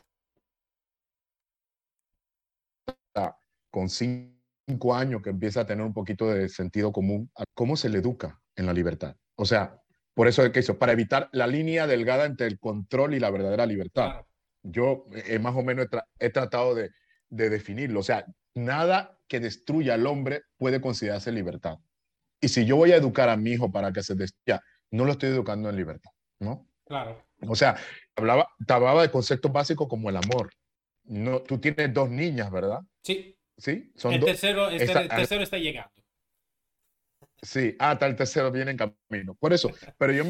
está, 2.86 3.38
con 3.70 3.90
cinco 3.90 4.43
años 4.93 5.22
que 5.22 5.30
empieza 5.30 5.61
a 5.61 5.66
tener 5.66 5.86
un 5.86 5.93
poquito 5.93 6.30
de 6.30 6.49
sentido 6.49 6.91
común, 6.91 7.30
¿cómo 7.53 7.76
se 7.76 7.89
le 7.89 7.99
educa 7.99 8.39
en 8.55 8.66
la 8.66 8.74
libertad? 8.74 9.16
O 9.36 9.45
sea, 9.45 9.82
por 10.14 10.28
eso 10.28 10.43
es 10.43 10.51
que 10.51 10.59
hizo, 10.59 10.78
para 10.78 10.91
evitar 10.91 11.30
la 11.32 11.47
línea 11.47 11.88
delgada 11.88 12.26
entre 12.26 12.47
el 12.47 12.59
control 12.59 13.14
y 13.14 13.20
la 13.20 13.32
verdadera 13.32 13.66
libertad. 13.66 14.26
Yo 14.61 15.05
eh, 15.11 15.39
más 15.39 15.55
o 15.55 15.64
menos 15.64 15.88
he, 16.20 16.30
tratado 16.30 16.76
de, 16.76 16.91
de, 17.30 17.49
definirlo. 17.49 17.99
O 17.99 18.03
sea, 18.03 18.26
nada 18.53 19.20
que 19.28 19.39
destruya 19.39 19.95
al 19.95 20.05
hombre 20.07 20.43
puede 20.57 20.80
considerarse 20.80 21.32
libertad. 21.32 21.80
Y 22.39 22.49
si 22.49 22.66
yo 22.66 22.76
voy 22.76 22.91
a 22.91 22.97
educar 22.97 23.30
a 23.30 23.38
mi 23.38 23.51
hijo 23.51 23.72
para 23.72 23.91
que 23.91 24.03
se 24.03 24.16
destruya, 24.16 24.61
no 24.91 25.05
lo 25.05 25.14
estoy 25.14 25.30
educando 25.30 25.70
en 25.70 25.76
libertad, 25.76 26.11
¿no? 26.39 26.68
Claro. 26.86 27.26
O 27.47 27.55
sea, 27.55 27.76
hablaba, 28.16 28.47
hablaba 28.68 29.01
de 29.01 29.11
conceptos 29.11 29.51
básicos 29.51 29.88
como 29.88 30.09
el 30.09 30.18
amor. 30.18 30.51
No, 31.05 31.41
tú 31.41 31.57
tienes 31.57 31.93
dos 31.93 32.09
niñas, 32.09 32.51
¿verdad? 32.51 32.82
Sí. 33.03 33.38
Sí, 33.58 33.91
son 33.95 34.14
el 34.14 34.24
tercero, 34.24 34.70
el 34.70 34.80
tercero 34.80 35.43
está 35.43 35.58
llegando. 35.58 35.91
Sí, 37.41 37.76
hasta 37.78 38.08
el 38.08 38.16
tercero 38.16 38.51
viene 38.51 38.72
en 38.72 38.78
camino. 38.78 39.36
Por 39.36 39.54
eso, 39.54 39.70
pero 39.97 40.14
yo 40.14 40.24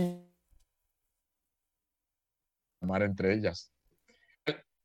amar 2.82 3.04
entre 3.04 3.34
ellas. 3.34 3.72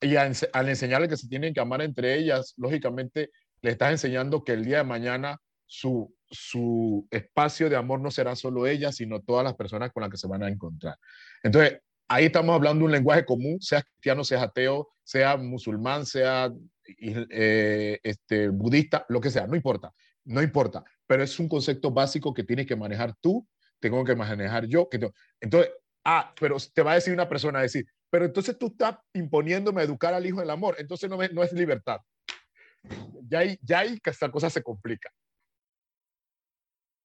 Y 0.01 0.15
al 0.15 0.69
enseñarle 0.69 1.09
que 1.09 1.17
se 1.17 1.29
tienen 1.29 1.53
que 1.53 1.61
amar 1.61 1.83
entre 1.83 2.15
ellas, 2.15 2.55
lógicamente 2.57 3.31
le 3.63 3.73
estás 3.73 3.91
enseñando 3.91 4.45
que 4.45 4.53
el 4.53 4.65
día 4.65 4.79
de 4.79 4.85
mañana 4.85 5.41
su, 5.67 6.15
su 6.31 7.07
espacio 7.11 7.69
de 7.69 7.77
amor 7.77 8.01
no 8.01 8.11
será 8.13 8.37
solo 8.37 8.67
ella, 8.67 8.93
sino 8.93 9.21
todas 9.21 9.43
las 9.43 9.55
personas 9.55 9.93
con 9.93 10.03
las 10.03 10.11
que 10.11 10.17
se 10.17 10.29
van 10.29 10.45
a 10.45 10.49
encontrar. 10.49 10.97
Entonces, 11.43 11.81
ahí 12.07 12.27
estamos 12.27 12.55
hablando 12.55 12.81
de 12.81 12.85
un 12.87 12.93
lenguaje 12.93 13.25
común, 13.25 13.61
sea 13.61 13.83
cristiano, 13.83 14.23
sea 14.23 14.43
ateo, 14.43 14.89
sea 15.03 15.37
musulmán, 15.37 16.07
sea 16.07 16.53
eh, 17.31 18.01
este, 18.03 18.49
budista, 18.49 19.05
lo 19.09 19.21
que 19.21 19.31
sea, 19.31 19.47
no 19.47 19.57
importa, 19.57 19.93
no 20.25 20.43
importa, 20.43 20.85
pero 21.07 21.23
es 21.23 21.39
un 21.39 21.49
concepto 21.49 21.91
básico 21.91 22.33
que 22.33 22.45
tienes 22.45 22.67
que 22.67 22.77
manejar 22.77 23.15
tú, 23.21 23.47
tengo 23.81 24.05
que 24.05 24.17
manejar 24.17 24.67
yo. 24.67 24.89
Que 24.89 25.11
entonces, 25.41 25.73
ah, 26.05 26.33
pero 26.39 26.57
te 26.73 26.83
va 26.83 26.93
a 26.93 26.97
decir 26.97 27.13
una 27.13 27.29
persona, 27.29 27.61
a 27.61 27.63
decir, 27.63 27.87
pero 28.11 28.25
entonces 28.25 28.59
tú 28.59 28.69
estás 28.69 28.97
imponiéndome 29.13 29.81
a 29.81 29.85
educar 29.85 30.15
al 30.15 30.27
hijo 30.27 30.41
del 30.41 30.51
amor, 30.51 30.77
entonces 30.79 31.09
no, 31.09 31.17
no 31.17 31.43
es 31.43 31.53
libertad. 31.53 32.01
Ya 33.29 33.41
ahí, 33.41 33.59
ya 33.63 33.81
ahí 33.81 33.99
que 34.01 34.11
esta 34.11 34.31
cosa 34.31 34.49
se 34.49 34.63
complica. 34.63 35.11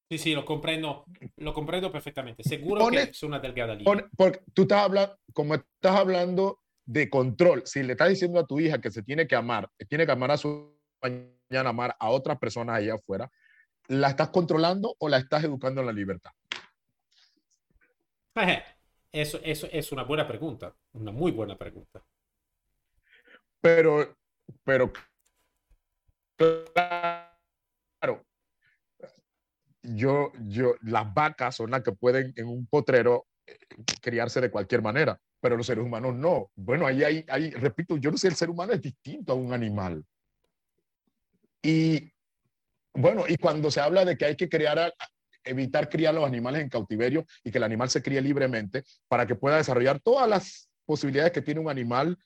Sí, 0.09 0.17
sí, 0.17 0.36
lo 0.36 0.45
comprendo, 0.45 1.05
lo 1.38 1.53
comprendo 1.53 1.91
perfectamente. 1.91 2.43
Seguro 2.43 2.88
que 2.89 3.01
es 3.01 3.23
una 3.23 3.39
delgada 3.39 3.73
línea. 3.73 4.07
porque 4.15 4.41
tú 4.53 4.63
estás 4.63 4.84
hablando, 4.84 5.17
como 5.34 5.55
estás 5.55 5.95
hablando 5.95 6.62
de 6.86 7.09
control, 7.09 7.63
si 7.65 7.84
le 7.84 7.93
estás 7.93 8.09
diciendo 8.09 8.39
a 8.39 8.45
tu 8.45 8.59
hija 8.59 8.81
que 8.81 8.91
se 8.91 9.03
tiene 9.03 9.27
que 9.27 9.36
amar, 9.36 9.69
que 9.77 9.86
tiene 9.86 10.05
que 10.05 10.11
amar 10.11 10.31
a 10.31 10.38
su 10.38 10.77
mañana, 11.01 11.69
amar 11.69 11.95
a 11.99 12.09
otras 12.09 12.38
personas 12.39 12.77
allá 12.77 12.95
afuera, 12.95 13.31
¿la 13.88 14.09
estás 14.09 14.29
controlando 14.29 14.95
o 14.99 15.09
la 15.09 15.17
estás 15.17 15.43
educando 15.43 15.81
en 15.81 15.88
la 15.88 15.93
libertad? 15.93 16.31
Eso, 19.11 19.39
eso 19.43 19.67
es 19.71 19.91
una 19.91 20.01
buena 20.01 20.27
pregunta, 20.27 20.75
una 20.93 21.11
muy 21.11 21.31
buena 21.31 21.55
pregunta. 21.55 22.03
Pero, 23.61 24.17
pero, 24.63 24.91
claro, 26.73 28.25
yo, 29.84 30.31
yo, 30.47 30.73
las 30.81 31.13
vacas 31.13 31.57
son 31.57 31.69
las 31.69 31.84
que 31.84 31.91
pueden 31.91 32.34
en 32.36 32.47
un 32.47 32.65
potrero 32.65 33.27
eh, 33.45 33.59
criarse 34.01 34.41
de 34.41 34.49
cualquier 34.49 34.81
manera, 34.81 35.21
pero 35.43 35.57
los 35.57 35.67
seres 35.67 35.83
humanos 35.83 36.15
no. 36.15 36.49
Bueno, 36.55 36.87
ahí 36.87 37.03
hay, 37.03 37.49
repito, 37.49 37.97
yo 37.97 38.11
no 38.11 38.17
sé, 38.17 38.29
el 38.29 38.35
ser 38.35 38.49
humano 38.49 38.71
es 38.71 38.81
distinto 38.81 39.33
a 39.33 39.35
un 39.35 39.51
animal. 39.51 40.01
Y 41.61 42.09
bueno, 42.93 43.25
y 43.27 43.35
cuando 43.35 43.69
se 43.69 43.81
habla 43.81 44.05
de 44.05 44.17
que 44.17 44.23
hay 44.23 44.37
que 44.37 44.47
crear, 44.47 44.93
evitar 45.43 45.89
criar 45.89 46.13
los 46.13 46.23
animales 46.23 46.61
en 46.61 46.69
cautiverio 46.69 47.25
y 47.43 47.51
que 47.51 47.57
el 47.57 47.65
animal 47.65 47.89
se 47.89 48.01
críe 48.01 48.21
libremente 48.21 48.85
para 49.09 49.27
que 49.27 49.35
pueda 49.35 49.57
desarrollar 49.57 49.99
todas 49.99 50.29
las 50.29 50.69
posibilidades 50.85 51.33
que 51.33 51.41
tiene 51.41 51.59
un 51.59 51.69
animal 51.69 52.17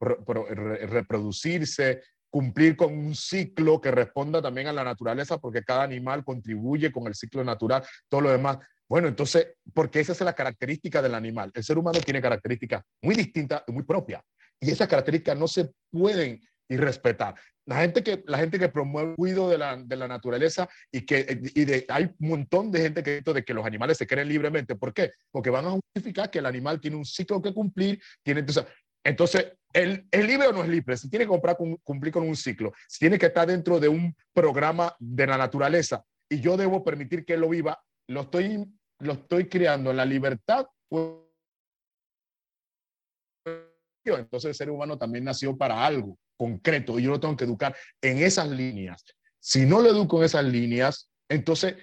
reproducirse, 0.00 2.02
cumplir 2.28 2.76
con 2.76 2.92
un 2.92 3.14
ciclo 3.14 3.80
que 3.80 3.90
responda 3.90 4.42
también 4.42 4.66
a 4.66 4.74
la 4.74 4.84
naturaleza, 4.84 5.38
porque 5.38 5.64
cada 5.64 5.84
animal 5.84 6.26
contribuye 6.26 6.92
con 6.92 7.06
el 7.06 7.14
ciclo 7.14 7.42
natural, 7.42 7.82
todo 8.10 8.20
lo 8.20 8.30
demás. 8.30 8.58
Bueno, 8.90 9.06
entonces, 9.06 9.54
porque 9.72 10.00
esa 10.00 10.12
es 10.12 10.20
la 10.20 10.32
característica 10.32 11.00
del 11.00 11.14
animal. 11.14 11.52
El 11.54 11.62
ser 11.62 11.78
humano 11.78 12.00
tiene 12.00 12.20
características 12.20 12.82
muy 13.00 13.14
distintas 13.14 13.62
y 13.68 13.72
muy 13.72 13.84
propias. 13.84 14.20
Y 14.60 14.68
esas 14.68 14.88
características 14.88 15.38
no 15.38 15.46
se 15.46 15.70
pueden 15.92 16.40
y 16.68 16.76
respetar. 16.76 17.36
La 17.66 17.82
gente 17.82 18.02
que, 18.02 18.24
la 18.26 18.38
gente 18.38 18.58
que 18.58 18.68
promueve 18.68 19.10
el 19.10 19.16
cuidado 19.16 19.48
de 19.48 19.58
la, 19.58 19.76
de 19.76 19.96
la 19.96 20.08
naturaleza 20.08 20.68
y 20.90 21.02
que 21.02 21.40
y 21.54 21.64
de, 21.64 21.86
hay 21.88 22.04
un 22.18 22.28
montón 22.28 22.72
de 22.72 22.80
gente 22.80 23.02
que 23.04 23.20
de 23.20 23.44
que 23.44 23.54
los 23.54 23.64
animales 23.64 23.96
se 23.96 24.08
creen 24.08 24.28
libremente. 24.28 24.74
¿Por 24.74 24.92
qué? 24.92 25.12
Porque 25.30 25.50
van 25.50 25.66
a 25.66 25.70
justificar 25.70 26.28
que 26.28 26.40
el 26.40 26.46
animal 26.46 26.80
tiene 26.80 26.96
un 26.96 27.04
ciclo 27.04 27.40
que 27.40 27.54
cumplir, 27.54 28.02
tiene 28.24 28.40
entonces, 28.40 28.64
entonces 29.04 29.52
¿el, 29.72 30.04
¿es 30.10 30.26
libre 30.26 30.48
o 30.48 30.52
no 30.52 30.64
es 30.64 30.68
libre? 30.68 30.96
Si 30.96 31.08
tiene 31.08 31.26
que 31.26 31.30
comprar, 31.30 31.56
cumplir 31.84 32.12
con 32.12 32.24
un 32.24 32.34
ciclo, 32.34 32.72
si 32.88 32.98
tiene 32.98 33.18
que 33.18 33.26
estar 33.26 33.46
dentro 33.46 33.78
de 33.78 33.88
un 33.88 34.16
programa 34.32 34.96
de 34.98 35.28
la 35.28 35.38
naturaleza 35.38 36.04
y 36.28 36.40
yo 36.40 36.56
debo 36.56 36.82
permitir 36.82 37.24
que 37.24 37.36
lo 37.36 37.48
viva, 37.48 37.80
lo 38.08 38.22
estoy, 38.22 38.66
lo 39.00 39.14
estoy 39.14 39.48
creando 39.48 39.90
en 39.90 39.96
la 39.96 40.04
libertad. 40.04 40.66
Entonces 44.04 44.48
el 44.48 44.54
ser 44.54 44.70
humano 44.70 44.98
también 44.98 45.24
nació 45.24 45.56
para 45.56 45.84
algo 45.84 46.18
concreto 46.36 46.98
y 46.98 47.02
yo 47.02 47.10
lo 47.10 47.20
tengo 47.20 47.36
que 47.36 47.44
educar 47.44 47.76
en 48.00 48.18
esas 48.18 48.48
líneas. 48.48 49.04
Si 49.38 49.66
no 49.66 49.80
lo 49.80 49.90
educo 49.90 50.18
en 50.18 50.24
esas 50.24 50.44
líneas, 50.44 51.10
entonces 51.28 51.76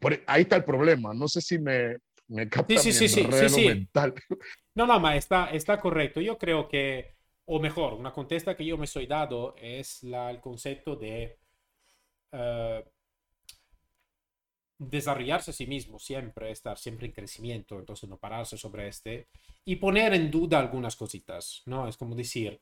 por, 0.00 0.18
ahí 0.26 0.42
está 0.42 0.56
el 0.56 0.64
problema. 0.64 1.12
No 1.14 1.28
sé 1.28 1.40
si 1.40 1.58
me, 1.58 1.96
me 2.28 2.48
capta 2.48 2.78
sí, 2.78 2.92
sí, 2.92 3.08
sí, 3.08 3.26
sí, 3.48 3.66
mental. 3.66 4.14
No, 4.74 4.86
no, 4.86 5.00
ma, 5.00 5.16
está, 5.16 5.50
está 5.50 5.80
correcto. 5.80 6.20
Yo 6.20 6.38
creo 6.38 6.68
que, 6.68 7.16
o 7.46 7.58
mejor, 7.58 7.94
una 7.94 8.12
contesta 8.12 8.56
que 8.56 8.64
yo 8.64 8.78
me 8.78 8.86
soy 8.86 9.06
dado 9.06 9.56
es 9.56 10.02
la, 10.04 10.30
el 10.30 10.40
concepto 10.40 10.94
de 10.94 11.38
uh, 12.32 12.88
desarrollarse 14.78 15.50
a 15.50 15.54
sí 15.54 15.66
mismo 15.66 15.98
siempre, 15.98 16.50
estar 16.50 16.78
siempre 16.78 17.06
en 17.06 17.12
crecimiento, 17.12 17.78
entonces 17.78 18.08
no 18.08 18.16
pararse 18.16 18.56
sobre 18.56 18.88
este 18.88 19.26
y 19.64 19.76
poner 19.76 20.14
en 20.14 20.30
duda 20.30 20.58
algunas 20.58 20.96
cositas, 20.96 21.62
¿no? 21.66 21.88
Es 21.88 21.96
como 21.96 22.14
decir, 22.14 22.60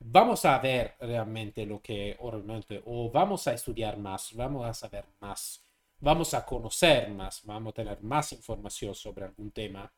vamos 0.00 0.44
a 0.44 0.58
ver 0.58 0.94
realmente 1.00 1.66
lo 1.66 1.80
que 1.80 2.16
realmente, 2.20 2.82
o 2.86 3.10
vamos 3.10 3.46
a 3.46 3.52
estudiar 3.52 3.98
más, 3.98 4.32
vamos 4.34 4.66
a 4.66 4.72
saber 4.72 5.04
más, 5.20 5.62
vamos 6.00 6.32
a 6.34 6.44
conocer 6.44 7.10
más, 7.10 7.42
vamos 7.44 7.72
a 7.72 7.74
tener 7.74 8.02
más 8.02 8.32
información 8.32 8.94
sobre 8.94 9.26
algún 9.26 9.50
tema. 9.50 9.92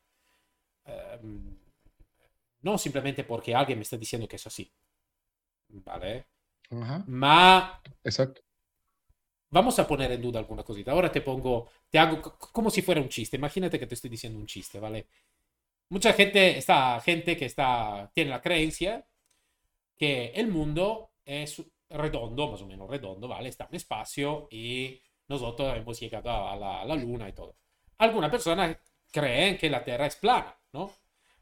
Um, 1.21 1.57
no 2.63 2.77
simplemente 2.77 3.23
porque 3.23 3.55
alguien 3.55 3.79
me 3.79 3.83
está 3.83 3.97
diciendo 3.97 4.27
que 4.27 4.35
es 4.35 4.45
así. 4.45 4.71
¿Vale? 5.69 6.25
Ajá. 6.69 7.03
Ma... 7.07 7.81
Exacto. 8.03 8.41
Vamos 9.51 9.77
a 9.79 9.87
poner 9.87 10.11
en 10.11 10.21
duda 10.21 10.39
alguna 10.39 10.63
cosita. 10.63 10.91
Ahora 10.91 11.11
te 11.11 11.21
pongo, 11.21 11.69
te 11.89 11.99
hago 11.99 12.21
como 12.21 12.69
si 12.69 12.81
fuera 12.81 13.01
un 13.01 13.09
chiste. 13.09 13.37
Imagínate 13.37 13.77
que 13.77 13.85
te 13.85 13.95
estoy 13.95 14.09
diciendo 14.09 14.39
un 14.39 14.47
chiste, 14.47 14.79
¿vale? 14.79 15.07
Mucha 15.89 16.13
gente, 16.13 16.57
está 16.57 16.99
gente 17.01 17.35
que 17.35 17.45
está, 17.45 18.09
tiene 18.13 18.29
la 18.29 18.41
creencia 18.41 19.05
que 19.97 20.27
el 20.35 20.47
mundo 20.47 21.11
es 21.25 21.61
redondo, 21.89 22.51
más 22.51 22.61
o 22.61 22.65
menos 22.65 22.89
redondo, 22.89 23.27
¿vale? 23.27 23.49
Está 23.49 23.67
en 23.69 23.75
espacio 23.75 24.47
y 24.49 25.01
nosotros 25.27 25.75
hemos 25.77 25.99
llegado 25.99 26.29
a 26.31 26.55
la, 26.55 26.85
la 26.85 26.95
luna 26.95 27.27
y 27.27 27.33
todo. 27.33 27.55
Algunas 27.97 28.31
personas 28.31 28.77
creen 29.11 29.57
que 29.57 29.69
la 29.69 29.83
Tierra 29.83 30.05
es 30.07 30.15
plana, 30.15 30.55
¿no? 30.73 30.91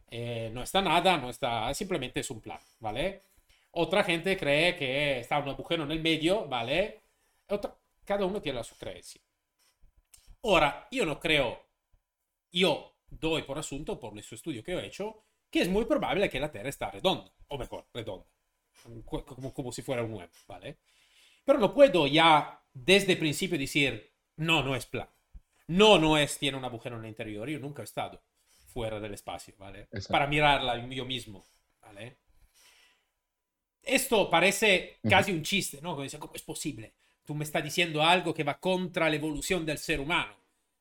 Eh, 0.09 0.49
no 0.53 0.63
está 0.63 0.81
nada, 0.81 1.17
no 1.17 1.29
está, 1.29 1.71
simplemente 1.75 2.21
es 2.21 2.29
un 2.31 2.41
plan, 2.41 2.59
¿vale? 2.79 3.21
Otra 3.71 4.03
gente 4.03 4.35
cree 4.35 4.75
que 4.75 5.19
está 5.19 5.37
un 5.39 5.49
agujero 5.49 5.83
en 5.83 5.91
el 5.91 6.01
medio, 6.01 6.47
¿vale? 6.47 7.01
Otra, 7.47 7.75
cada 8.09 8.25
uno 8.25 8.41
tiene 8.41 8.57
la 8.57 8.63
su 8.63 8.75
creencia. 8.75 9.21
Ahora, 10.41 10.87
yo 10.89 11.05
no 11.05 11.19
creo, 11.19 11.63
yo 12.51 12.95
doy 13.07 13.43
por 13.43 13.59
asunto, 13.59 13.99
por 13.99 14.13
el 14.13 14.19
estudio 14.19 14.63
que 14.63 14.73
he 14.73 14.83
hecho, 14.87 15.27
que 15.47 15.61
es 15.61 15.69
muy 15.69 15.85
probable 15.85 16.27
que 16.27 16.39
la 16.39 16.51
Tierra 16.51 16.69
está 16.69 16.89
redonda, 16.89 17.31
o 17.49 17.57
mejor, 17.59 17.87
redonda 17.93 18.25
como, 19.05 19.53
como 19.53 19.71
si 19.71 19.83
fuera 19.83 20.03
un 20.03 20.13
web, 20.13 20.31
¿vale? 20.47 20.79
Pero 21.45 21.59
no 21.59 21.71
puedo 21.71 22.07
ya 22.07 22.59
desde 22.73 23.11
el 23.11 23.19
principio 23.19 23.59
decir, 23.59 24.11
no, 24.37 24.63
no 24.63 24.75
es 24.75 24.87
plan. 24.87 25.07
No, 25.67 25.99
no 25.99 26.17
es, 26.17 26.39
tiene 26.39 26.57
un 26.57 26.65
agujero 26.65 26.97
en 26.97 27.03
el 27.03 27.09
interior. 27.09 27.47
Yo 27.47 27.59
nunca 27.59 27.83
he 27.83 27.85
estado 27.85 28.23
fuera 28.73 28.99
del 28.99 29.13
espacio, 29.13 29.53
¿vale? 29.59 29.81
Exacto. 29.81 30.13
Para 30.13 30.25
mirarla 30.25 30.83
yo 30.89 31.05
mismo, 31.05 31.45
¿vale? 31.79 32.17
Esto 33.83 34.31
parece 34.31 34.97
casi 35.07 35.31
un 35.31 35.43
chiste, 35.43 35.79
¿no? 35.79 35.91
Como 35.91 36.01
dice, 36.01 36.17
¿cómo 36.17 36.33
es 36.33 36.41
posible? 36.41 36.95
Tú 37.29 37.35
me 37.35 37.43
estás 37.43 37.63
diciendo 37.63 38.01
algo 38.01 38.33
que 38.33 38.43
va 38.43 38.59
contra 38.59 39.07
la 39.07 39.15
evolución 39.15 39.63
del 39.63 39.77
ser 39.77 39.99
humano. 39.99 40.33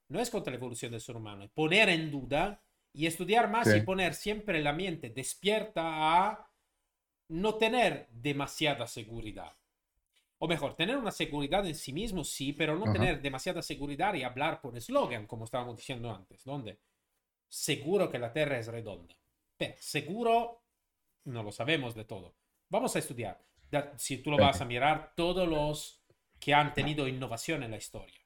No 0.09 0.19
es 0.19 0.31
contra 0.31 0.51
la 0.51 0.57
evolución 0.57 0.91
del 0.91 1.03
ser 1.03 1.15
humano, 1.15 1.45
es 1.45 1.51
poner 1.51 1.91
en 1.91 2.11
duda 2.11 2.63
y 2.95 3.05
estudiar 3.05 3.51
más 3.51 3.69
Sí. 3.71 3.77
y 3.77 3.81
poner 3.83 4.15
siempre 4.15 4.63
la 4.63 4.73
mente 4.73 5.11
despierta 5.11 5.83
a 5.85 6.51
no 7.29 7.57
tener 7.57 8.09
demasiada 8.09 8.87
seguridad. 8.87 9.53
O 10.39 10.49
mejor, 10.49 10.75
tener 10.75 10.97
una 10.97 11.11
seguridad 11.11 11.67
en 11.67 11.75
sí 11.75 11.93
mismo, 11.93 12.25
sí, 12.25 12.55
pero 12.55 12.77
no 12.79 12.85
Ajá. 12.85 12.95
tener 12.95 13.21
demasiada 13.21 13.61
seguridad 13.61 14.15
y 14.15 14.23
hablar 14.23 14.63
por 14.63 14.75
eslogan, 14.75 15.27
como 15.27 15.45
estábamos 15.45 15.77
diciendo 15.77 16.11
antes, 16.11 16.43
donde 16.45 16.79
seguro 17.47 18.11
que 18.11 18.19
la 18.19 18.33
Tierra 18.33 18.59
es 18.59 18.69
redonda. 18.69 19.15
Pero 19.59 19.75
seguro 19.81 20.63
no 21.25 21.43
lo 21.43 21.53
sabemos 21.53 21.95
de 21.95 22.07
todo. 22.07 22.33
Vamos 22.71 22.97
a 22.97 23.01
estudiar. 23.01 23.39
Si 23.99 24.17
tú 24.23 24.31
lo 24.31 24.39
vas 24.39 24.63
a 24.63 24.65
mirar, 24.65 25.13
todos 25.15 25.47
los 25.47 25.97
que 26.39 26.55
han 26.55 26.75
tenido 26.75 27.09
innovación 27.09 27.63
en 27.63 27.71
la 27.73 27.77
historia, 27.77 28.21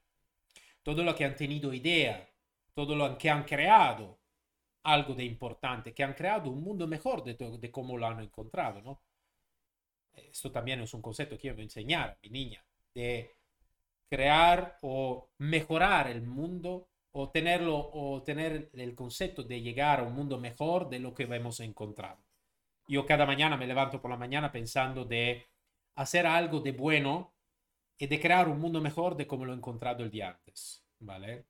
todo 0.81 1.03
lo 1.03 1.15
que 1.15 1.25
han 1.25 1.35
tenido 1.35 1.73
idea, 1.73 2.29
todo 2.73 2.95
lo 2.95 3.17
que 3.17 3.29
han 3.29 3.43
creado 3.43 4.19
algo 4.83 5.13
de 5.13 5.23
importante, 5.23 5.93
que 5.93 6.03
han 6.03 6.13
creado 6.13 6.49
un 6.49 6.61
mundo 6.61 6.87
mejor 6.87 7.23
de, 7.23 7.71
cómo 7.71 7.97
lo 7.97 8.05
han 8.05 8.19
encontrado, 8.19 8.81
¿no? 8.81 9.01
Esto 10.13 10.51
también 10.51 10.81
es 10.81 10.93
un 10.93 11.01
concepto 11.01 11.35
que 11.35 11.41
quiero 11.41 11.61
enseñar 11.61 12.09
a 12.09 12.17
mi 12.21 12.29
niña, 12.29 12.63
de 12.93 13.31
crear 14.09 14.77
o 14.81 15.29
mejorar 15.39 16.07
el 16.07 16.21
mundo 16.21 16.87
o 17.11 17.29
tenerlo 17.29 17.89
o 17.93 18.21
tener 18.23 18.69
el 18.73 18.93
concepto 18.95 19.43
de 19.43 19.61
llegar 19.61 19.99
a 19.99 20.03
un 20.03 20.13
mundo 20.13 20.39
mejor 20.39 20.89
de 20.89 20.99
lo 20.99 21.13
que 21.13 21.23
hemos 21.23 21.59
encontrado. 21.61 22.21
Yo 22.87 23.05
cada 23.05 23.25
mañana 23.25 23.55
me 23.57 23.67
levanto 23.67 24.01
por 24.01 24.11
la 24.11 24.17
mañana 24.17 24.51
pensando 24.51 25.05
de 25.05 25.47
hacer 25.95 26.27
algo 26.27 26.59
de 26.59 26.73
bueno 26.73 27.32
y 27.97 28.07
de 28.07 28.19
crear 28.19 28.47
un 28.47 28.59
mundo 28.59 28.81
mejor 28.81 29.15
de 29.15 29.27
como 29.27 29.45
lo 29.45 29.53
he 29.53 29.55
encontrado 29.55 30.03
el 30.03 30.11
día 30.11 30.29
antes, 30.29 30.83
¿vale? 30.99 31.45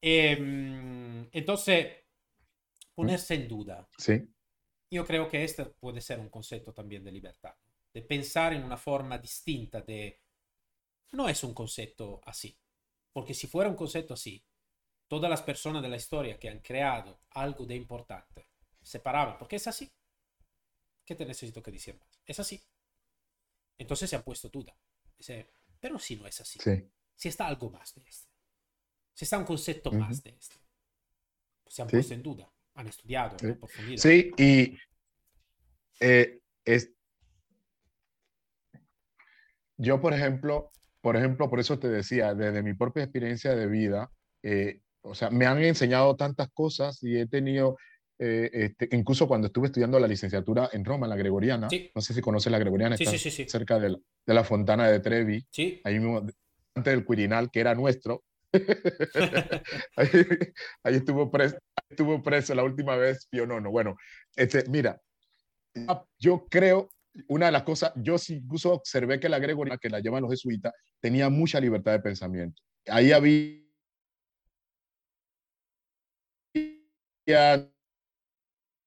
Em, 0.00 1.28
entonces, 1.32 1.96
ponerse 2.94 3.34
en 3.34 3.48
duda. 3.48 3.88
Sí, 3.98 4.28
Yo 4.90 5.04
creo 5.06 5.28
que 5.28 5.42
este 5.44 5.64
puede 5.64 6.00
ser 6.00 6.20
un 6.20 6.28
concepto 6.28 6.72
también 6.72 7.04
de 7.04 7.12
libertad, 7.12 7.54
de 7.94 8.02
pensar 8.02 8.52
en 8.52 8.64
una 8.64 8.76
forma 8.76 9.18
distinta 9.18 9.80
de... 9.80 10.20
No 11.12 11.28
es 11.28 11.42
un 11.44 11.54
concepto 11.54 12.20
así, 12.24 12.58
porque 13.12 13.34
si 13.34 13.46
fuera 13.46 13.70
un 13.70 13.76
concepto 13.76 14.14
así, 14.14 14.44
todas 15.08 15.30
las 15.30 15.42
personas 15.42 15.82
de 15.82 15.88
la 15.88 15.96
historia 15.96 16.38
que 16.38 16.48
han 16.48 16.60
creado 16.60 17.20
algo 17.30 17.66
de 17.66 17.76
importante 17.76 18.48
se 18.82 19.00
paraban, 19.00 19.38
porque 19.38 19.56
es 19.56 19.66
así. 19.66 19.90
¿Qué 21.04 21.14
te 21.14 21.24
necesito 21.24 21.62
que 21.62 21.70
decir 21.70 21.96
más? 21.98 22.20
Es 22.26 22.40
así. 22.40 22.62
Entonces 23.78 24.08
se 24.10 24.16
han 24.16 24.22
puesto 24.22 24.48
duda. 24.48 24.76
Dice, 25.22 25.46
pero 25.78 26.00
si 26.00 26.16
no 26.16 26.26
es 26.26 26.40
así, 26.40 26.58
sí. 26.58 26.90
si 27.14 27.28
está 27.28 27.46
algo 27.46 27.70
más 27.70 27.94
de 27.94 28.02
este, 28.08 28.28
si 29.14 29.24
está 29.24 29.38
un 29.38 29.44
concepto 29.44 29.92
más 29.92 30.20
de 30.20 30.30
este, 30.30 30.56
pues 31.62 31.76
se 31.76 31.82
han 31.82 31.88
Sí. 31.88 31.96
puesto 31.98 32.14
en 32.14 32.22
duda, 32.24 32.52
han 32.74 32.88
estudiado. 32.88 33.36
Sí, 33.96 34.32
y 34.36 34.76
eh, 36.00 36.40
es, 36.64 36.90
yo, 39.76 40.00
por 40.00 40.12
ejemplo, 40.12 40.72
por 41.00 41.16
ejemplo, 41.16 41.48
por 41.48 41.60
eso 41.60 41.78
te 41.78 41.86
decía, 41.88 42.34
desde 42.34 42.64
mi 42.64 42.74
propia 42.74 43.04
experiencia 43.04 43.54
de 43.54 43.68
vida, 43.68 44.10
eh, 44.42 44.80
o 45.02 45.14
sea, 45.14 45.30
me 45.30 45.46
han 45.46 45.62
enseñado 45.62 46.16
tantas 46.16 46.48
cosas 46.52 47.00
y 47.04 47.16
he 47.16 47.28
tenido, 47.28 47.76
eh, 48.18 48.50
este, 48.52 48.88
incluso 48.96 49.26
cuando 49.26 49.46
estuve 49.48 49.66
estudiando 49.66 49.98
la 49.98 50.06
licenciatura 50.06 50.68
en 50.72 50.84
Roma, 50.84 51.06
en 51.06 51.10
la 51.10 51.16
Gregoriana, 51.16 51.68
Sí. 51.68 51.90
no 51.94 52.00
sé 52.00 52.14
si 52.14 52.20
conoces 52.20 52.52
la 52.52 52.58
Gregoriana, 52.58 52.96
Sí, 52.96 53.04
está 53.04 53.16
sí, 53.16 53.30
sí, 53.30 53.30
sí. 53.30 53.48
cerca 53.48 53.78
de 53.78 53.90
la, 53.90 53.98
de 54.26 54.34
la 54.34 54.44
Fontana 54.44 54.88
de 54.88 55.00
Trevi, 55.00 55.46
Sí, 55.50 55.80
ahí 55.84 55.98
mismo, 55.98 56.18
antes 56.74 56.92
del 56.92 57.04
Quirinal, 57.04 57.50
que 57.50 57.60
era 57.60 57.74
nuestro. 57.74 58.22
ahí, 59.96 60.08
ahí 60.84 60.94
estuvo, 60.96 61.30
preso, 61.30 61.56
estuvo 61.88 62.22
preso 62.22 62.54
la 62.54 62.64
última 62.64 62.96
vez 62.96 63.26
IX. 63.32 63.46
Bueno, 63.70 63.96
este, 64.36 64.64
mira, 64.68 65.00
yo 66.18 66.46
creo, 66.50 66.90
una 67.28 67.46
de 67.46 67.52
las 67.52 67.62
cosas, 67.62 67.92
yo 67.96 68.16
incluso 68.28 68.72
observé 68.72 69.18
que 69.20 69.28
la 69.28 69.38
Gregoriana, 69.38 69.78
que 69.78 69.88
la 69.90 70.00
llaman 70.00 70.22
los 70.22 70.30
jesuitas, 70.32 70.72
tenía 71.00 71.28
mucha 71.30 71.60
libertad 71.60 71.92
de 71.92 72.00
pensamiento. 72.00 72.62
Ahí 72.86 73.12
había 73.12 73.62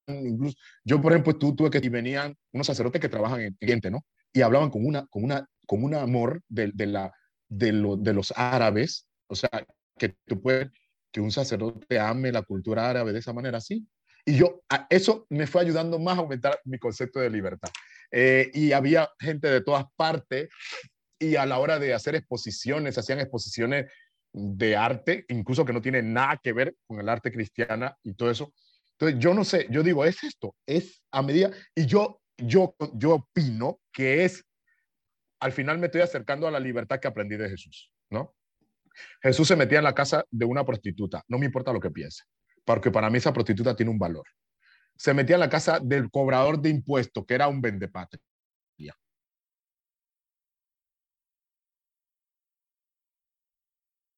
incluso, 0.08 0.58
yo 0.84 1.01
por 1.01 1.12
ejemplo 1.12 1.38
tú, 1.38 1.56
tuve 1.56 1.70
que 1.70 1.80
y 1.84 1.89
venían 1.89 2.36
unos 2.51 2.68
sacerdotes 2.68 3.01
que 3.01 3.10
trabajan 3.10 3.41
en 3.41 3.58
Oriente, 3.62 3.91
¿no? 3.91 4.06
Y 4.34 4.41
hablaban 4.41 4.70
con 4.70 4.86
una, 4.86 5.06
con 5.08 5.24
una, 5.24 5.47
con 5.66 5.84
un 5.84 5.95
amor 5.95 6.41
de, 6.47 6.72
de 6.74 6.86
la, 6.88 7.14
de, 7.47 7.72
lo, 7.72 7.95
de 7.97 8.14
los 8.14 8.34
árabes, 8.36 9.08
o 9.28 9.36
sea, 9.36 9.49
que 9.97 10.16
tú 10.26 10.41
puedes, 10.41 10.70
que 11.12 11.22
un 11.22 11.32
sacerdote 11.32 11.99
ame 11.99 12.32
la 12.32 12.41
cultura 12.41 12.89
árabe 12.89 13.14
de 13.14 13.20
esa 13.20 13.34
manera 13.34 13.60
así. 13.60 13.88
Y 14.26 14.38
yo, 14.38 14.62
eso 14.89 15.28
me 15.30 15.47
fue 15.47 15.62
ayudando 15.62 15.99
más 15.99 16.18
a 16.18 16.22
aumentar 16.22 16.60
mi 16.66 16.80
concepto 16.80 17.20
de 17.20 17.30
libertad. 17.30 17.70
Eh, 18.12 18.49
y 18.53 18.72
había 18.72 19.10
gente 19.20 19.47
de 19.47 19.62
todas 19.62 19.86
partes 19.95 20.49
y 21.20 21.36
a 21.36 21.45
la 21.45 21.60
hora 21.60 21.80
de 21.80 21.93
hacer 21.93 22.16
exposiciones, 22.16 22.97
hacían 22.97 23.20
exposiciones 23.20 23.86
de 24.34 24.76
arte, 24.76 25.26
incluso 25.30 25.64
que 25.64 25.74
no 25.74 25.82
tienen 25.82 26.12
nada 26.12 26.39
que 26.43 26.51
ver 26.53 26.76
con 26.88 26.99
el 26.99 27.08
arte 27.08 27.32
cristiana 27.32 27.95
y 28.03 28.14
todo 28.14 28.30
eso. 28.30 28.53
Entonces, 28.98 29.20
yo 29.20 29.34
no 29.34 29.43
sé, 29.43 29.68
yo 29.70 29.84
digo, 29.84 30.06
es 30.06 30.24
esto, 30.24 30.56
es 30.66 31.04
a 31.12 31.22
medida, 31.22 31.52
y 31.76 31.86
yo, 31.86 32.22
yo, 32.38 32.76
yo 32.93 33.16
opino 33.16 33.80
que 33.91 34.24
es, 34.24 34.46
al 35.41 35.52
final 35.52 35.78
me 35.78 35.88
estoy 35.88 36.02
acercando 36.02 36.48
a 36.48 36.52
la 36.52 36.60
libertad 36.60 37.00
que 37.00 37.08
aprendí 37.08 37.36
de 37.36 37.50
Jesús, 37.50 37.91
¿no? 38.10 38.34
Jesús 39.22 39.50
se 39.50 39.58
metía 39.58 39.80
en 39.80 39.84
la 39.84 39.93
casa 39.93 40.24
de 40.32 40.46
una 40.46 40.66
prostituta, 40.66 41.24
no 41.28 41.38
me 41.38 41.46
importa 41.46 41.74
lo 41.74 41.82
que 41.82 41.91
piense, 41.91 42.24
porque 42.64 42.89
para 42.89 43.10
mí 43.10 43.18
esa 43.18 43.34
prostituta 43.34 43.76
tiene 43.76 43.91
un 43.91 44.00
valor. 44.00 44.26
Se 44.96 45.14
metía 45.14 45.36
en 45.36 45.41
la 45.41 45.50
casa 45.50 45.80
del 45.82 46.10
cobrador 46.10 46.62
de 46.62 46.70
impuestos, 46.70 47.26
que 47.26 47.34
era 47.34 47.50
un 47.50 47.62
vendepatria. 47.62 48.24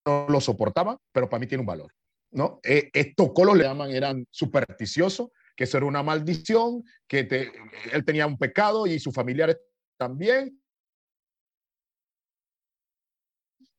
No 0.06 0.28
lo 0.30 0.40
soportaba, 0.40 0.98
pero 1.12 1.28
para 1.28 1.40
mí 1.40 1.48
tiene 1.48 1.62
un 1.62 1.68
valor. 1.68 1.92
¿No? 2.32 2.60
Eh, 2.64 2.90
estos 2.94 3.32
colos 3.34 3.58
le 3.58 3.64
llaman, 3.64 3.92
eran 3.92 4.26
supersticiosos, 4.32 5.30
que 5.56 5.64
eso 5.64 5.78
era 5.78 5.86
una 5.86 6.04
maldición, 6.04 6.84
que 7.08 7.28
él 7.92 8.06
tenía 8.06 8.28
un 8.28 8.38
pecado 8.38 8.86
y 8.86 9.00
sus 9.00 9.14
familiares 9.14 9.58
también. 9.98 10.62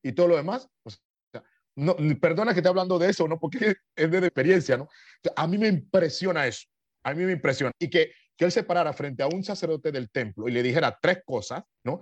Y 0.02 0.12
todo 0.12 0.28
lo 0.28 0.36
demás. 0.36 0.68
O 0.82 0.90
sea, 0.90 1.44
no, 1.76 1.96
perdona 2.20 2.52
que 2.52 2.60
esté 2.60 2.68
hablando 2.68 2.98
de 2.98 3.10
eso, 3.10 3.28
¿no? 3.28 3.38
Porque 3.38 3.58
es 3.96 4.10
de 4.10 4.18
experiencia, 4.18 4.76
¿no? 4.76 4.88
A 5.36 5.46
mí 5.46 5.58
me 5.58 5.68
impresiona 5.68 6.46
eso. 6.46 6.66
A 7.04 7.14
mí 7.14 7.24
me 7.24 7.32
impresiona. 7.32 7.72
Y 7.78 7.88
que, 7.88 8.12
que 8.36 8.44
él 8.44 8.52
se 8.52 8.64
parara 8.64 8.92
frente 8.92 9.22
a 9.22 9.28
un 9.28 9.44
sacerdote 9.44 9.92
del 9.92 10.10
templo 10.10 10.48
y 10.48 10.52
le 10.52 10.62
dijera 10.62 10.98
tres 11.00 11.22
cosas, 11.24 11.62
¿no? 11.84 12.00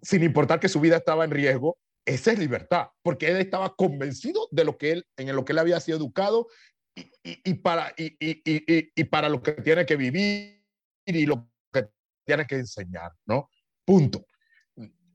Sin 0.00 0.22
importar 0.22 0.60
que 0.60 0.68
su 0.68 0.80
vida 0.80 0.96
estaba 0.96 1.24
en 1.24 1.32
riesgo, 1.32 1.76
esa 2.08 2.32
es 2.32 2.38
libertad, 2.38 2.88
porque 3.02 3.28
él 3.28 3.36
estaba 3.36 3.74
convencido 3.76 4.48
de 4.50 4.64
lo 4.64 4.78
que 4.78 4.92
él, 4.92 5.06
en 5.16 5.34
lo 5.36 5.44
que 5.44 5.52
él 5.52 5.58
había 5.58 5.78
sido 5.78 5.98
educado 5.98 6.48
y, 6.94 7.54
para, 7.54 7.92
y, 7.96 9.04
para 9.04 9.28
lo 9.28 9.42
que 9.42 9.52
tiene 9.52 9.84
que 9.84 9.96
vivir 9.96 10.64
y 11.04 11.26
lo 11.26 11.50
que 11.70 11.88
tiene 12.24 12.46
que 12.46 12.56
enseñar, 12.56 13.12
¿no? 13.26 13.50
Punto. 13.84 14.24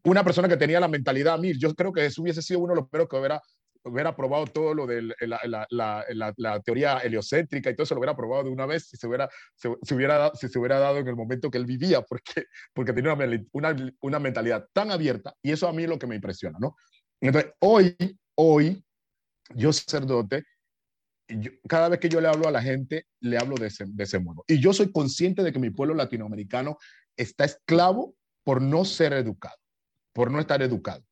Una 0.04 0.24
persona 0.24 0.48
que 0.48 0.58
tenía 0.58 0.80
la 0.80 0.88
mentalidad 0.88 1.40
mil, 1.40 1.58
yo 1.58 1.74
creo 1.74 1.92
que 1.92 2.06
eso 2.06 2.22
hubiese 2.22 2.42
sido 2.42 2.60
uno 2.60 2.74
de 2.74 2.82
los 2.82 2.90
primeros 2.90 3.10
que 3.10 3.16
hubiera, 3.18 3.42
hubiera 3.86 4.16
probado 4.16 4.46
todo 4.48 4.74
lo 4.74 4.88
de 4.88 5.02
la, 5.02 5.16
la, 5.46 5.68
la, 5.70 6.06
la, 6.10 6.34
la 6.38 6.60
teoría 6.62 7.00
heliocéntrica 7.00 7.70
y 7.70 7.76
todo 7.76 7.84
eso 7.84 7.96
lo 7.96 8.00
hubiera 8.00 8.16
probado 8.16 8.44
de 8.44 8.50
una 8.50 8.66
vez 8.66 8.88
si 8.88 8.98
se 8.98 9.08
hubiera, 9.08 9.30
se, 9.56 9.70
se 9.82 9.96
hubiera, 9.96 10.32
si 10.36 10.48
se 10.48 10.60
hubiera 10.60 10.80
dado 10.80 10.98
en 11.00 11.08
el 11.08 11.16
momento 11.16 11.52
que 11.52 11.58
él 11.58 11.66
vivía, 11.66 12.02
porque, 12.08 12.46
porque 12.74 12.94
tenía 12.94 13.14
una, 13.14 13.46
una, 13.52 13.94
una 14.02 14.20
mentalidad 14.20 14.68
tan 14.74 14.92
abierta 14.92 15.36
y 15.42 15.52
eso 15.52 15.68
a 15.68 15.74
mí 15.74 15.84
es 15.84 15.90
lo 15.90 16.00
que 16.00 16.08
me 16.08 16.16
impresiona, 16.16 16.58
¿no? 16.60 16.76
Entonces, 17.22 17.52
hoy, 17.60 17.96
hoy, 18.36 18.84
yo 19.56 19.72
sacerdote, 19.72 20.44
yo, 21.28 21.52
cada 21.68 21.90
vez 21.90 22.00
que 22.00 22.10
yo 22.10 22.20
le 22.20 22.28
hablo 22.28 22.48
a 22.48 22.52
la 22.52 22.62
gente, 22.62 23.08
le 23.22 23.38
hablo 23.38 23.56
de 23.56 23.68
ese, 23.68 23.86
de 23.88 24.04
ese 24.04 24.20
modo. 24.20 24.44
Y 24.48 24.60
yo 24.60 24.74
soy 24.74 24.92
consciente 24.92 25.42
de 25.42 25.54
que 25.54 25.60
mi 25.60 25.70
pueblo 25.70 25.96
latinoamericano 25.96 26.78
está 27.16 27.46
esclavo 27.46 28.16
por 28.44 28.62
no 28.62 28.84
ser 28.86 29.14
educado, 29.14 29.58
por 30.14 30.32
no 30.32 30.40
estar 30.40 30.62
educado. 30.62 31.04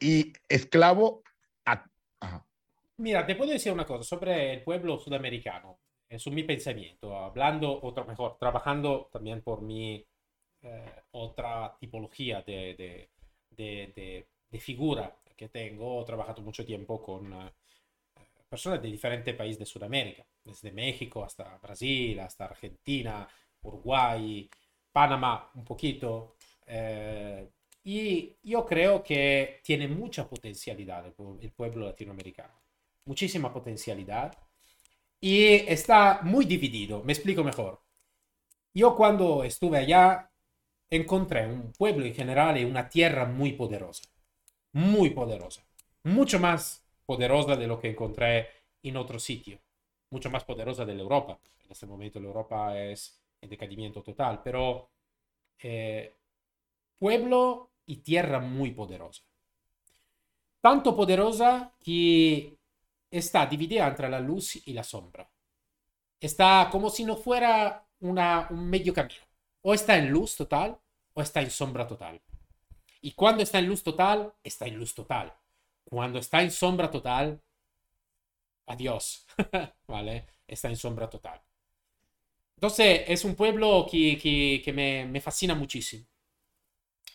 Y 0.00 0.32
esclavo. 0.48 1.22
Mira, 3.02 3.26
te 3.26 3.34
puedo 3.34 3.50
decir 3.50 3.72
una 3.72 3.84
cosa 3.84 4.04
sobre 4.04 4.52
el 4.52 4.62
pueblo 4.62 4.96
sudamericano, 4.96 5.80
es 6.08 6.24
mi 6.28 6.44
pensamiento, 6.44 7.16
hablando, 7.16 7.80
otro 7.82 8.04
mejor, 8.04 8.38
trabajando 8.38 9.08
también 9.12 9.42
por 9.42 9.60
mi 9.60 10.06
eh, 10.62 11.02
otra 11.10 11.76
tipología 11.80 12.42
de, 12.42 12.74
de, 12.76 13.10
de, 13.50 14.24
de, 14.48 14.60
figura 14.60 15.16
que 15.36 15.48
tengo. 15.48 16.02
He 16.02 16.04
trabajado 16.04 16.42
mucho 16.42 16.64
tiempo 16.64 17.02
con 17.02 17.32
uh, 17.32 17.50
personas 18.48 18.80
de 18.80 18.88
diferentes 18.88 19.34
países 19.34 19.58
de 19.58 19.66
Sudamérica, 19.66 20.24
desde 20.44 20.70
México 20.70 21.24
hasta 21.24 21.58
Brasil, 21.58 22.20
hasta 22.20 22.44
Argentina, 22.44 23.26
Uruguay, 23.62 24.48
Panamá 24.92 25.50
un 25.56 25.64
poquito. 25.64 26.36
Eh, 26.66 27.48
y 27.84 28.36
yo 28.44 28.64
creo 28.64 29.02
que 29.02 29.60
tiene 29.64 29.88
mucha 29.88 30.28
potencialidad 30.28 31.04
el, 31.06 31.50
pueblo 31.50 31.86
latinoamericano, 31.86 32.61
muchísima 33.04 33.52
potencialidad. 33.52 34.36
Y 35.20 35.54
está 35.70 36.20
muy 36.22 36.44
dividido, 36.44 37.02
me 37.04 37.12
explico 37.12 37.44
mejor. 37.44 37.80
Yo 38.74 38.96
cuando 38.96 39.44
estuve 39.44 39.78
allá 39.78 40.30
encontré 40.90 41.46
un 41.46 41.72
pueblo 41.72 42.04
en 42.04 42.14
general 42.14 42.58
y 42.58 42.64
una 42.64 42.88
tierra 42.88 43.24
muy 43.24 43.52
poderosa, 43.52 44.04
muy 44.72 45.10
poderosa, 45.10 45.64
mucho 46.04 46.38
más 46.38 46.84
poderosa 47.06 47.56
de 47.56 47.66
lo 47.66 47.78
que 47.78 47.90
encontré 47.90 48.48
en 48.82 48.96
otro 48.96 49.18
sitio, 49.18 49.58
mucho 50.10 50.30
más 50.30 50.44
poderosa 50.44 50.84
de 50.84 50.94
la 50.94 51.02
Europa. 51.02 51.38
En 51.64 51.72
este 51.72 51.86
momento 51.86 52.18
la 52.18 52.26
Europa 52.26 52.78
es 52.78 53.22
en 53.40 53.48
decadimiento 53.48 54.02
total, 54.02 54.40
pero 54.42 54.90
eh, 55.62 56.14
pueblo 56.98 57.70
y 57.86 57.96
tierra 57.96 58.40
muy 58.40 58.72
poderosa. 58.72 59.22
Tanto 60.60 60.94
poderosa 60.94 61.72
que 61.82 62.56
está 63.12 63.46
dividida 63.46 63.86
entre 63.86 64.08
la 64.08 64.18
luz 64.18 64.56
y 64.66 64.72
la 64.72 64.82
sombra. 64.82 65.30
Está 66.20 66.68
como 66.72 66.90
si 66.90 67.04
no 67.04 67.16
fuera 67.16 67.86
una, 68.00 68.48
un 68.50 68.68
medio 68.68 68.92
camino. 68.92 69.22
O 69.62 69.74
está 69.74 69.96
en 69.96 70.10
luz 70.10 70.36
total 70.36 70.76
o 71.14 71.22
está 71.22 71.40
en 71.40 71.50
sombra 71.50 71.86
total. 71.86 72.20
Y 73.00 73.12
cuando 73.12 73.42
está 73.44 73.58
en 73.60 73.66
luz 73.66 73.82
total, 73.82 74.32
está 74.42 74.66
en 74.66 74.76
luz 74.76 74.94
total. 74.94 75.32
Cuando 75.84 76.18
está 76.18 76.42
en 76.42 76.50
sombra 76.50 76.90
total, 76.90 77.40
adiós. 78.66 79.26
¿Vale? 79.86 80.26
Está 80.46 80.68
en 80.68 80.76
sombra 80.76 81.08
total. 81.08 81.40
Entonces, 82.56 83.02
es 83.06 83.24
un 83.24 83.34
pueblo 83.34 83.86
que, 83.88 84.18
que, 84.18 84.62
que 84.64 84.72
me, 84.72 85.04
me 85.06 85.20
fascina 85.20 85.54
muchísimo 85.54 86.06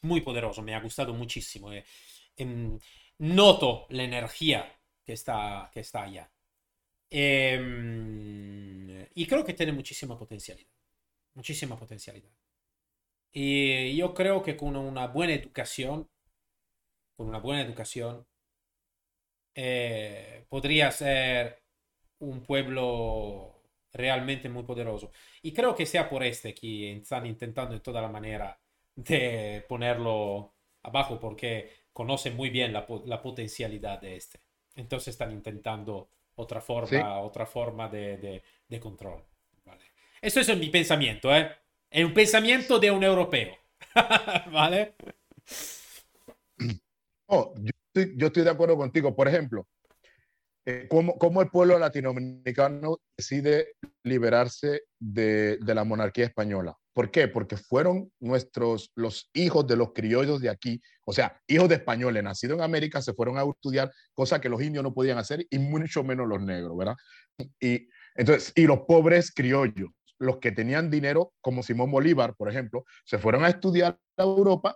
muy 0.02 0.22
poderoso, 0.22 0.62
me 0.62 0.76
ha 0.76 0.80
gustado 0.80 1.14
muchísimo. 1.14 1.72
Eh. 1.72 1.84
Em, 2.36 2.80
noto 3.20 3.88
la 3.90 4.04
energía 4.04 4.77
que 5.08 5.14
está, 5.14 5.70
que 5.74 5.80
está 5.82 6.04
allá. 6.04 6.30
Em, 7.10 9.08
y 9.16 9.26
creo 9.26 9.46
que 9.46 9.54
tiene 9.54 9.72
muchísima 9.72 10.18
potencialidad. 10.20 10.70
Muchísima 11.36 11.78
potencialidad. 11.78 12.32
Y 13.32 13.96
yo 13.96 14.14
creo 14.14 14.44
que 14.44 14.58
con 14.58 14.76
una 14.76 15.08
buena 15.08 15.34
educación, 15.34 16.10
con 17.16 17.28
una 17.30 17.40
buena 17.40 17.62
educación, 17.62 18.26
eh, 19.56 20.46
podría 20.50 20.92
ser 20.92 21.64
un 22.20 22.42
pueblo 22.44 23.64
realmente 23.94 24.50
muy 24.50 24.64
poderoso. 24.64 25.12
Y 25.42 25.54
creo 25.54 25.76
que 25.76 25.86
sea 25.86 26.10
por 26.10 26.24
este 26.24 26.54
que 26.54 26.98
están 26.98 27.26
intentando 27.26 27.74
de 27.76 27.82
toda 27.82 28.02
la 28.02 28.10
manera 28.10 28.60
de 28.96 29.66
ponerlo 29.70 30.56
abajo 30.84 31.20
porque 31.20 31.72
conoce 31.94 32.32
muy 32.32 32.50
bien 32.50 32.74
la, 32.74 32.86
la 33.06 33.22
potencialidad 33.22 34.02
de 34.02 34.18
este. 34.18 34.47
Entonces 34.78 35.10
están 35.10 35.32
intentando 35.32 36.10
otra 36.36 36.62
forma, 36.62 37.20
otra 37.20 37.46
forma 37.46 37.90
de, 37.90 38.42
de, 38.70 38.80
control. 38.80 39.24
¿vale? 39.66 39.84
Eso 40.22 40.40
es 40.40 40.58
mi 40.58 40.70
pensamiento, 40.70 41.36
¿eh? 41.36 41.52
Es 41.90 42.06
un 42.06 42.14
pensamiento 42.14 42.80
de 42.80 42.92
un 42.92 43.04
europeo. 43.04 43.58
¿Vale? 44.52 44.94
yo, 47.28 47.54
estoy, 47.58 48.14
yo, 48.16 48.28
estoy, 48.28 48.44
de 48.44 48.50
acuerdo 48.52 48.78
contigo. 48.78 49.16
Por 49.16 49.28
ejemplo, 49.28 49.68
eh, 50.66 50.86
¿cómo, 50.90 51.18
¿cómo, 51.18 51.42
el 51.42 51.50
pueblo 51.50 51.80
latinoamericano 51.80 53.00
decide 53.18 53.74
liberarse 54.04 54.84
de, 55.00 55.58
de 55.58 55.76
la 55.76 55.84
monarquía 55.84 56.26
española? 56.26 56.78
¿Por 56.98 57.12
qué? 57.12 57.28
Porque 57.28 57.58
fueron 57.58 58.12
nuestros, 58.20 58.92
los 58.96 59.30
hijos 59.36 59.68
de 59.68 59.76
los 59.76 59.94
criollos 59.94 60.42
de 60.42 60.50
aquí, 60.50 60.82
o 61.06 61.14
sea, 61.14 61.40
hijos 61.46 61.70
de 61.70 61.76
españoles 61.76 62.24
nacidos 62.24 62.58
en 62.58 62.64
América, 62.64 63.04
se 63.04 63.14
fueron 63.14 63.38
a 63.38 63.44
estudiar, 63.44 63.92
cosa 64.16 64.42
que 64.42 64.50
los 64.50 64.60
indios 64.64 64.84
no 64.84 64.96
podían 64.96 65.20
hacer 65.20 65.46
y 65.52 65.60
mucho 65.60 66.04
menos 66.04 66.28
los 66.28 66.42
negros, 66.42 66.76
¿verdad? 66.76 66.96
Y, 67.60 67.88
entonces, 68.16 68.52
y 68.56 68.66
los 68.66 68.80
pobres 68.88 69.32
criollos, 69.32 69.92
los 70.18 70.40
que 70.40 70.52
tenían 70.52 70.90
dinero, 70.90 71.34
como 71.40 71.62
Simón 71.62 71.92
Bolívar, 71.92 72.34
por 72.36 72.50
ejemplo, 72.50 72.84
se 73.06 73.20
fueron 73.20 73.46
a 73.46 73.50
estudiar 73.50 74.00
a 74.18 74.24
Europa 74.24 74.76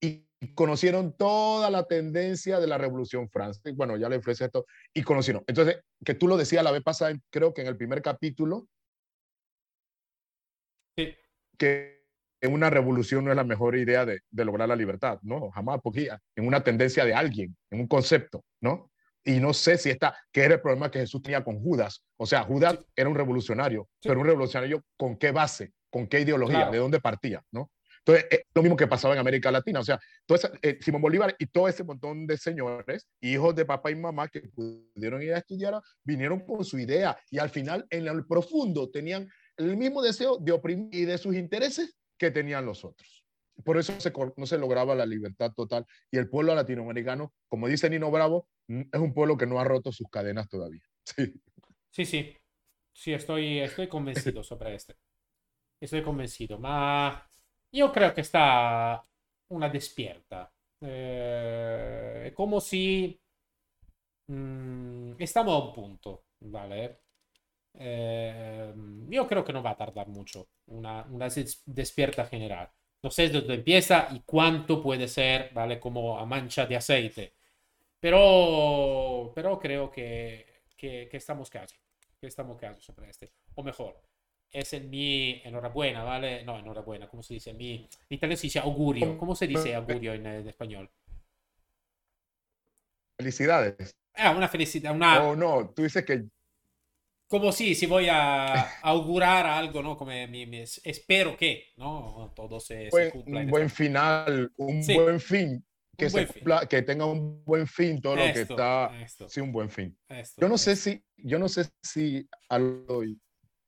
y 0.00 0.24
conocieron 0.54 1.16
toda 1.16 1.68
la 1.68 1.88
tendencia 1.88 2.60
de 2.60 2.68
la 2.68 2.78
Revolución 2.78 3.28
Francesa. 3.28 3.74
Bueno, 3.74 3.96
ya 3.96 4.08
le 4.08 4.18
ofrece 4.18 4.44
esto 4.44 4.66
y 4.94 5.02
conocieron. 5.02 5.42
Entonces, 5.48 5.80
que 6.04 6.14
tú 6.14 6.28
lo 6.28 6.36
decías 6.36 6.62
la 6.62 6.70
vez 6.70 6.84
pasada, 6.84 7.12
creo 7.28 7.52
que 7.52 7.62
en 7.62 7.66
el 7.66 7.76
primer 7.76 8.02
capítulo, 8.02 8.68
que 11.56 11.96
en 12.40 12.52
una 12.52 12.70
revolución 12.70 13.24
no 13.24 13.30
es 13.30 13.36
la 13.36 13.44
mejor 13.44 13.76
idea 13.76 14.04
de, 14.04 14.20
lograr 14.30 14.68
la 14.68 14.76
libertad, 14.76 15.18
no, 15.22 15.50
jamás, 15.50 15.80
porque 15.82 16.08
en 16.36 16.46
una 16.46 16.62
tendencia 16.62 17.04
de 17.04 17.14
alguien, 17.14 17.56
en 17.70 17.80
un 17.80 17.88
concepto, 17.88 18.44
¿no? 18.60 18.90
Y 19.24 19.40
no 19.40 19.52
sé 19.52 19.76
si 19.76 19.90
está, 19.90 20.16
que 20.30 20.42
era 20.42 20.54
el 20.54 20.60
problema 20.60 20.90
que 20.90 21.00
Jesús 21.00 21.20
tenía 21.20 21.42
con 21.42 21.58
Judas. 21.60 22.04
O 22.16 22.26
sea, 22.26 22.44
Judas 22.44 22.78
era 22.94 23.08
un 23.08 23.16
revolucionario, 23.16 23.88
pero 24.00 24.20
un 24.20 24.26
revolucionario 24.26 24.84
con 24.96 25.16
qué 25.16 25.32
base, 25.32 25.72
con 25.90 26.06
qué 26.06 26.20
ideología, 26.20 26.70
de 26.70 26.78
dónde 26.78 27.00
partía, 27.00 27.42
¿no? 27.50 27.72
Entonces, 28.06 28.26
es 28.30 28.40
lo 28.54 28.62
mismo 28.62 28.76
que 28.76 28.86
pasaba 28.86 29.14
en 29.14 29.20
América 29.20 29.50
Latina. 29.50 29.80
O 29.80 29.84
sea, 29.84 29.98
todo 30.26 30.38
eh, 30.62 30.78
Simón 30.80 31.02
Bolívar 31.02 31.34
y 31.40 31.46
todo 31.46 31.66
ese 31.66 31.82
montón 31.82 32.24
de 32.24 32.38
señores, 32.38 33.08
hijos 33.20 33.56
de 33.56 33.64
papá 33.64 33.90
y 33.90 33.96
mamá 33.96 34.28
que 34.28 34.42
pudieron 34.42 35.20
ir 35.22 35.34
a 35.34 35.38
estudiar, 35.38 35.74
vinieron 36.04 36.38
con 36.46 36.64
su 36.64 36.78
idea 36.78 37.18
y 37.32 37.38
al 37.38 37.50
final, 37.50 37.84
en 37.90 38.06
el 38.06 38.24
profundo, 38.24 38.88
tenían 38.90 39.28
el 39.56 39.76
mismo 39.76 40.02
deseo 40.02 40.38
de 40.38 40.52
oprimir 40.52 40.94
y 40.94 41.04
de 41.04 41.18
sus 41.18 41.34
intereses 41.34 41.96
que 42.18 42.30
tenían 42.30 42.66
los 42.66 42.84
otros. 42.84 43.24
Por 43.64 43.78
eso 43.78 43.92
no 44.36 44.46
se 44.46 44.58
lograba 44.58 44.94
la 44.94 45.06
libertad 45.06 45.52
total. 45.54 45.86
Y 46.10 46.18
el 46.18 46.28
pueblo 46.28 46.54
latinoamericano, 46.54 47.32
como 47.48 47.68
dice 47.68 47.88
Nino 47.88 48.10
Bravo, 48.10 48.48
es 48.68 49.00
un 49.00 49.14
pueblo 49.14 49.36
que 49.36 49.46
no 49.46 49.58
ha 49.58 49.64
roto 49.64 49.92
sus 49.92 50.08
cadenas 50.10 50.48
todavía. 50.48 50.82
Sí, 51.90 52.04
sí. 52.04 52.36
Sí, 52.92 53.14
estoy, 53.14 53.60
estoy 53.60 53.88
convencido 53.88 54.42
sobre 54.44 54.74
este. 54.74 54.96
Estoy 55.80 56.02
convencido. 56.02 56.58
Ma 56.58 57.26
yo 57.72 57.92
creo 57.92 58.12
que 58.14 58.20
está 58.20 59.02
una 59.48 59.68
despierta. 59.68 60.52
Eh, 60.80 62.32
como 62.34 62.60
si 62.60 63.18
mm, 64.28 65.12
estamos 65.18 65.54
a 65.54 65.66
un 65.66 65.72
punto, 65.72 66.24
¿vale? 66.40 67.00
Eh, 67.78 68.72
yo 69.08 69.26
creo 69.26 69.44
que 69.44 69.52
no 69.52 69.62
va 69.62 69.70
a 69.70 69.76
tardar 69.76 70.08
mucho 70.08 70.48
una, 70.66 71.04
una 71.10 71.28
despierta 71.66 72.26
general. 72.26 72.70
No 73.02 73.10
sé 73.10 73.28
dónde 73.28 73.54
empieza 73.54 74.08
y 74.10 74.20
cuánto 74.20 74.82
puede 74.82 75.06
ser, 75.06 75.50
¿vale? 75.52 75.78
Como 75.78 76.18
a 76.18 76.24
mancha 76.26 76.66
de 76.66 76.76
aceite. 76.76 77.34
Pero, 78.00 79.32
pero 79.34 79.58
creo 79.58 79.90
que, 79.90 80.64
que, 80.76 81.08
estamos 81.12 81.50
casi. 81.50 81.76
Que 82.20 82.26
estamos 82.26 82.58
casi 82.58 82.80
sobre 82.80 83.10
este. 83.10 83.32
O 83.54 83.62
mejor, 83.62 84.00
es 84.50 84.72
en 84.72 84.90
mi 84.90 85.40
enhorabuena, 85.44 86.02
¿vale? 86.02 86.44
No, 86.44 86.58
enhorabuena, 86.58 87.08
¿cómo 87.08 87.22
se 87.22 87.34
dice? 87.34 87.50
En 87.50 87.58
mi 87.58 87.74
en 87.74 87.88
italiano 88.08 88.36
se 88.36 88.46
dice 88.46 88.58
augurio. 88.58 89.18
¿Cómo 89.18 89.34
se 89.34 89.46
dice 89.46 89.74
augurio 89.74 90.14
en, 90.14 90.26
en 90.26 90.48
español? 90.48 90.90
Felicidades. 93.18 93.96
Ah, 94.14 94.30
una 94.30 94.48
felicidad, 94.48 94.94
una... 94.94 95.22
Oh, 95.22 95.36
no, 95.36 95.70
tú 95.74 95.82
dices 95.82 96.04
que 96.04 96.26
como 97.28 97.52
si, 97.52 97.74
si 97.74 97.86
voy 97.86 98.08
a 98.10 98.54
augurar 98.82 99.46
algo, 99.46 99.82
¿no? 99.82 99.96
Como 99.96 100.12
espero 100.12 101.36
que, 101.36 101.72
¿no? 101.76 102.32
Todo 102.34 102.60
se, 102.60 102.88
cumpla. 103.12 103.40
Un 103.40 103.50
buen 103.50 103.70
final, 103.70 104.52
un 104.56 104.86
buen 104.86 105.20
fin. 105.20 105.64
Que, 105.96 106.10
se 106.10 106.28
que 106.68 106.82
tenga 106.82 107.06
un 107.06 107.42
buen 107.42 107.66
fin 107.66 108.02
todo 108.02 108.16
lo 108.16 108.24
que 108.24 108.42
está. 108.42 108.90
Sí, 109.28 109.40
un 109.40 109.50
buen 109.50 109.70
fin. 109.70 109.96
yo 110.36 110.46
no 110.46 110.58
sé 110.58 110.76
si, 110.76 111.02
yo 111.16 111.38
no 111.38 111.48
sé 111.48 111.70
si 111.82 112.28
hoy 112.50 113.18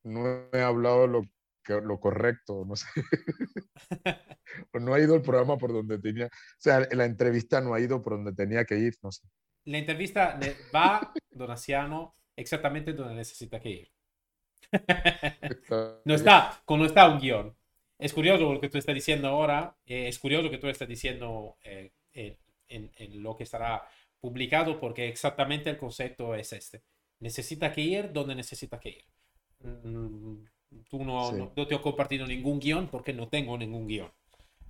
no 0.04 0.48
he 0.52 0.60
hablado 0.60 1.06
lo, 1.06 1.22
que, 1.64 1.80
lo 1.80 1.98
correcto, 1.98 2.64
no 2.66 2.76
sé. 2.76 2.86
no 4.74 4.92
ha 4.92 5.00
ido 5.00 5.14
el 5.14 5.22
programa 5.22 5.56
por 5.56 5.72
donde 5.72 5.98
tenía, 5.98 6.26
o 6.26 6.58
sea, 6.58 6.86
la 6.90 7.06
entrevista 7.06 7.62
no 7.62 7.72
ha 7.72 7.80
ido 7.80 8.02
por 8.02 8.14
donde 8.14 8.34
tenía 8.34 8.64
que 8.66 8.78
ir, 8.78 8.94
no 9.02 9.10
sé. 9.10 9.26
La 9.64 9.78
entrevista 9.78 10.38
va, 10.74 11.12
Donaciano, 11.30 12.17
exactamente 12.38 12.92
donde 12.92 13.14
necesita 13.14 13.60
que 13.60 13.70
ir. 13.70 13.90
no 16.04 16.14
está, 16.14 16.62
no 16.68 16.84
está 16.84 17.08
un 17.08 17.20
guion. 17.20 17.56
Es 17.98 18.12
curioso 18.12 18.52
lo 18.52 18.60
que 18.60 18.68
tú 18.68 18.78
estás 18.78 18.94
diciendo 18.94 19.28
ahora, 19.28 19.76
eh, 19.86 20.08
es 20.08 20.18
curioso 20.18 20.50
que 20.50 20.58
tú 20.58 20.68
estás 20.68 20.88
diciendo 20.88 21.56
eh, 21.64 21.90
en, 22.68 23.22
lo 23.22 23.36
que 23.36 23.42
estará 23.42 23.86
publicado 24.20 24.78
porque 24.78 25.08
exactamente 25.08 25.70
el 25.70 25.78
concepto 25.78 26.34
es 26.34 26.52
este. 26.52 26.82
Necesita 27.20 27.72
que 27.72 27.80
ir 27.80 28.12
donde 28.12 28.34
necesita 28.34 28.78
que 28.78 28.90
ir. 28.90 29.04
Mm, 29.60 30.44
tú 30.88 31.04
no, 31.04 31.32
no, 31.32 31.50
te 31.50 31.74
he 31.74 31.80
compartido 31.80 32.26
ningún 32.26 32.60
guion 32.60 32.88
porque 32.88 33.12
no 33.12 33.28
tengo 33.28 33.58
ningún 33.58 33.88
guion. 33.88 34.12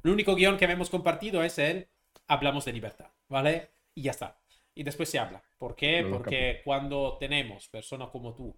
El 0.04 0.12
único 0.12 0.34
guion 0.34 0.56
que 0.56 0.64
hemos 0.64 0.88
compartido 0.88 1.42
es 1.42 1.58
el 1.58 1.88
hablamos 2.28 2.64
de 2.64 2.72
libertad, 2.72 3.10
¿vale? 3.28 3.70
Y 3.94 4.02
ya 4.02 4.12
está. 4.12 4.38
Y 4.78 4.84
después 4.84 5.10
se 5.10 5.18
habla. 5.18 5.42
¿Por 5.58 5.74
qué? 5.74 6.02
Lo 6.02 6.18
Porque 6.18 6.60
cuando 6.64 7.18
tenemos 7.18 7.66
personas 7.66 8.10
como 8.10 8.32
tú, 8.32 8.56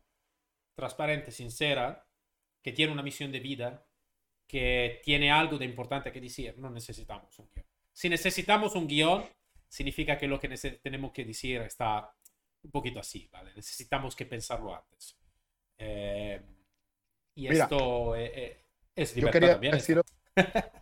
transparente, 0.74 1.30
sincera, 1.30 2.06
que 2.62 2.72
tiene 2.72 2.92
una 2.92 3.02
misión 3.02 3.32
de 3.32 3.40
vida, 3.40 3.86
que 4.46 5.00
tiene 5.02 5.30
algo 5.30 5.56
de 5.56 5.64
importante 5.64 6.12
que 6.12 6.20
decir, 6.20 6.58
no 6.58 6.68
necesitamos 6.68 7.38
un 7.38 7.48
guion. 7.48 7.64
Si 7.90 8.10
necesitamos 8.10 8.74
un 8.74 8.86
guion, 8.86 9.24
significa 9.66 10.18
que 10.18 10.28
lo 10.28 10.38
que 10.38 10.50
tenemos 10.82 11.10
que 11.10 11.24
decir 11.24 11.62
está 11.62 12.14
un 12.64 12.70
poquito 12.70 13.00
así, 13.00 13.26
¿vale? 13.32 13.54
Necesitamos 13.56 14.14
que 14.14 14.26
pensarlo 14.26 14.76
antes. 14.76 15.18
Eh, 15.78 16.38
y 17.34 17.48
Mira, 17.48 17.64
esto 17.64 18.14
eh, 18.14 18.32
eh, 18.34 18.64
es 18.94 19.14
Yo 19.14 19.20
libertad 19.20 19.40
quería 19.40 19.52
también. 19.54 20.02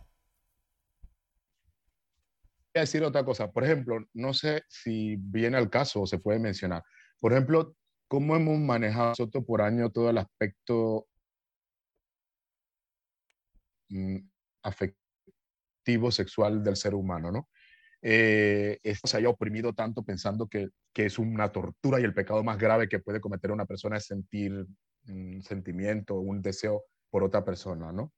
quería 2.71 2.83
decir 2.83 3.03
otra 3.03 3.23
cosa. 3.23 3.51
Por 3.51 3.63
ejemplo, 3.63 3.99
no 4.13 4.33
sé 4.33 4.63
si 4.67 5.15
viene 5.17 5.57
al 5.57 5.69
caso 5.69 6.01
o 6.01 6.07
se 6.07 6.19
puede 6.19 6.39
mencionar. 6.39 6.83
Por 7.19 7.33
ejemplo, 7.33 7.75
cómo 8.07 8.35
hemos 8.35 8.59
manejado 8.59 9.09
nosotros 9.09 9.43
por 9.45 9.61
año 9.61 9.89
todo 9.91 10.09
el 10.09 10.17
aspecto 10.17 11.07
mm, 13.89 14.17
afectivo 14.63 16.11
sexual 16.11 16.63
del 16.63 16.75
ser 16.75 16.93
humano, 16.95 17.31
¿no? 17.31 17.49
Eh, 18.01 18.79
esto 18.81 19.07
se 19.07 19.17
haya 19.17 19.29
oprimido 19.29 19.73
tanto 19.73 20.03
pensando 20.03 20.47
que, 20.47 20.69
que 20.93 21.05
es 21.05 21.19
una 21.19 21.51
tortura 21.51 21.99
y 21.99 22.03
el 22.03 22.13
pecado 22.13 22.43
más 22.43 22.57
grave 22.57 22.87
que 22.87 22.99
puede 22.99 23.19
cometer 23.19 23.51
una 23.51 23.65
persona 23.65 23.97
es 23.97 24.05
sentir 24.05 24.65
un 25.07 25.41
sentimiento, 25.43 26.15
un 26.15 26.41
deseo 26.41 26.85
por 27.09 27.23
otra 27.23 27.43
persona, 27.43 27.91
¿no? 27.91 28.13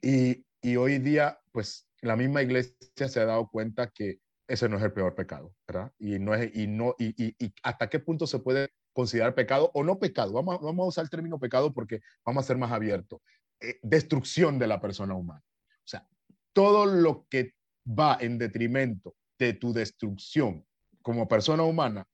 Y, 0.00 0.44
y 0.62 0.76
hoy 0.76 0.98
día, 0.98 1.38
pues 1.50 1.88
la 2.04 2.16
misma 2.16 2.42
iglesia 2.42 3.08
se 3.08 3.20
ha 3.20 3.24
dado 3.24 3.48
cuenta 3.48 3.90
que 3.90 4.20
ese 4.46 4.68
no 4.68 4.76
es 4.76 4.82
el 4.82 4.92
peor 4.92 5.14
pecado, 5.14 5.54
¿verdad? 5.66 5.90
Y, 5.98 6.18
no 6.18 6.34
es, 6.34 6.54
y, 6.54 6.66
no, 6.66 6.94
y, 6.98 7.14
y, 7.22 7.34
y 7.38 7.54
hasta 7.62 7.88
qué 7.88 7.98
punto 7.98 8.26
se 8.26 8.40
puede 8.40 8.68
considerar 8.92 9.34
pecado 9.34 9.70
o 9.72 9.82
no 9.82 9.98
pecado. 9.98 10.32
Vamos, 10.32 10.60
vamos 10.60 10.84
a 10.84 10.88
usar 10.88 11.04
el 11.04 11.10
término 11.10 11.38
pecado 11.38 11.72
porque 11.72 12.00
vamos 12.24 12.44
a 12.44 12.46
ser 12.46 12.58
más 12.58 12.70
abiertos. 12.70 13.20
Eh, 13.60 13.78
destrucción 13.82 14.58
de 14.58 14.66
la 14.66 14.80
persona 14.80 15.14
humana. 15.14 15.42
O 15.42 15.86
sea, 15.86 16.06
todo 16.52 16.84
lo 16.84 17.26
que 17.30 17.54
va 17.86 18.18
en 18.20 18.38
detrimento 18.38 19.16
de 19.38 19.54
tu 19.54 19.72
destrucción 19.72 20.64
como 21.00 21.26
persona 21.26 21.62
humana, 21.62 22.06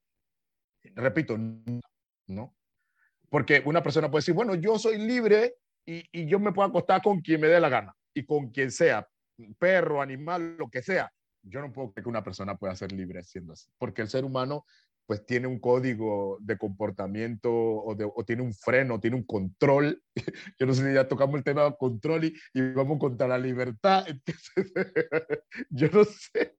repito, 0.94 1.36
no. 2.28 2.56
Porque 3.28 3.62
una 3.64 3.82
persona 3.82 4.10
puede 4.10 4.20
decir, 4.20 4.34
bueno, 4.34 4.54
yo 4.54 4.78
soy 4.78 4.98
libre 4.98 5.56
y, 5.84 6.04
y 6.12 6.26
yo 6.26 6.38
me 6.38 6.52
puedo 6.52 6.68
acostar 6.68 7.02
con 7.02 7.20
quien 7.20 7.40
me 7.40 7.48
dé 7.48 7.60
la 7.60 7.68
gana 7.68 7.94
y 8.14 8.24
con 8.24 8.50
quien 8.50 8.70
sea, 8.70 9.08
perro, 9.58 10.02
animal, 10.02 10.56
lo 10.56 10.68
que 10.70 10.82
sea. 10.82 11.12
Yo 11.42 11.60
no 11.60 11.72
puedo 11.72 11.92
creer 11.92 12.04
que 12.04 12.10
una 12.10 12.22
persona 12.24 12.56
pueda 12.56 12.74
ser 12.76 12.92
libre 12.92 13.22
siendo 13.22 13.54
así, 13.54 13.70
porque 13.78 14.02
el 14.02 14.08
ser 14.08 14.24
humano 14.24 14.64
pues 15.06 15.26
tiene 15.26 15.48
un 15.48 15.58
código 15.58 16.38
de 16.40 16.56
comportamiento 16.56 17.50
o, 17.52 17.94
de- 17.96 18.04
o 18.14 18.24
tiene 18.24 18.42
un 18.42 18.54
freno, 18.54 19.00
tiene 19.00 19.16
un 19.16 19.24
control. 19.24 20.00
Yo 20.58 20.66
no 20.66 20.72
sé 20.72 20.86
si 20.86 20.94
ya 20.94 21.08
tocamos 21.08 21.34
el 21.36 21.42
tema 21.42 21.64
de 21.64 21.76
control 21.76 22.26
y, 22.26 22.34
y 22.54 22.72
vamos 22.72 22.98
contra 23.00 23.26
la 23.26 23.36
libertad. 23.38 24.04
Entonces, 24.08 24.72
yo 25.70 25.88
no 25.88 26.04
sé. 26.04 26.56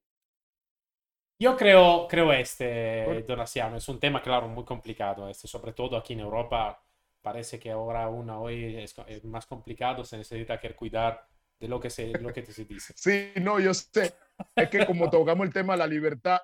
Yo 1.40 1.58
creo, 1.58 2.08
creo 2.10 2.34
este, 2.34 3.24
Donaciano, 3.24 3.78
es 3.78 3.88
un 3.90 4.00
tema, 4.00 4.22
claro, 4.22 4.48
muy 4.48 4.64
complicado, 4.64 5.28
este, 5.30 5.48
sobre 5.48 5.74
todo 5.74 5.98
aquí 5.98 6.14
en 6.14 6.20
Europa. 6.20 6.84
Parece 7.22 7.58
que 7.58 7.72
ahora 7.72 8.10
una 8.10 8.40
hoy 8.40 8.76
es 8.78 9.24
más 9.24 9.46
complicado, 9.46 10.04
se 10.04 10.18
necesita 10.18 10.60
que 10.60 10.76
cuidar 10.76 11.26
de 11.62 11.68
lo 11.68 11.80
que 11.80 11.92
se, 11.92 12.08
lo 12.08 12.34
que 12.34 12.44
se 12.44 12.66
dice. 12.66 12.94
Sí, 12.98 13.40
no, 13.40 13.60
yo 13.60 13.74
sé. 13.74 14.16
Es 14.56 14.70
que 14.70 14.84
como 14.88 15.10
tocamos 15.12 15.46
el 15.46 15.54
tema 15.54 15.74
de 15.74 15.80
la 15.80 15.88
libertad, 15.88 16.42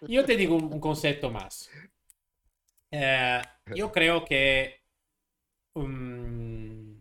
Yo 0.00 0.24
te 0.24 0.36
digo 0.36 0.56
un, 0.56 0.80
concepto 0.80 1.30
más. 1.30 1.70
Eh, 2.90 3.40
yo 3.76 3.92
creo 3.92 4.24
que 4.24 4.82
um, 5.74 7.00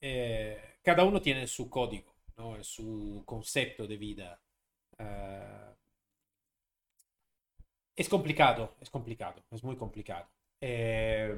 eh, 0.00 0.78
cada 0.82 1.04
uno 1.04 1.20
tiene 1.20 1.46
su 1.46 1.68
código, 1.68 2.16
¿no? 2.38 2.64
su 2.64 3.22
concepto 3.26 3.86
de 3.86 3.96
vida. 3.98 4.40
Eh, 4.98 5.74
es 7.96 8.08
complicado, 8.08 8.76
es 8.80 8.88
complicado, 8.88 9.44
es 9.50 9.62
muy 9.62 9.76
complicado. 9.76 10.26
Eh, 10.58 11.34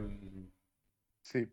sí, 1.22 1.48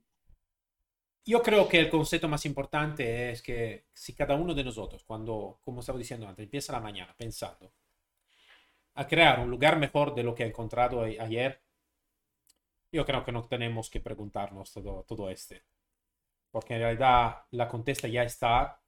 yo 1.25 1.41
creo 1.41 1.67
que 1.67 1.79
el 1.79 1.89
concepto 1.89 2.27
más 2.27 2.45
importante 2.45 3.31
es 3.31 3.41
que 3.41 3.85
si 3.93 4.13
cada 4.13 4.35
uno 4.35 4.53
de 4.53 4.63
nosotros, 4.63 5.03
cuando, 5.03 5.59
como 5.61 5.81
estaba 5.81 5.97
diciendo 5.99 6.27
antes, 6.27 6.43
empieza 6.43 6.73
la 6.73 6.79
mañana 6.79 7.13
pensando 7.17 7.71
a 8.95 9.07
crear 9.07 9.39
un 9.39 9.49
lugar 9.49 9.77
mejor 9.77 10.13
de 10.15 10.23
lo 10.23 10.35
que 10.35 10.43
ha 10.43 10.47
encontrado 10.47 11.03
ayer, 11.03 11.61
yo 12.91 13.05
creo 13.05 13.23
que 13.23 13.31
no 13.31 13.45
tenemos 13.47 13.89
que 13.89 14.01
preguntarnos 14.01 14.71
todo, 14.73 15.03
todo 15.03 15.29
este. 15.29 15.63
Porque 16.51 16.73
en 16.75 16.81
realidad 16.81 17.45
la 17.51 17.67
contesta 17.67 18.07
ya 18.07 18.23
está 18.23 18.81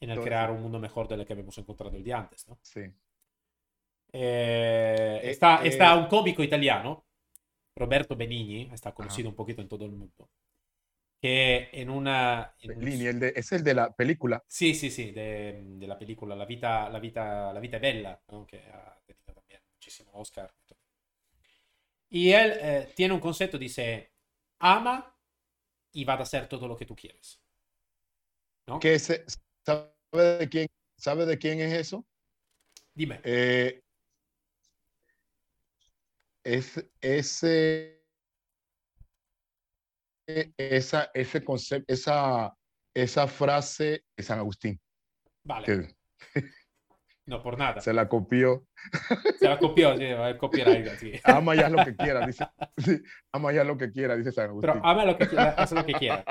en 0.00 0.10
el 0.10 0.20
crear 0.20 0.50
un 0.50 0.62
mundo 0.62 0.78
mejor 0.78 1.08
del 1.08 1.24
que 1.24 1.32
habíamos 1.32 1.56
encontrado 1.58 1.96
el 1.96 2.04
día 2.04 2.18
antes, 2.18 2.48
¿no? 2.48 2.58
sí. 2.62 2.80
Eh, 2.80 2.92
Eh, 4.12 5.30
está, 5.30 5.64
eh, 5.64 5.68
está 5.68 5.96
un 5.96 6.06
cómico 6.06 6.42
italiano, 6.42 7.04
Roberto 7.76 8.16
Benigni, 8.16 8.70
está 8.72 8.92
conocido 8.92 9.28
un 9.28 9.34
poquito 9.34 9.62
en 9.62 9.68
todo 9.68 9.84
el 9.84 9.92
mundo, 9.92 10.28
que 11.20 11.68
en 11.72 11.90
una... 11.90 12.54
en 12.60 12.70
un- 12.78 12.84
el 13.06 13.20
de, 13.20 13.32
es 13.36 13.52
el 13.52 13.64
de 13.64 13.74
la 13.74 13.92
película. 13.92 14.42
Sí, 14.46 14.74
sí, 14.74 14.90
sí, 14.90 15.12
de, 15.12 15.60
de 15.64 15.86
la 15.86 15.96
película 15.98 16.34
La 16.36 16.44
vita, 16.44 16.88
la 16.90 16.98
vita, 16.98 17.52
la 17.52 17.60
vita 17.60 17.76
è 17.76 17.80
bella, 17.80 18.20
¿no? 18.30 18.44
que 18.46 18.58
ha 18.58 19.00
tenido 19.06 19.32
también 19.34 19.62
muchísimo 19.72 20.10
Oscar. 20.14 20.52
Y 22.10 22.30
él 22.32 22.52
eh, 22.60 22.92
tiene 22.94 23.14
un 23.14 23.20
concepto, 23.20 23.56
dice, 23.58 24.12
ama 24.58 25.16
y 25.92 26.04
va 26.04 26.14
a 26.14 26.22
hacer 26.22 26.48
todo 26.48 26.68
lo 26.68 26.76
que 26.76 26.86
tú 26.86 26.96
quieres. 26.96 27.40
¿No? 28.66 28.78
Que 28.80 28.98
¿sabe, 28.98 29.92
de 30.38 30.48
quién, 30.48 30.66
¿Sabe 30.96 31.26
de 31.26 31.38
quién 31.38 31.60
es 31.60 31.72
eso? 31.72 32.06
Dime. 32.94 33.20
Eh, 33.22 33.82
es 36.44 36.84
ese, 37.00 37.99
esa, 40.56 41.10
ese 41.14 41.44
concepto, 41.44 41.92
esa, 41.92 42.52
esa 42.94 43.26
frase 43.26 44.04
de 44.16 44.22
San 44.22 44.38
Agustín, 44.38 44.80
Vale, 45.44 45.66
que 45.66 45.94
no 47.26 47.42
por 47.42 47.56
nada. 47.58 47.80
se 47.80 47.92
la 47.92 48.08
copió. 48.08 48.66
Se 49.38 49.48
la 49.48 49.58
copió, 49.58 49.96
sí, 49.96 50.04
el 50.04 50.36
copyright. 50.38 50.88
sí. 50.98 51.12
Ama 51.24 51.54
ya 51.54 51.68
lo 51.68 51.84
que 51.84 51.94
quiera, 51.96 52.26
dice. 52.26 52.46
sí, 52.78 53.00
ama 53.32 53.52
ya 53.52 53.62
lo 53.64 53.76
que 53.78 53.90
quiera, 53.92 54.16
dice 54.16 54.32
San 54.32 54.50
Agustín. 54.50 54.72
Pero 54.72 54.86
ama 54.86 55.04
lo 55.04 55.16
que 55.16 55.28
quiera, 55.28 55.54
lo 55.70 55.86
que 55.86 55.92
quiera. 55.94 56.24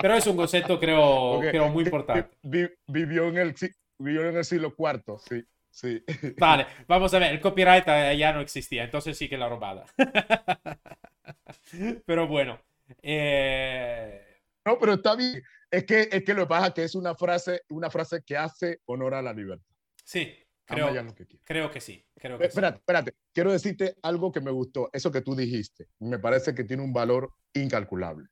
Pero 0.00 0.14
es 0.14 0.26
un 0.26 0.36
concepto, 0.36 0.78
creo, 0.80 1.32
Porque 1.34 1.50
creo 1.50 1.68
muy 1.68 1.84
importante. 1.84 2.36
vi- 2.42 2.70
vivió, 2.86 3.28
en 3.28 3.38
el, 3.38 3.54
vivió 3.98 4.28
en 4.28 4.36
el 4.36 4.44
siglo 4.44 4.74
IV, 4.76 5.18
sí, 5.18 5.44
sí. 5.70 6.02
Vale, 6.38 6.66
vamos 6.88 7.12
a 7.14 7.18
ver, 7.18 7.32
el 7.32 7.40
copyright 7.40 7.86
ya 8.16 8.32
no 8.32 8.40
existía, 8.40 8.84
entonces 8.84 9.16
sí 9.18 9.28
que 9.28 9.36
la 9.36 9.48
robada. 9.48 9.84
Pero 12.06 12.26
bueno, 12.28 12.58
eh, 13.02 14.38
No, 14.64 14.78
pero 14.78 14.94
está 14.94 15.16
bien. 15.16 15.42
Es 15.70 15.84
que, 15.84 16.08
es 16.10 16.24
que 16.24 16.34
lo 16.34 16.42
que 16.42 16.48
pasa 16.48 16.66
es 16.68 16.74
que 16.74 16.84
es 16.84 16.94
una 16.94 17.14
frase, 17.14 17.62
una 17.68 17.90
frase 17.90 18.22
que 18.24 18.36
hace 18.36 18.80
honor 18.86 19.14
a 19.14 19.22
la 19.22 19.32
libertad. 19.32 19.64
sí, 20.04 20.34
creo, 20.64 20.90
lo 20.90 21.14
que 21.14 21.26
creo 21.44 21.70
que 21.70 21.80
sí. 21.80 22.04
Creo 22.16 22.38
que 22.38 22.44
sí. 22.44 22.48
Espérate, 22.48 22.78
espérate. 22.78 23.12
Quiero 23.32 23.52
decirte 23.52 23.94
algo 24.02 24.32
que 24.32 24.40
me 24.40 24.50
gustó. 24.50 24.90
Eso 24.92 25.12
que 25.12 25.20
tú 25.20 25.34
dijiste. 25.36 25.86
Me 26.00 26.18
parece 26.18 26.54
que 26.54 26.64
tiene 26.64 26.82
un 26.82 26.92
valor 26.92 27.32
incalculable. 27.54 28.28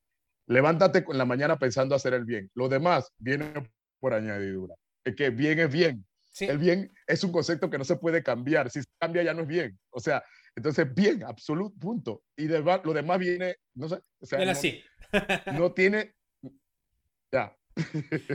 Levántate 0.46 1.04
en 1.08 1.18
la 1.18 1.24
mañana 1.24 1.58
pensando 1.58 1.94
hacer 1.94 2.14
el 2.14 2.24
bien. 2.24 2.50
Lo 2.54 2.68
demás 2.68 3.12
viene 3.18 3.52
por 4.00 4.14
añadidura. 4.14 4.74
Es 5.04 5.14
que 5.14 5.30
bien 5.30 5.58
es 5.58 5.70
bien. 5.70 6.04
Sí, 6.32 6.46
El 6.46 6.58
bien 6.58 6.92
es 7.06 7.24
un 7.24 7.32
concepto 7.32 7.68
que 7.68 7.78
no 7.78 7.84
se 7.84 7.96
puede 7.96 8.22
cambiar. 8.22 8.70
Si 8.70 8.80
se 8.80 8.88
cambia 8.98 9.22
ya 9.22 9.34
no 9.34 9.42
es 9.42 9.48
bien. 9.48 9.78
O 9.90 10.00
sea, 10.00 10.22
entonces 10.58 10.94
bien, 10.94 11.24
absoluto, 11.24 11.74
punto. 11.78 12.22
Y 12.36 12.46
de- 12.46 12.60
lo 12.60 12.92
demás 12.92 13.18
viene, 13.18 13.56
no 13.74 13.88
sé, 13.88 14.00
o 14.20 14.26
sea, 14.26 14.44
no, 14.44 14.50
así. 14.50 14.82
no 15.54 15.72
tiene, 15.72 16.14
ya, 17.32 17.54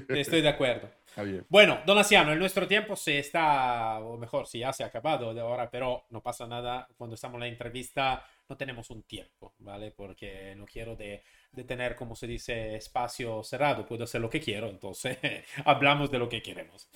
Estoy 0.09 0.41
de 0.41 0.49
acuerdo. 0.49 0.89
bien. 1.17 1.45
Bueno, 1.49 1.79
Donaciano, 1.85 2.31
el 2.31 2.39
nuestro 2.39 2.67
tiempo 2.67 2.95
se 2.95 3.19
está, 3.19 3.99
o 3.99 4.17
mejor, 4.17 4.47
si 4.47 4.59
ya 4.59 4.71
se 4.71 4.83
ha 4.83 4.87
acabado 4.87 5.33
de 5.33 5.41
ahora, 5.41 5.69
pero 5.69 6.05
no 6.09 6.21
pasa 6.21 6.47
nada. 6.47 6.87
Cuando 6.97 7.15
estamos 7.15 7.35
en 7.35 7.41
la 7.41 7.47
entrevista 7.47 8.25
no 8.49 8.57
tenemos 8.57 8.89
un 8.89 9.03
tiempo, 9.03 9.53
¿vale? 9.59 9.91
Porque 9.91 10.53
no 10.55 10.65
quiero 10.65 10.95
de, 10.95 11.23
de 11.51 11.63
tener, 11.63 11.95
como 11.95 12.15
se 12.15 12.27
dice, 12.27 12.75
espacio 12.75 13.43
cerrado. 13.43 13.85
Puedo 13.85 14.03
hacer 14.05 14.21
lo 14.21 14.29
que 14.29 14.39
quiero, 14.39 14.69
entonces 14.69 15.17
hablamos 15.65 16.09
de 16.11 16.19
lo 16.19 16.29
que 16.29 16.41
queremos. 16.41 16.87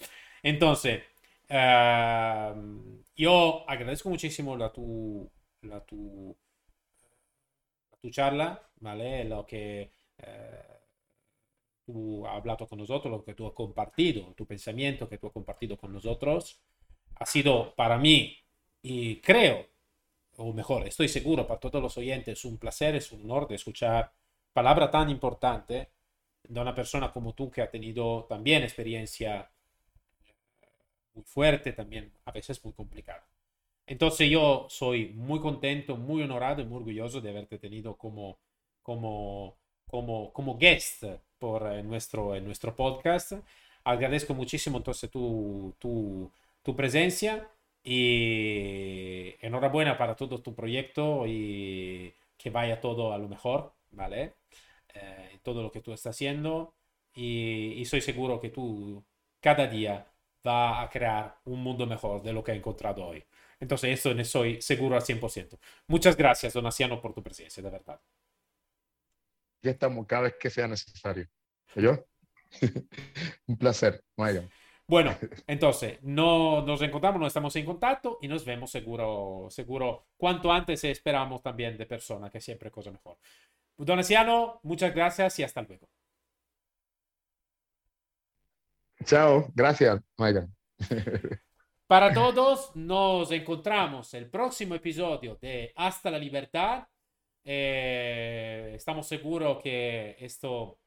Entonces, 0.43 1.03
eh, 1.50 2.54
yo 3.16 3.70
agradezco 3.70 4.10
muchísimo 4.10 4.56
la 4.58 4.72
tu, 4.72 5.30
la 5.62 5.80
tu, 5.86 6.36
tu 8.02 8.10
charla, 8.10 8.62
¿vale? 8.80 9.24
Lo 9.26 9.45
que... 9.45 9.91
eh, 10.18 10.64
tú 11.86 12.26
has 12.28 12.36
hablado 12.36 12.68
con 12.68 12.80
nosotros, 12.80 13.12
lo 13.12 13.24
que 13.24 13.34
tú 13.34 13.48
has 13.48 13.54
compartido, 13.54 14.34
tu 14.36 14.45
pensamiento 14.45 15.08
que 15.08 15.18
tú 15.18 15.28
has 15.28 15.34
compartido 15.34 15.78
con 15.78 15.93
nosotros. 15.93 16.60
Ha 17.16 17.26
sido 17.26 17.74
para 17.76 17.98
mí, 17.98 18.38
y 18.82 19.22
creo, 19.22 19.68
o 20.38 20.54
mejor, 20.54 20.88
estoy 20.88 21.08
seguro 21.08 21.48
para 21.48 21.60
todos 21.60 21.82
los 21.82 21.98
oyentes, 21.98 22.45
un 22.45 22.58
placer, 22.58 22.95
es 22.95 23.12
un 23.12 23.22
honor 23.24 23.48
de 23.48 23.56
escuchar 23.56 24.12
palabra 24.54 24.91
tan 24.91 25.10
importante 25.10 25.91
de 26.43 26.60
una 26.60 26.76
persona 26.76 27.12
como 27.12 27.34
tú 27.34 27.50
que 27.52 27.62
ha 27.62 27.70
tenido 27.72 28.26
también 28.26 28.64
experiencia 28.64 29.50
muy 31.18 31.26
fuerte, 31.26 31.74
también 31.74 32.11
a 32.26 32.32
veces 32.32 32.63
muy 32.63 32.74
complicada. 32.74 33.26
Entonces 33.88 34.30
yo 34.30 34.68
soy 34.70 35.09
muy 35.15 35.39
contento, 35.39 35.97
muy 35.97 36.22
honorado 36.24 36.61
y 36.61 36.65
muy 36.65 36.78
orgulloso 36.78 37.22
de 37.22 37.30
haberte 37.30 37.57
tenido 37.57 37.95
como, 37.97 38.38
como, 38.84 39.57
como, 39.88 40.34
como 40.34 40.57
guest 40.57 41.03
por 41.39 41.72
eh, 41.72 41.84
nuestro, 41.84 42.36
en 42.36 42.45
nuestro 42.45 42.76
podcast. 42.76 43.34
Agradezco 43.84 44.34
muchísimo 44.34 44.78
entonces 44.78 45.09
tu, 45.09 45.74
tu, 45.80 46.32
tu 46.63 46.76
presencia 46.76 47.49
y 47.84 49.36
enhorabuena 49.41 49.97
para 49.97 50.15
todo 50.15 50.41
tu 50.41 50.53
proyecto 50.53 51.26
y 51.28 52.13
que 52.38 52.49
vaya 52.49 52.82
todo 52.82 53.13
a 53.13 53.18
lo 53.18 53.30
mejor, 53.30 53.74
¿vale? 53.91 54.34
Eh, 54.93 55.39
todo 55.43 55.61
lo 55.63 55.72
que 55.72 55.82
tú 55.82 55.93
estás 55.93 56.15
haciendo 56.15 56.74
y, 57.13 57.74
y 57.78 57.86
soy 57.86 58.01
seguro 58.01 58.39
que 58.41 58.49
tú 58.49 59.03
cada 59.39 59.68
día 59.68 60.07
va 60.46 60.82
a 60.82 60.90
crear 60.90 61.40
un 61.46 61.62
mundo 61.62 61.86
mejor 61.86 62.22
de 62.22 62.34
lo 62.34 62.44
que 62.44 62.52
he 62.52 62.56
encontrado 62.56 63.06
hoy. 63.06 63.24
Entonces, 63.60 64.00
eso 64.00 64.14
ne 64.14 64.24
soy 64.24 64.62
seguro 64.62 64.96
al 64.96 65.02
100%. 65.02 65.58
Muchas 65.88 66.16
gracias, 66.16 66.54
Donaciano, 66.54 67.02
por 67.02 67.14
tu 67.14 67.24
presencia, 67.24 67.62
de 67.64 67.70
verdad. 67.70 68.00
Ya 69.62 69.72
estamos 69.72 70.06
cada 70.06 70.24
vez 70.24 70.36
que 70.40 70.50
sea 70.50 70.68
necesario. 70.68 71.28
¿Yo? 71.76 72.06
un 73.48 73.58
placer, 73.58 74.04
Maya. 74.16 74.48
Bueno, 74.88 75.16
entonces, 75.48 76.00
no, 76.02 76.62
nos 76.62 76.82
encontramos, 76.82 77.20
no 77.20 77.28
estamos 77.28 77.56
en 77.56 77.66
contacto 77.66 78.20
y 78.22 78.28
nos 78.28 78.46
vemos 78.46 78.72
seguro, 78.72 79.48
seguro, 79.50 80.08
cuanto 80.16 80.52
antes 80.52 80.84
esperamos 80.86 81.42
también 81.42 81.78
de 81.78 81.86
persona, 81.86 82.30
que 82.30 82.40
siempre 82.40 82.70
es 82.70 82.74
cosa 82.74 82.92
mejor. 82.92 83.18
Donaciano, 83.78 84.60
muchas 84.64 84.94
gracias 84.94 85.40
y 85.40 85.44
hasta 85.44 85.62
luego. 85.62 85.90
Chao, 89.08 89.49
gracias, 89.55 90.01
Maya. 90.18 90.49
Para 91.88 92.14
todos, 92.14 92.76
nos 92.76 93.32
encontramos 93.32 94.14
el 94.14 94.30
próximo 94.30 94.76
episodio 94.76 95.38
de 95.41 95.72
Hasta 95.78 96.12
la 96.12 96.20
Libertad. 96.20 96.86
Eh, 97.41 98.74
estamos 98.76 99.08
seguros 99.08 99.62
que 99.64 100.18
esto, 100.20 100.80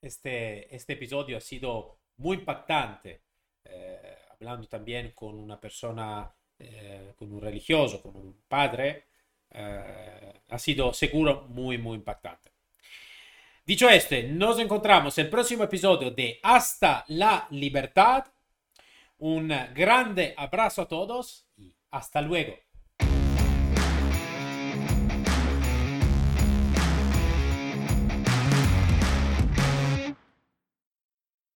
este, 0.00 0.74
este 0.74 0.94
episodio 0.94 1.36
ha 1.36 1.40
sido 1.40 1.98
muy 2.16 2.38
impactante, 2.38 3.20
eh, 3.64 4.16
hablando 4.30 4.66
también 4.66 5.12
con 5.14 5.38
una 5.38 5.60
persona, 5.60 6.34
eh, 6.58 7.12
con 7.18 7.30
un 7.30 7.42
religioso, 7.42 8.00
con 8.00 8.16
un 8.16 8.44
padre, 8.48 9.08
ha 9.50 10.58
sido 10.58 10.94
seguro 10.94 11.42
muy, 11.50 11.76
muy 11.76 11.98
impactante. 11.98 12.53
Dicho 13.66 13.88
esto, 13.88 14.14
nos 14.28 14.58
encontramos 14.58 15.16
el 15.16 15.30
próximo 15.30 15.64
episodio 15.64 16.10
de 16.10 16.38
Hasta 16.42 17.02
la 17.08 17.46
Libertad. 17.50 18.26
Un 19.16 19.48
grande 19.74 20.34
abrazo 20.36 20.82
a 20.82 20.88
todos 20.88 21.46
y 21.56 21.74
hasta 21.90 22.20
luego. 22.20 22.63